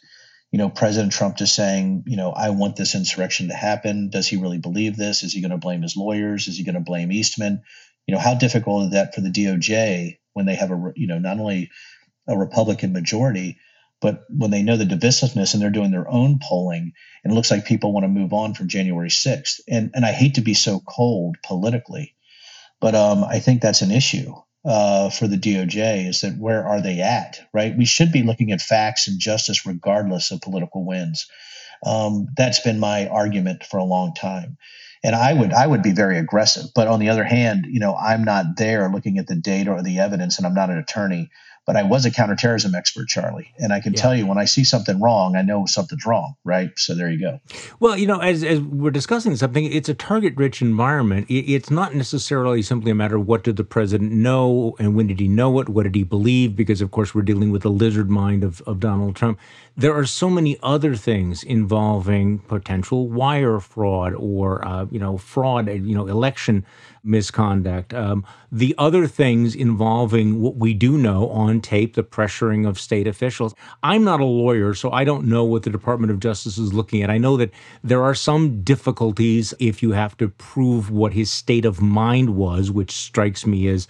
you 0.52 0.58
know, 0.58 0.68
President 0.68 1.12
Trump 1.12 1.36
to 1.36 1.46
saying, 1.46 2.04
you 2.06 2.16
know, 2.16 2.30
I 2.30 2.50
want 2.50 2.76
this 2.76 2.94
insurrection 2.94 3.48
to 3.48 3.54
happen? 3.54 4.10
Does 4.10 4.28
he 4.28 4.36
really 4.36 4.58
believe 4.58 4.96
this? 4.96 5.22
Is 5.22 5.32
he 5.32 5.40
going 5.40 5.50
to 5.50 5.58
blame 5.58 5.82
his 5.82 5.96
lawyers? 5.96 6.48
Is 6.48 6.56
he 6.56 6.64
going 6.64 6.76
to 6.76 6.80
blame 6.80 7.12
Eastman? 7.12 7.62
You 8.06 8.14
know, 8.14 8.20
how 8.20 8.34
difficult 8.34 8.84
is 8.84 8.90
that 8.92 9.14
for 9.14 9.20
the 9.20 9.30
DOJ 9.30 10.18
when 10.32 10.46
they 10.46 10.54
have 10.54 10.70
a, 10.70 10.92
you 10.94 11.08
know, 11.08 11.18
not 11.18 11.38
only 11.38 11.70
a 12.28 12.38
Republican 12.38 12.92
majority, 12.92 13.58
but 14.00 14.24
when 14.28 14.50
they 14.50 14.62
know 14.62 14.76
the 14.76 14.84
divisiveness 14.84 15.54
and 15.54 15.62
they're 15.62 15.70
doing 15.70 15.90
their 15.90 16.08
own 16.08 16.38
polling, 16.40 16.92
and 17.24 17.32
it 17.32 17.34
looks 17.34 17.50
like 17.50 17.64
people 17.64 17.92
want 17.92 18.04
to 18.04 18.08
move 18.08 18.32
on 18.32 18.54
from 18.54 18.68
January 18.68 19.08
6th. 19.08 19.60
And 19.68 19.90
and 19.94 20.04
I 20.04 20.12
hate 20.12 20.34
to 20.34 20.42
be 20.42 20.54
so 20.54 20.80
cold 20.80 21.36
politically, 21.44 22.14
but 22.80 22.94
um, 22.94 23.24
I 23.24 23.40
think 23.40 23.62
that's 23.62 23.82
an 23.82 23.90
issue 23.90 24.34
uh, 24.66 25.10
for 25.10 25.28
the 25.28 25.36
DOJ 25.36 26.08
is 26.08 26.22
that 26.22 26.36
where 26.38 26.66
are 26.66 26.80
they 26.80 27.00
at, 27.00 27.40
right? 27.52 27.76
We 27.76 27.84
should 27.84 28.12
be 28.12 28.22
looking 28.22 28.52
at 28.52 28.60
facts 28.60 29.08
and 29.08 29.20
justice 29.20 29.64
regardless 29.64 30.30
of 30.30 30.40
political 30.40 30.84
wins. 30.84 31.28
Um, 31.84 32.28
that's 32.36 32.60
been 32.60 32.80
my 32.80 33.06
argument 33.08 33.64
for 33.64 33.78
a 33.78 33.84
long 33.84 34.14
time 34.14 34.56
and 35.06 35.14
I 35.14 35.32
would 35.32 35.52
I 35.52 35.66
would 35.66 35.84
be 35.84 35.92
very 35.92 36.18
aggressive. 36.18 36.66
But 36.74 36.88
on 36.88 36.98
the 36.98 37.10
other 37.10 37.22
hand, 37.22 37.66
you 37.68 37.78
know, 37.78 37.94
I'm 37.94 38.24
not 38.24 38.56
there 38.56 38.88
looking 38.88 39.18
at 39.18 39.28
the 39.28 39.36
data 39.36 39.70
or 39.70 39.82
the 39.82 40.00
evidence, 40.00 40.38
and 40.38 40.46
I'm 40.46 40.54
not 40.54 40.68
an 40.68 40.78
attorney 40.78 41.30
but 41.66 41.76
I 41.76 41.82
was 41.82 42.06
a 42.06 42.12
counterterrorism 42.12 42.76
expert, 42.76 43.08
Charlie. 43.08 43.52
And 43.58 43.72
I 43.72 43.80
can 43.80 43.92
yeah. 43.92 44.00
tell 44.00 44.14
you 44.14 44.24
when 44.24 44.38
I 44.38 44.44
see 44.44 44.62
something 44.62 45.00
wrong, 45.00 45.34
I 45.34 45.42
know 45.42 45.66
something's 45.66 46.06
wrong, 46.06 46.36
right? 46.44 46.70
So 46.76 46.94
there 46.94 47.10
you 47.10 47.20
go. 47.20 47.40
Well, 47.80 47.98
you 47.98 48.06
know, 48.06 48.20
as, 48.20 48.44
as 48.44 48.60
we're 48.60 48.92
discussing 48.92 49.34
something, 49.34 49.64
it's 49.64 49.88
a 49.88 49.94
target 49.94 50.36
rich 50.36 50.62
environment. 50.62 51.26
It's 51.28 51.68
not 51.68 51.94
necessarily 51.94 52.62
simply 52.62 52.92
a 52.92 52.94
matter 52.94 53.16
of 53.16 53.26
what 53.26 53.42
did 53.42 53.56
the 53.56 53.64
president 53.64 54.12
know 54.12 54.76
and 54.78 54.94
when 54.94 55.08
did 55.08 55.18
he 55.18 55.26
know 55.26 55.58
it? 55.58 55.68
What 55.68 55.82
did 55.82 55.96
he 55.96 56.04
believe? 56.04 56.54
Because, 56.54 56.80
of 56.80 56.92
course, 56.92 57.14
we're 57.16 57.22
dealing 57.22 57.50
with 57.50 57.62
the 57.62 57.70
lizard 57.70 58.08
mind 58.08 58.44
of, 58.44 58.62
of 58.62 58.78
Donald 58.78 59.16
Trump. 59.16 59.38
There 59.76 59.94
are 59.94 60.06
so 60.06 60.30
many 60.30 60.56
other 60.62 60.94
things 60.94 61.42
involving 61.42 62.38
potential 62.38 63.08
wire 63.08 63.58
fraud 63.58 64.14
or, 64.14 64.66
uh, 64.66 64.86
you 64.90 65.00
know, 65.00 65.18
fraud, 65.18 65.68
you 65.68 65.96
know, 65.96 66.06
election 66.06 66.64
misconduct. 67.06 67.94
Um, 67.94 68.24
the 68.50 68.74
other 68.78 69.06
things 69.06 69.54
involving 69.54 70.40
what 70.40 70.56
we 70.56 70.74
do 70.74 70.98
know 70.98 71.28
on 71.30 71.60
tape, 71.60 71.94
the 71.94 72.02
pressuring 72.02 72.66
of 72.68 72.78
state 72.78 73.06
officials. 73.06 73.54
I'm 73.82 74.04
not 74.04 74.20
a 74.20 74.24
lawyer, 74.24 74.74
so 74.74 74.90
I 74.90 75.04
don't 75.04 75.26
know 75.26 75.44
what 75.44 75.62
the 75.62 75.70
Department 75.70 76.10
of 76.10 76.20
Justice 76.20 76.58
is 76.58 76.74
looking 76.74 77.02
at. 77.02 77.10
I 77.10 77.18
know 77.18 77.36
that 77.36 77.50
there 77.82 78.02
are 78.02 78.14
some 78.14 78.62
difficulties 78.62 79.54
if 79.58 79.82
you 79.82 79.92
have 79.92 80.16
to 80.18 80.28
prove 80.28 80.90
what 80.90 81.12
his 81.12 81.30
state 81.30 81.64
of 81.64 81.80
mind 81.80 82.36
was, 82.36 82.70
which 82.70 82.92
strikes 82.92 83.46
me 83.46 83.68
as 83.68 83.86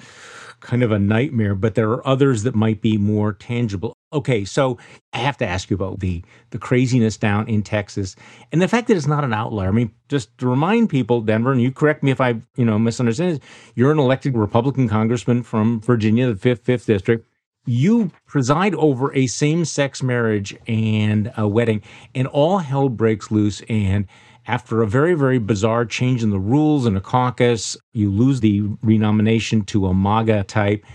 kind 0.60 0.82
of 0.82 0.90
a 0.90 0.98
nightmare, 0.98 1.54
but 1.54 1.74
there 1.74 1.90
are 1.90 2.06
others 2.06 2.42
that 2.42 2.54
might 2.54 2.80
be 2.80 2.96
more 2.96 3.32
tangible. 3.32 3.96
Okay, 4.16 4.46
so 4.46 4.78
I 5.12 5.18
have 5.18 5.36
to 5.36 5.46
ask 5.46 5.68
you 5.68 5.76
about 5.76 6.00
the 6.00 6.24
the 6.48 6.58
craziness 6.58 7.18
down 7.18 7.46
in 7.48 7.62
Texas 7.62 8.16
and 8.50 8.62
the 8.62 8.66
fact 8.66 8.88
that 8.88 8.96
it's 8.96 9.06
not 9.06 9.24
an 9.24 9.34
outlier. 9.34 9.68
I 9.68 9.72
mean, 9.72 9.92
just 10.08 10.36
to 10.38 10.48
remind 10.48 10.88
people, 10.88 11.20
Denver, 11.20 11.52
and 11.52 11.60
you 11.60 11.70
correct 11.70 12.02
me 12.02 12.10
if 12.10 12.18
I, 12.18 12.40
you 12.56 12.64
know, 12.64 12.78
misunderstand. 12.78 13.40
You're 13.74 13.92
an 13.92 13.98
elected 13.98 14.34
Republican 14.34 14.88
congressman 14.88 15.42
from 15.42 15.82
Virginia, 15.82 16.28
the 16.28 16.36
fifth 16.36 16.64
fifth 16.64 16.86
district. 16.86 17.28
You 17.66 18.10
preside 18.26 18.74
over 18.76 19.14
a 19.14 19.26
same-sex 19.26 20.02
marriage 20.02 20.56
and 20.66 21.30
a 21.36 21.46
wedding, 21.46 21.82
and 22.14 22.26
all 22.28 22.58
hell 22.58 22.88
breaks 22.88 23.30
loose. 23.30 23.60
And 23.68 24.06
after 24.46 24.80
a 24.80 24.86
very, 24.86 25.12
very 25.12 25.38
bizarre 25.38 25.84
change 25.84 26.22
in 26.22 26.30
the 26.30 26.38
rules 26.38 26.86
in 26.86 26.96
a 26.96 27.02
caucus, 27.02 27.76
you 27.92 28.10
lose 28.10 28.40
the 28.40 28.62
renomination 28.82 29.62
to 29.64 29.88
a 29.88 29.92
MAGA 29.92 30.44
type. 30.44 30.86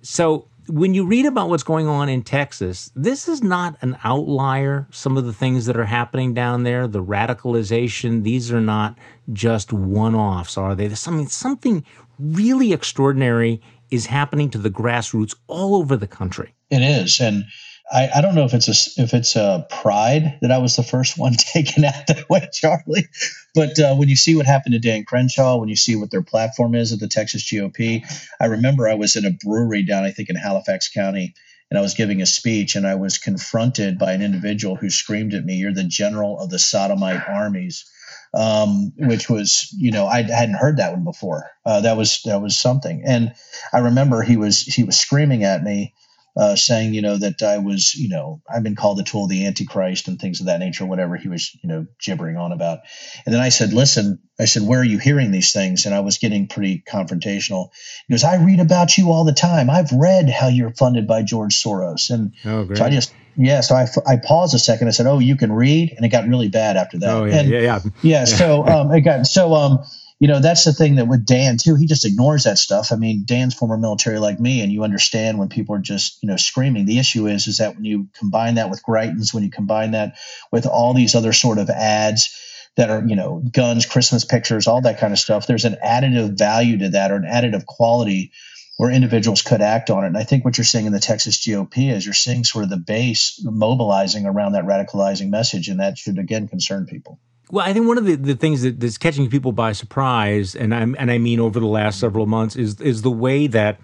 So 0.00 0.46
when 0.70 0.94
you 0.94 1.04
read 1.04 1.26
about 1.26 1.48
what's 1.48 1.62
going 1.62 1.88
on 1.88 2.08
in 2.08 2.22
Texas, 2.22 2.90
this 2.94 3.28
is 3.28 3.42
not 3.42 3.76
an 3.82 3.98
outlier. 4.04 4.86
Some 4.90 5.16
of 5.16 5.24
the 5.24 5.32
things 5.32 5.66
that 5.66 5.76
are 5.76 5.84
happening 5.84 6.32
down 6.32 6.62
there, 6.62 6.86
the 6.86 7.02
radicalization, 7.02 8.22
these 8.22 8.52
are 8.52 8.60
not 8.60 8.96
just 9.32 9.72
one 9.72 10.14
offs, 10.14 10.56
are 10.56 10.74
they? 10.74 10.86
There's 10.86 11.00
something, 11.00 11.28
something 11.28 11.84
really 12.18 12.72
extraordinary 12.72 13.60
is 13.90 14.06
happening 14.06 14.50
to 14.50 14.58
the 14.58 14.70
grassroots 14.70 15.34
all 15.48 15.74
over 15.74 15.96
the 15.96 16.06
country. 16.06 16.54
It 16.70 16.82
is. 16.82 17.20
And 17.20 17.44
I, 17.92 18.08
I 18.16 18.20
don't 18.20 18.34
know 18.34 18.44
if 18.44 18.54
it's 18.54 18.68
a 18.68 19.02
if 19.02 19.14
it's 19.14 19.34
a 19.34 19.66
pride 19.68 20.38
that 20.42 20.52
I 20.52 20.58
was 20.58 20.76
the 20.76 20.84
first 20.84 21.18
one 21.18 21.32
taken 21.38 21.84
out 21.84 22.06
that 22.06 22.28
way, 22.30 22.48
Charlie. 22.52 23.08
But 23.54 23.78
uh, 23.78 23.94
when 23.96 24.08
you 24.08 24.16
see 24.16 24.36
what 24.36 24.46
happened 24.46 24.74
to 24.74 24.78
Dan 24.78 25.04
Crenshaw, 25.04 25.56
when 25.56 25.68
you 25.68 25.76
see 25.76 25.96
what 25.96 26.10
their 26.10 26.22
platform 26.22 26.74
is 26.74 26.92
at 26.92 27.00
the 27.00 27.08
Texas 27.08 27.42
GOP, 27.42 28.04
I 28.40 28.46
remember 28.46 28.88
I 28.88 28.94
was 28.94 29.16
in 29.16 29.24
a 29.24 29.30
brewery 29.30 29.82
down, 29.82 30.04
I 30.04 30.10
think, 30.12 30.30
in 30.30 30.36
Halifax 30.36 30.88
County, 30.88 31.34
and 31.70 31.78
I 31.78 31.82
was 31.82 31.94
giving 31.94 32.22
a 32.22 32.26
speech, 32.26 32.76
and 32.76 32.86
I 32.86 32.94
was 32.94 33.18
confronted 33.18 33.98
by 33.98 34.12
an 34.12 34.22
individual 34.22 34.76
who 34.76 34.90
screamed 34.90 35.34
at 35.34 35.44
me, 35.44 35.56
"You're 35.56 35.74
the 35.74 35.84
general 35.84 36.38
of 36.38 36.50
the 36.50 36.58
sodomite 36.58 37.28
armies." 37.28 37.84
Um, 38.32 38.92
which 38.96 39.28
was, 39.28 39.74
you 39.76 39.90
know, 39.90 40.06
I 40.06 40.22
hadn't 40.22 40.54
heard 40.54 40.76
that 40.76 40.92
one 40.92 41.02
before. 41.02 41.50
Uh, 41.66 41.80
that 41.80 41.96
was 41.96 42.22
that 42.26 42.40
was 42.40 42.56
something, 42.56 43.02
and 43.04 43.34
I 43.72 43.78
remember 43.78 44.22
he 44.22 44.36
was 44.36 44.60
he 44.60 44.84
was 44.84 44.96
screaming 44.96 45.42
at 45.42 45.64
me 45.64 45.94
uh, 46.36 46.56
saying, 46.56 46.94
you 46.94 47.02
know, 47.02 47.16
that 47.16 47.42
I 47.42 47.58
was, 47.58 47.94
you 47.94 48.08
know, 48.08 48.40
I've 48.48 48.62
been 48.62 48.76
called 48.76 48.98
the 48.98 49.02
tool 49.02 49.24
of 49.24 49.30
the 49.30 49.46
Antichrist 49.46 50.08
and 50.08 50.18
things 50.18 50.40
of 50.40 50.46
that 50.46 50.60
nature, 50.60 50.86
whatever 50.86 51.16
he 51.16 51.28
was, 51.28 51.56
you 51.62 51.68
know, 51.68 51.86
gibbering 52.00 52.36
on 52.36 52.52
about. 52.52 52.80
And 53.26 53.34
then 53.34 53.42
I 53.42 53.48
said, 53.48 53.72
listen, 53.72 54.20
I 54.38 54.44
said, 54.44 54.62
where 54.62 54.80
are 54.80 54.84
you 54.84 54.98
hearing 54.98 55.32
these 55.32 55.52
things? 55.52 55.86
And 55.86 55.94
I 55.94 56.00
was 56.00 56.18
getting 56.18 56.46
pretty 56.46 56.82
confrontational. 56.88 57.70
He 58.06 58.14
goes, 58.14 58.24
I 58.24 58.42
read 58.42 58.60
about 58.60 58.96
you 58.96 59.10
all 59.10 59.24
the 59.24 59.32
time. 59.32 59.68
I've 59.68 59.92
read 59.92 60.30
how 60.30 60.48
you're 60.48 60.72
funded 60.72 61.06
by 61.06 61.22
George 61.22 61.60
Soros. 61.60 62.10
And 62.10 62.32
oh, 62.44 62.72
so 62.74 62.84
I 62.84 62.90
just, 62.90 63.12
yeah, 63.36 63.60
so 63.60 63.74
I, 63.74 63.86
I 64.06 64.16
paused 64.16 64.54
a 64.54 64.58
second. 64.58 64.88
I 64.88 64.92
said, 64.92 65.06
oh, 65.06 65.18
you 65.18 65.36
can 65.36 65.52
read. 65.52 65.92
And 65.96 66.06
it 66.06 66.10
got 66.10 66.28
really 66.28 66.48
bad 66.48 66.76
after 66.76 66.98
that. 67.00 67.10
Oh, 67.10 67.24
yeah, 67.24 67.36
and, 67.36 67.48
yeah, 67.48 67.60
yeah. 67.60 67.80
Yeah. 68.02 68.24
So 68.24 68.64
um, 68.66 68.92
it 68.92 69.00
got, 69.00 69.26
so, 69.26 69.54
um, 69.54 69.80
you 70.20 70.28
know 70.28 70.38
that's 70.38 70.64
the 70.64 70.72
thing 70.72 70.96
that 70.96 71.08
with 71.08 71.24
Dan 71.26 71.56
too 71.56 71.74
he 71.74 71.86
just 71.86 72.04
ignores 72.04 72.44
that 72.44 72.58
stuff. 72.58 72.92
I 72.92 72.96
mean 72.96 73.24
Dan's 73.24 73.54
former 73.54 73.78
military 73.78 74.18
like 74.18 74.38
me 74.38 74.60
and 74.60 74.70
you 74.70 74.84
understand 74.84 75.38
when 75.38 75.48
people 75.48 75.74
are 75.74 75.80
just 75.80 76.22
you 76.22 76.28
know 76.28 76.36
screaming. 76.36 76.84
The 76.84 76.98
issue 76.98 77.26
is 77.26 77.48
is 77.48 77.56
that 77.56 77.74
when 77.74 77.84
you 77.84 78.08
combine 78.14 78.54
that 78.54 78.70
with 78.70 78.84
Greitens 78.84 79.34
when 79.34 79.42
you 79.42 79.50
combine 79.50 79.92
that 79.92 80.16
with 80.52 80.66
all 80.66 80.94
these 80.94 81.14
other 81.14 81.32
sort 81.32 81.58
of 81.58 81.70
ads 81.70 82.38
that 82.76 82.90
are 82.90 83.02
you 83.04 83.16
know 83.16 83.42
guns 83.50 83.86
Christmas 83.86 84.24
pictures 84.24 84.66
all 84.66 84.82
that 84.82 85.00
kind 85.00 85.12
of 85.12 85.18
stuff 85.18 85.46
there's 85.46 85.64
an 85.64 85.78
additive 85.84 86.38
value 86.38 86.78
to 86.78 86.90
that 86.90 87.10
or 87.10 87.16
an 87.16 87.24
additive 87.24 87.64
quality 87.64 88.30
where 88.76 88.90
individuals 88.90 89.42
could 89.42 89.60
act 89.60 89.90
on 89.90 90.04
it. 90.04 90.06
And 90.06 90.16
I 90.16 90.24
think 90.24 90.42
what 90.42 90.56
you're 90.56 90.64
seeing 90.64 90.86
in 90.86 90.92
the 90.92 91.00
Texas 91.00 91.36
GOP 91.36 91.92
is 91.92 92.06
you're 92.06 92.14
seeing 92.14 92.44
sort 92.44 92.64
of 92.64 92.70
the 92.70 92.78
base 92.78 93.38
mobilizing 93.44 94.24
around 94.24 94.52
that 94.52 94.64
radicalizing 94.64 95.28
message 95.28 95.68
and 95.68 95.80
that 95.80 95.98
should 95.98 96.18
again 96.18 96.48
concern 96.48 96.86
people 96.86 97.20
well, 97.50 97.66
I 97.66 97.72
think 97.72 97.86
one 97.88 97.98
of 97.98 98.04
the, 98.04 98.14
the 98.14 98.36
things 98.36 98.62
that, 98.62 98.78
that's 98.78 98.96
catching 98.96 99.28
people 99.28 99.52
by 99.52 99.72
surprise, 99.72 100.54
and 100.54 100.74
I 100.74 100.80
and 100.80 101.10
I 101.10 101.18
mean 101.18 101.40
over 101.40 101.58
the 101.58 101.66
last 101.66 101.98
several 101.98 102.26
months, 102.26 102.56
is 102.56 102.80
is 102.80 103.02
the 103.02 103.10
way 103.10 103.46
that 103.48 103.80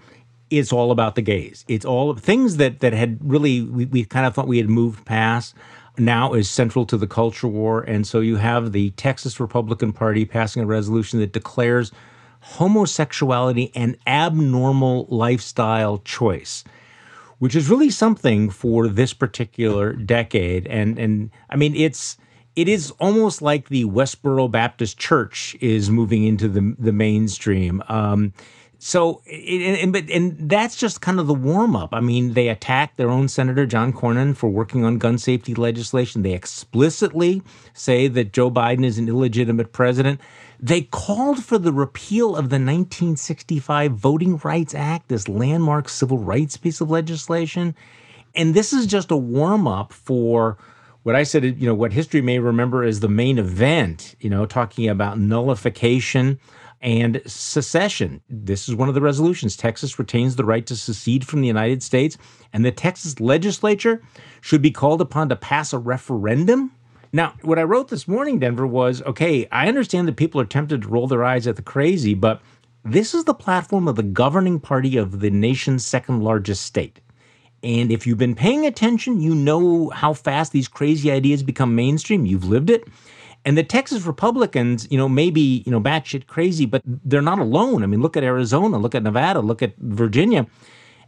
it's 0.49 0.71
all 0.71 0.91
about 0.91 1.15
the 1.15 1.21
gays. 1.21 1.65
It's 1.67 1.85
all 1.85 2.15
things 2.15 2.57
that 2.57 2.79
that 2.79 2.93
had 2.93 3.19
really 3.21 3.61
we, 3.61 3.85
we 3.85 4.05
kind 4.05 4.25
of 4.25 4.33
thought 4.33 4.47
we 4.47 4.57
had 4.57 4.69
moved 4.69 5.05
past. 5.05 5.53
Now 5.99 6.33
is 6.33 6.49
central 6.49 6.85
to 6.85 6.97
the 6.97 7.07
culture 7.07 7.47
war, 7.47 7.81
and 7.81 8.05
so 8.07 8.19
you 8.19 8.37
have 8.37 8.71
the 8.71 8.91
Texas 8.91 9.39
Republican 9.39 9.91
Party 9.91 10.25
passing 10.25 10.63
a 10.63 10.65
resolution 10.65 11.19
that 11.19 11.33
declares 11.33 11.91
homosexuality 12.39 13.71
an 13.75 13.97
abnormal 14.05 15.05
lifestyle 15.09 15.97
choice 15.97 16.63
which 17.39 17.55
is 17.55 17.69
really 17.69 17.89
something 17.89 18.49
for 18.49 18.87
this 18.87 19.11
particular 19.11 19.91
decade 19.93 20.67
and 20.67 20.97
and 20.97 21.31
I 21.49 21.55
mean 21.55 21.75
it's 21.75 22.17
it 22.57 22.67
is 22.67 22.89
almost 22.99 23.41
like 23.41 23.69
the 23.69 23.85
Westboro 23.85 24.49
Baptist 24.49 24.97
Church 24.97 25.55
is 25.61 25.91
moving 25.91 26.23
into 26.25 26.49
the 26.49 26.75
the 26.79 26.91
mainstream. 26.91 27.83
Um, 27.87 28.33
so, 28.79 29.21
and, 29.31 29.95
and, 29.95 30.09
and 30.11 30.49
that's 30.49 30.75
just 30.75 31.01
kind 31.01 31.19
of 31.19 31.25
the 31.25 31.33
warm 31.33 31.75
up. 31.75 31.93
I 31.93 31.99
mean, 31.99 32.33
they 32.33 32.47
attacked 32.47 32.97
their 32.97 33.09
own 33.09 33.27
Senator 33.27 33.65
John 33.65 33.91
Cornyn 33.91 34.35
for 34.35 34.49
working 34.49 34.83
on 34.83 34.99
gun 34.99 35.17
safety 35.17 35.55
legislation. 35.55 36.21
They 36.21 36.33
explicitly 36.33 37.41
say 37.73 38.07
that 38.07 38.33
Joe 38.33 38.51
Biden 38.51 38.85
is 38.85 38.99
an 38.99 39.07
illegitimate 39.07 39.71
president. 39.71 40.21
They 40.59 40.81
called 40.81 41.43
for 41.43 41.57
the 41.57 41.73
repeal 41.73 42.29
of 42.29 42.49
the 42.49 42.57
1965 42.57 43.93
Voting 43.93 44.37
Rights 44.37 44.75
Act, 44.75 45.09
this 45.09 45.27
landmark 45.27 45.89
civil 45.89 46.19
rights 46.19 46.57
piece 46.57 46.79
of 46.79 46.89
legislation. 46.89 47.75
And 48.35 48.53
this 48.53 48.73
is 48.73 48.85
just 48.85 49.09
a 49.09 49.17
warm 49.17 49.67
up 49.67 49.91
for 49.91 50.57
what 51.07 51.15
I 51.15 51.23
said, 51.23 51.45
you 51.45 51.65
know, 51.65 51.73
what 51.73 51.93
history 51.93 52.19
may 52.19 52.37
remember 52.37 52.83
as 52.83 52.99
the 52.99 53.07
main 53.07 53.39
event, 53.39 54.13
you 54.19 54.29
know, 54.29 54.45
talking 54.45 54.89
about 54.89 55.17
nullification 55.17 56.37
and 56.81 57.21
secession. 57.25 58.19
This 58.29 58.67
is 58.67 58.75
one 58.75 58.89
of 58.89 58.93
the 58.93 58.99
resolutions. 58.99 59.55
Texas 59.55 59.97
retains 59.97 60.35
the 60.35 60.43
right 60.43 60.65
to 60.65 60.75
secede 60.75 61.25
from 61.25 61.39
the 61.39 61.47
United 61.47 61.81
States, 61.81 62.17
and 62.51 62.65
the 62.65 62.73
Texas 62.73 63.21
legislature 63.21 64.03
should 64.41 64.61
be 64.61 64.69
called 64.69 64.99
upon 64.99 65.29
to 65.29 65.37
pass 65.37 65.71
a 65.71 65.77
referendum. 65.77 66.73
Now, 67.13 67.35
what 67.41 67.57
I 67.57 67.63
wrote 67.63 67.87
this 67.87 68.05
morning, 68.05 68.39
Denver, 68.39 68.67
was 68.67 69.01
okay, 69.03 69.47
I 69.49 69.69
understand 69.69 70.09
that 70.09 70.17
people 70.17 70.41
are 70.41 70.45
tempted 70.45 70.81
to 70.81 70.89
roll 70.89 71.07
their 71.07 71.23
eyes 71.23 71.47
at 71.47 71.55
the 71.55 71.61
crazy, 71.61 72.15
but 72.15 72.41
this 72.83 73.13
is 73.13 73.23
the 73.23 73.33
platform 73.33 73.87
of 73.87 73.95
the 73.95 74.03
governing 74.03 74.59
party 74.59 74.97
of 74.97 75.21
the 75.21 75.29
nation's 75.29 75.85
second 75.85 76.21
largest 76.21 76.65
state. 76.65 76.99
And 77.63 77.91
if 77.91 78.05
you've 78.05 78.17
been 78.17 78.35
paying 78.35 78.65
attention, 78.65 79.19
you 79.19 79.33
know 79.33 79.89
how 79.89 80.13
fast 80.13 80.51
these 80.51 80.67
crazy 80.67 81.11
ideas 81.11 81.43
become 81.43 81.75
mainstream. 81.75 82.25
You've 82.25 82.45
lived 82.45 82.69
it. 82.69 82.87
And 83.45 83.57
the 83.57 83.63
Texas 83.63 84.03
Republicans, 84.03 84.87
you 84.91 84.97
know, 84.97 85.07
maybe, 85.07 85.63
you 85.65 85.71
know, 85.71 85.79
batshit 85.79 86.27
crazy, 86.27 86.65
but 86.65 86.81
they're 86.85 87.21
not 87.21 87.39
alone. 87.39 87.83
I 87.83 87.85
mean, 87.85 88.01
look 88.01 88.17
at 88.17 88.23
Arizona, 88.23 88.77
look 88.77 88.93
at 88.93 89.03
Nevada, 89.03 89.39
look 89.39 89.63
at 89.63 89.77
Virginia. 89.77 90.47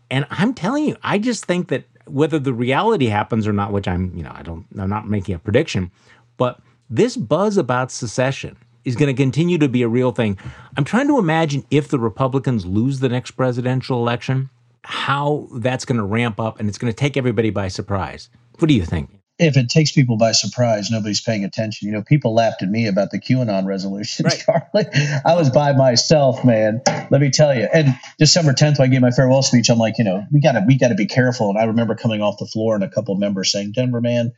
And 0.09 0.25
I'm 0.29 0.53
telling 0.53 0.85
you, 0.85 0.95
I 1.03 1.17
just 1.17 1.45
think 1.45 1.67
that 1.67 1.83
whether 2.05 2.39
the 2.39 2.53
reality 2.53 3.07
happens 3.07 3.47
or 3.47 3.53
not, 3.53 3.71
which 3.71 3.87
I'm, 3.87 4.15
you 4.15 4.23
know, 4.23 4.31
I 4.33 4.41
don't, 4.41 4.65
I'm 4.77 4.89
not 4.89 5.07
making 5.07 5.35
a 5.35 5.39
prediction, 5.39 5.91
but 6.37 6.59
this 6.89 7.17
buzz 7.17 7.57
about 7.57 7.91
secession 7.91 8.57
is 8.85 8.95
going 8.95 9.13
to 9.13 9.21
continue 9.21 9.57
to 9.57 9.69
be 9.69 9.81
a 9.83 9.87
real 9.87 10.11
thing. 10.11 10.37
I'm 10.77 10.85
trying 10.85 11.07
to 11.07 11.19
imagine 11.19 11.65
if 11.69 11.89
the 11.89 11.99
Republicans 11.99 12.65
lose 12.65 13.01
the 13.01 13.09
next 13.09 13.31
presidential 13.31 13.99
election, 13.99 14.49
how 14.89 15.47
that's 15.57 15.85
going 15.85 15.97
to 15.97 16.03
ramp 16.03 16.39
up 16.39 16.59
and 16.59 16.67
it's 16.67 16.79
going 16.79 16.91
to 16.91 16.97
take 16.97 17.15
everybody 17.15 17.51
by 17.51 17.67
surprise. 17.67 18.29
What 18.57 18.67
do 18.67 18.73
you 18.73 18.83
think? 18.83 19.19
if 19.39 19.55
it 19.55 19.69
takes 19.69 19.93
people 19.93 20.17
by 20.17 20.33
surprise, 20.33 20.91
nobody's 20.91 21.21
paying 21.21 21.45
attention. 21.45 21.87
You 21.87 21.93
know, 21.93 22.03
people 22.03 22.35
laughed 22.35 22.61
at 22.61 22.67
me 22.67 22.87
about 22.87 23.11
the 23.11 23.19
QAnon 23.19 23.65
resolution, 23.65 24.25
right. 24.25 24.37
Charlie. 24.37 24.85
I 25.25 25.35
was 25.35 25.49
by 25.49 25.71
myself, 25.71 26.43
man. 26.43 26.81
Let 27.09 27.21
me 27.21 27.29
tell 27.29 27.55
you. 27.55 27.69
And 27.73 27.97
December 28.17 28.51
10th, 28.51 28.79
when 28.79 28.89
I 28.89 28.91
gave 28.91 29.01
my 29.01 29.11
farewell 29.11 29.41
speech, 29.41 29.69
I'm 29.69 29.77
like, 29.77 29.97
you 29.97 30.03
know, 30.03 30.25
we 30.33 30.41
gotta 30.41 30.61
we 30.67 30.77
gotta 30.77 30.95
be 30.95 31.05
careful. 31.05 31.49
And 31.49 31.57
I 31.57 31.63
remember 31.63 31.95
coming 31.95 32.21
off 32.21 32.37
the 32.37 32.45
floor 32.47 32.75
and 32.75 32.83
a 32.83 32.89
couple 32.89 33.13
of 33.13 33.19
members 33.19 33.49
saying, 33.49 33.71
Denver, 33.71 34.01
man, 34.01 34.33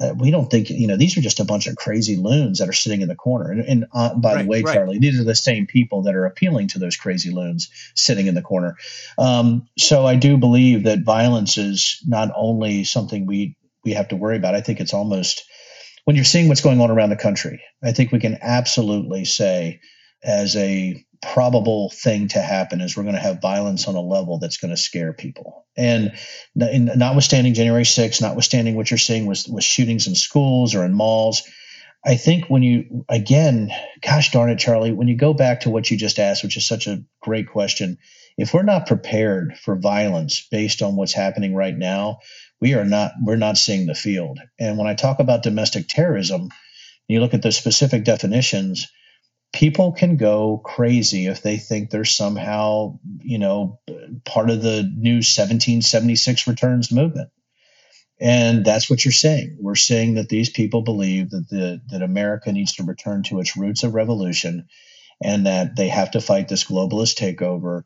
uh, 0.00 0.14
we 0.16 0.30
don't 0.30 0.50
think 0.50 0.70
you 0.70 0.86
know 0.86 0.96
these 0.96 1.16
are 1.16 1.20
just 1.20 1.40
a 1.40 1.44
bunch 1.44 1.66
of 1.66 1.76
crazy 1.76 2.16
loons 2.16 2.58
that 2.58 2.68
are 2.68 2.74
sitting 2.74 3.00
in 3.00 3.08
the 3.08 3.16
corner. 3.16 3.50
And, 3.50 3.60
and 3.62 3.86
uh, 3.92 4.14
by 4.14 4.34
right, 4.34 4.42
the 4.42 4.48
way, 4.48 4.62
right. 4.62 4.74
Charlie, 4.74 4.98
these 4.98 5.18
are 5.20 5.24
the 5.24 5.34
same 5.34 5.66
people 5.66 6.02
that 6.02 6.14
are 6.14 6.26
appealing 6.26 6.68
to 6.68 6.78
those 6.78 6.96
crazy 6.96 7.30
loons 7.30 7.70
sitting 7.94 8.26
in 8.26 8.34
the 8.34 8.42
corner. 8.42 8.76
Um, 9.18 9.68
so 9.76 10.06
I 10.06 10.16
do 10.16 10.36
believe 10.36 10.84
that 10.84 11.00
violence 11.00 11.58
is 11.58 12.02
not 12.06 12.30
only 12.36 12.84
something 12.84 13.26
we 13.26 13.56
we 13.84 13.94
have 13.94 14.08
to 14.08 14.16
worry 14.16 14.36
about. 14.36 14.54
I 14.54 14.60
think 14.60 14.80
it's 14.80 14.94
almost 14.94 15.44
when 16.04 16.16
you're 16.16 16.24
seeing 16.24 16.48
what's 16.48 16.60
going 16.60 16.80
on 16.80 16.90
around 16.90 17.10
the 17.10 17.16
country. 17.16 17.62
I 17.82 17.92
think 17.92 18.12
we 18.12 18.20
can 18.20 18.38
absolutely 18.40 19.24
say 19.24 19.80
as 20.22 20.56
a 20.56 21.04
probable 21.22 21.90
thing 21.90 22.28
to 22.28 22.40
happen 22.40 22.80
is 22.80 22.96
we're 22.96 23.02
going 23.02 23.14
to 23.14 23.20
have 23.20 23.40
violence 23.40 23.88
on 23.88 23.94
a 23.94 24.00
level 24.00 24.38
that's 24.38 24.58
going 24.58 24.70
to 24.70 24.76
scare 24.76 25.12
people. 25.12 25.66
And, 25.76 26.12
notwithstanding 26.54 27.54
January 27.54 27.84
6th, 27.84 28.20
notwithstanding 28.20 28.74
what 28.74 28.90
you're 28.90 28.98
seeing 28.98 29.26
with, 29.26 29.46
with 29.48 29.64
shootings 29.64 30.06
in 30.06 30.14
schools 30.14 30.74
or 30.74 30.84
in 30.84 30.94
malls, 30.94 31.42
I 32.04 32.16
think 32.16 32.46
when 32.48 32.62
you, 32.62 33.04
again, 33.08 33.70
gosh 34.00 34.30
darn 34.30 34.50
it, 34.50 34.58
Charlie, 34.58 34.92
when 34.92 35.08
you 35.08 35.16
go 35.16 35.34
back 35.34 35.60
to 35.60 35.70
what 35.70 35.90
you 35.90 35.96
just 35.96 36.18
asked, 36.18 36.42
which 36.42 36.56
is 36.56 36.66
such 36.66 36.86
a 36.86 37.02
great 37.20 37.48
question, 37.48 37.98
if 38.36 38.54
we're 38.54 38.62
not 38.62 38.86
prepared 38.86 39.58
for 39.58 39.76
violence 39.76 40.46
based 40.50 40.80
on 40.80 40.96
what's 40.96 41.12
happening 41.12 41.54
right 41.54 41.76
now, 41.76 42.20
we 42.60 42.74
are 42.74 42.84
not, 42.84 43.12
we're 43.22 43.36
not 43.36 43.56
seeing 43.56 43.86
the 43.86 43.94
field. 43.94 44.38
And 44.58 44.78
when 44.78 44.86
I 44.86 44.94
talk 44.94 45.18
about 45.18 45.42
domestic 45.42 45.88
terrorism, 45.88 46.50
you 47.08 47.20
look 47.20 47.34
at 47.34 47.42
the 47.42 47.52
specific 47.52 48.04
definitions, 48.04 48.86
people 49.52 49.92
can 49.92 50.16
go 50.16 50.58
crazy 50.64 51.26
if 51.26 51.42
they 51.42 51.56
think 51.56 51.90
they're 51.90 52.04
somehow, 52.04 52.98
you 53.22 53.38
know, 53.38 53.80
part 54.24 54.50
of 54.50 54.62
the 54.62 54.82
new 54.82 55.16
1776 55.16 56.46
returns 56.46 56.92
movement. 56.92 57.30
And 58.20 58.64
that's 58.64 58.90
what 58.90 59.04
you're 59.04 59.12
saying. 59.12 59.56
We're 59.60 59.76
saying 59.76 60.14
that 60.14 60.28
these 60.28 60.50
people 60.50 60.82
believe 60.82 61.30
that 61.30 61.48
the 61.48 61.80
that 61.90 62.02
America 62.02 62.52
needs 62.52 62.74
to 62.74 62.82
return 62.82 63.22
to 63.24 63.38
its 63.38 63.56
roots 63.56 63.84
of 63.84 63.94
revolution 63.94 64.68
and 65.22 65.46
that 65.46 65.76
they 65.76 65.88
have 65.88 66.10
to 66.12 66.20
fight 66.20 66.48
this 66.48 66.64
globalist 66.64 67.16
takeover. 67.16 67.84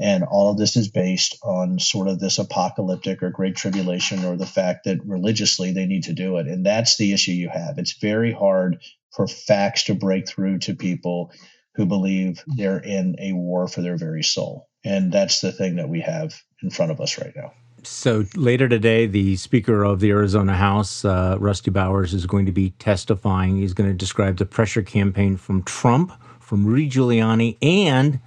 And 0.00 0.24
all 0.24 0.50
of 0.50 0.56
this 0.56 0.76
is 0.76 0.88
based 0.88 1.38
on 1.42 1.78
sort 1.78 2.08
of 2.08 2.18
this 2.18 2.38
apocalyptic 2.38 3.22
or 3.22 3.30
great 3.30 3.56
tribulation 3.56 4.24
or 4.24 4.36
the 4.36 4.46
fact 4.46 4.84
that 4.84 5.04
religiously 5.04 5.72
they 5.72 5.86
need 5.86 6.04
to 6.04 6.12
do 6.12 6.38
it. 6.38 6.46
And 6.46 6.64
that's 6.64 6.96
the 6.96 7.12
issue 7.12 7.32
you 7.32 7.48
have. 7.48 7.78
It's 7.78 7.98
very 7.98 8.32
hard 8.32 8.80
for 9.12 9.26
facts 9.26 9.84
to 9.84 9.94
break 9.94 10.28
through 10.28 10.58
to 10.60 10.74
people 10.74 11.32
who 11.74 11.86
believe 11.86 12.42
they're 12.46 12.78
in 12.78 13.16
a 13.18 13.32
war 13.32 13.66
for 13.66 13.80
their 13.82 13.96
very 13.96 14.22
soul. 14.22 14.68
And 14.84 15.12
that's 15.12 15.40
the 15.40 15.52
thing 15.52 15.76
that 15.76 15.88
we 15.88 16.00
have 16.00 16.34
in 16.62 16.70
front 16.70 16.92
of 16.92 17.00
us 17.00 17.18
right 17.18 17.32
now. 17.34 17.52
So 17.84 18.24
later 18.36 18.68
today, 18.68 19.06
the 19.06 19.36
Speaker 19.36 19.82
of 19.82 20.00
the 20.00 20.10
Arizona 20.10 20.54
House, 20.54 21.04
uh, 21.04 21.36
Rusty 21.40 21.70
Bowers, 21.70 22.14
is 22.14 22.26
going 22.26 22.46
to 22.46 22.52
be 22.52 22.70
testifying. 22.78 23.56
He's 23.56 23.74
going 23.74 23.90
to 23.90 23.94
describe 23.94 24.36
the 24.36 24.46
pressure 24.46 24.82
campaign 24.82 25.36
from 25.36 25.62
Trump, 25.64 26.12
from 26.38 26.64
Rudy 26.64 26.88
Giuliani, 26.88 27.56
and 27.60 28.20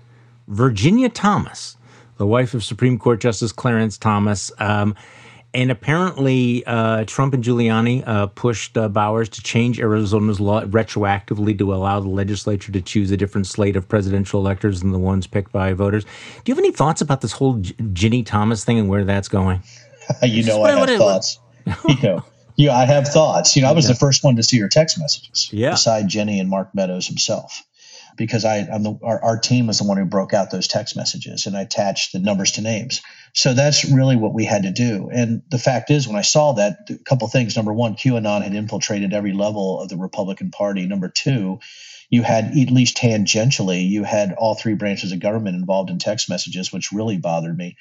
Virginia 0.47 1.07
Thomas, 1.07 1.77
the 2.17 2.27
wife 2.27 2.53
of 2.53 2.63
Supreme 2.63 2.99
Court 2.99 3.21
Justice 3.21 3.51
Clarence 3.51 3.97
Thomas. 3.97 4.51
Um, 4.59 4.93
and 5.55 5.71
apparently, 5.71 6.65
uh, 6.65 7.05
Trump 7.05 7.33
and 7.33 7.41
Giuliani 7.41 8.05
uh, 8.05 8.27
pushed 8.27 8.77
uh, 8.77 8.89
Bowers 8.89 9.29
to 9.29 9.41
change 9.41 9.79
Arizona's 9.79 10.41
law 10.41 10.63
retroactively 10.63 11.57
to 11.57 11.73
allow 11.73 12.01
the 12.01 12.09
legislature 12.09 12.73
to 12.73 12.81
choose 12.81 13.09
a 13.09 13.17
different 13.17 13.47
slate 13.47 13.77
of 13.77 13.87
presidential 13.87 14.41
electors 14.41 14.81
than 14.81 14.91
the 14.91 14.99
ones 14.99 15.27
picked 15.27 15.53
by 15.53 15.71
voters. 15.71 16.03
Do 16.03 16.11
you 16.45 16.55
have 16.55 16.59
any 16.59 16.73
thoughts 16.73 16.99
about 16.99 17.21
this 17.21 17.31
whole 17.31 17.55
G- 17.55 17.73
Ginni 17.73 18.25
Thomas 18.25 18.65
thing 18.65 18.77
and 18.77 18.89
where 18.89 19.05
that's 19.05 19.29
going? 19.29 19.63
you 20.23 20.43
know, 20.43 20.61
I 20.61 20.71
have 20.71 20.97
thoughts. 20.97 21.39
you 21.87 22.01
know, 22.03 22.25
yeah, 22.57 22.75
I 22.75 22.85
have 22.85 23.07
thoughts. 23.07 23.55
You 23.55 23.61
know, 23.61 23.69
I 23.69 23.71
was 23.71 23.87
the 23.87 23.95
first 23.95 24.25
one 24.25 24.35
to 24.35 24.43
see 24.43 24.57
your 24.57 24.69
text 24.69 24.99
messages, 24.99 25.49
yeah. 25.53 25.71
beside 25.71 26.09
Ginni 26.09 26.41
and 26.41 26.49
Mark 26.49 26.75
Meadows 26.75 27.07
himself 27.07 27.63
because 28.15 28.45
I 28.45 28.59
I'm 28.59 28.83
the, 28.83 28.97
our, 29.03 29.23
our 29.23 29.37
team 29.37 29.67
was 29.67 29.79
the 29.79 29.87
one 29.87 29.97
who 29.97 30.05
broke 30.05 30.33
out 30.33 30.51
those 30.51 30.67
text 30.67 30.95
messages 30.95 31.45
and 31.45 31.55
I 31.55 31.61
attached 31.61 32.13
the 32.13 32.19
numbers 32.19 32.53
to 32.53 32.61
names. 32.61 33.01
So 33.33 33.53
that's 33.53 33.85
really 33.85 34.15
what 34.15 34.33
we 34.33 34.45
had 34.45 34.63
to 34.63 34.71
do. 34.71 35.09
And 35.11 35.41
the 35.49 35.57
fact 35.57 35.91
is, 35.91 36.07
when 36.07 36.15
I 36.15 36.21
saw 36.21 36.53
that, 36.53 36.89
a 36.89 36.97
couple 36.97 37.27
things. 37.27 37.55
Number 37.55 37.73
one, 37.73 37.95
QAnon 37.95 38.43
had 38.43 38.55
infiltrated 38.55 39.13
every 39.13 39.33
level 39.33 39.81
of 39.81 39.89
the 39.89 39.97
Republican 39.97 40.51
Party. 40.51 40.85
Number 40.85 41.09
two, 41.09 41.59
you 42.09 42.21
had 42.21 42.57
at 42.57 42.71
least 42.71 42.97
tangentially, 42.97 43.87
you 43.87 44.03
had 44.03 44.33
all 44.33 44.55
three 44.55 44.75
branches 44.75 45.11
of 45.11 45.19
government 45.19 45.55
involved 45.55 45.89
in 45.89 45.99
text 45.99 46.29
messages, 46.29 46.71
which 46.71 46.91
really 46.91 47.17
bothered 47.17 47.57
me. 47.57 47.77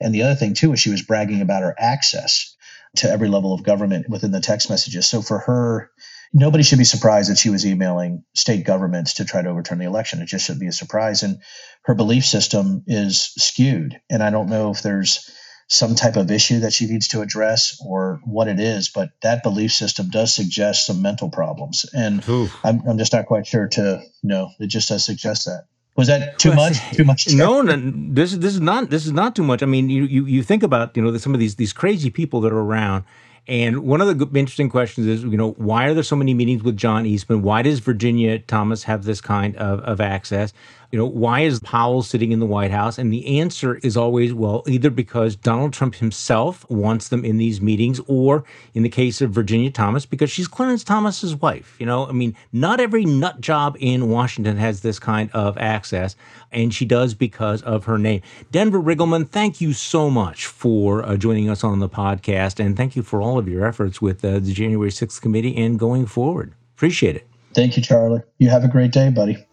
And 0.00 0.14
the 0.14 0.22
other 0.22 0.34
thing 0.34 0.54
too 0.54 0.72
is 0.72 0.80
she 0.80 0.90
was 0.90 1.02
bragging 1.02 1.40
about 1.40 1.62
her 1.62 1.74
access 1.78 2.56
to 2.96 3.10
every 3.10 3.28
level 3.28 3.52
of 3.52 3.62
government 3.62 4.08
within 4.08 4.32
the 4.32 4.40
text 4.40 4.70
messages. 4.70 5.08
So 5.08 5.22
for 5.22 5.38
her 5.38 5.90
nobody 6.32 6.62
should 6.62 6.78
be 6.78 6.84
surprised 6.84 7.30
that 7.30 7.38
she 7.38 7.50
was 7.50 7.66
emailing 7.66 8.24
state 8.34 8.64
governments 8.64 9.14
to 9.14 9.24
try 9.24 9.42
to 9.42 9.48
overturn 9.48 9.78
the 9.78 9.86
election. 9.86 10.20
It 10.20 10.26
just 10.26 10.44
should 10.44 10.60
be 10.60 10.66
a 10.66 10.72
surprise. 10.72 11.22
And 11.22 11.38
her 11.84 11.94
belief 11.94 12.24
system 12.24 12.84
is 12.86 13.32
skewed. 13.36 14.00
And 14.10 14.22
I 14.22 14.30
don't 14.30 14.48
know 14.48 14.70
if 14.70 14.82
there's 14.82 15.30
some 15.68 15.94
type 15.94 16.16
of 16.16 16.30
issue 16.30 16.60
that 16.60 16.72
she 16.72 16.86
needs 16.86 17.08
to 17.08 17.20
address 17.20 17.78
or 17.84 18.20
what 18.24 18.48
it 18.48 18.58
is, 18.58 18.88
but 18.88 19.10
that 19.22 19.42
belief 19.42 19.72
system 19.72 20.08
does 20.08 20.34
suggest 20.34 20.86
some 20.86 21.02
mental 21.02 21.30
problems. 21.30 21.84
And 21.92 22.24
I'm, 22.64 22.80
I'm, 22.88 22.98
just 22.98 23.12
not 23.12 23.26
quite 23.26 23.46
sure 23.46 23.68
to 23.68 24.02
know. 24.22 24.50
It 24.58 24.68
just 24.68 24.88
does 24.88 25.04
suggest 25.04 25.44
that. 25.44 25.66
Was 25.94 26.06
that 26.06 26.38
too 26.38 26.54
much? 26.54 26.78
Too 26.92 27.04
much? 27.04 27.28
No, 27.34 27.60
no, 27.60 27.76
this 28.14 28.30
this 28.32 28.54
is 28.54 28.60
not 28.60 28.88
this 28.88 29.04
is 29.04 29.10
not 29.10 29.34
too 29.34 29.42
much. 29.42 29.64
I 29.64 29.66
mean, 29.66 29.90
you 29.90 30.04
you, 30.04 30.26
you 30.26 30.42
think 30.44 30.62
about 30.62 30.96
you 30.96 31.02
know 31.02 31.16
some 31.16 31.34
of 31.34 31.40
these 31.40 31.56
these 31.56 31.72
crazy 31.72 32.08
people 32.08 32.40
that 32.42 32.52
are 32.52 32.60
around 32.60 33.02
and 33.48 33.80
one 33.80 34.02
of 34.02 34.18
the 34.18 34.38
interesting 34.38 34.68
questions 34.68 35.06
is, 35.06 35.22
you 35.22 35.38
know, 35.38 35.52
why 35.52 35.86
are 35.86 35.94
there 35.94 36.02
so 36.02 36.16
many 36.16 36.34
meetings 36.34 36.62
with 36.62 36.76
John 36.76 37.06
Eastman? 37.06 37.40
Why 37.40 37.62
does 37.62 37.78
Virginia 37.78 38.38
Thomas 38.40 38.82
have 38.82 39.04
this 39.04 39.22
kind 39.22 39.56
of, 39.56 39.80
of 39.80 40.02
access? 40.02 40.52
You 40.90 40.98
know, 40.98 41.06
why 41.06 41.40
is 41.40 41.60
Powell 41.60 42.02
sitting 42.02 42.32
in 42.32 42.40
the 42.40 42.46
White 42.46 42.70
House? 42.70 42.96
And 42.96 43.12
the 43.12 43.38
answer 43.40 43.76
is 43.76 43.96
always, 43.96 44.32
well, 44.32 44.62
either 44.66 44.88
because 44.88 45.36
Donald 45.36 45.74
Trump 45.74 45.96
himself 45.96 46.68
wants 46.70 47.08
them 47.08 47.24
in 47.26 47.36
these 47.36 47.60
meetings, 47.60 48.00
or 48.06 48.44
in 48.72 48.82
the 48.82 48.88
case 48.88 49.20
of 49.20 49.30
Virginia 49.30 49.70
Thomas, 49.70 50.06
because 50.06 50.30
she's 50.30 50.48
Clarence 50.48 50.82
Thomas's 50.82 51.36
wife. 51.36 51.76
You 51.78 51.84
know, 51.84 52.06
I 52.06 52.12
mean, 52.12 52.34
not 52.52 52.80
every 52.80 53.04
nut 53.04 53.40
job 53.40 53.76
in 53.78 54.08
Washington 54.08 54.56
has 54.56 54.80
this 54.80 54.98
kind 54.98 55.30
of 55.32 55.58
access, 55.58 56.16
and 56.50 56.72
she 56.72 56.86
does 56.86 57.12
because 57.12 57.60
of 57.62 57.84
her 57.84 57.98
name. 57.98 58.22
Denver 58.50 58.80
Riggleman, 58.80 59.28
thank 59.28 59.60
you 59.60 59.74
so 59.74 60.08
much 60.08 60.46
for 60.46 61.04
uh, 61.04 61.16
joining 61.18 61.50
us 61.50 61.62
on 61.62 61.80
the 61.80 61.88
podcast, 61.88 62.64
and 62.64 62.76
thank 62.78 62.96
you 62.96 63.02
for 63.02 63.20
all 63.20 63.38
of 63.38 63.46
your 63.46 63.66
efforts 63.66 64.00
with 64.00 64.24
uh, 64.24 64.38
the 64.38 64.52
January 64.54 64.90
6th 64.90 65.20
committee 65.20 65.54
and 65.56 65.78
going 65.78 66.06
forward. 66.06 66.54
Appreciate 66.76 67.16
it. 67.16 67.26
Thank 67.54 67.76
you, 67.76 67.82
Charlie. 67.82 68.22
You 68.38 68.48
have 68.48 68.64
a 68.64 68.68
great 68.68 68.92
day, 68.92 69.10
buddy. 69.10 69.47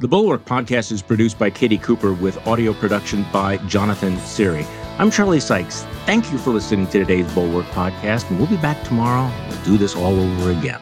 The 0.00 0.08
Bulwark 0.08 0.46
podcast 0.46 0.92
is 0.92 1.02
produced 1.02 1.38
by 1.38 1.50
Katie 1.50 1.76
Cooper 1.76 2.14
with 2.14 2.46
audio 2.46 2.72
production 2.72 3.26
by 3.30 3.58
Jonathan 3.66 4.16
Siri. 4.20 4.64
I'm 4.98 5.10
Charlie 5.10 5.40
Sykes. 5.40 5.82
Thank 6.06 6.32
you 6.32 6.38
for 6.38 6.52
listening 6.52 6.86
to 6.86 7.00
today's 7.00 7.30
Bulwark 7.34 7.66
podcast, 7.66 8.30
and 8.30 8.38
we'll 8.38 8.48
be 8.48 8.56
back 8.56 8.82
tomorrow. 8.82 9.30
We'll 9.50 9.62
do 9.62 9.76
this 9.76 9.94
all 9.94 10.18
over 10.18 10.52
again. 10.52 10.80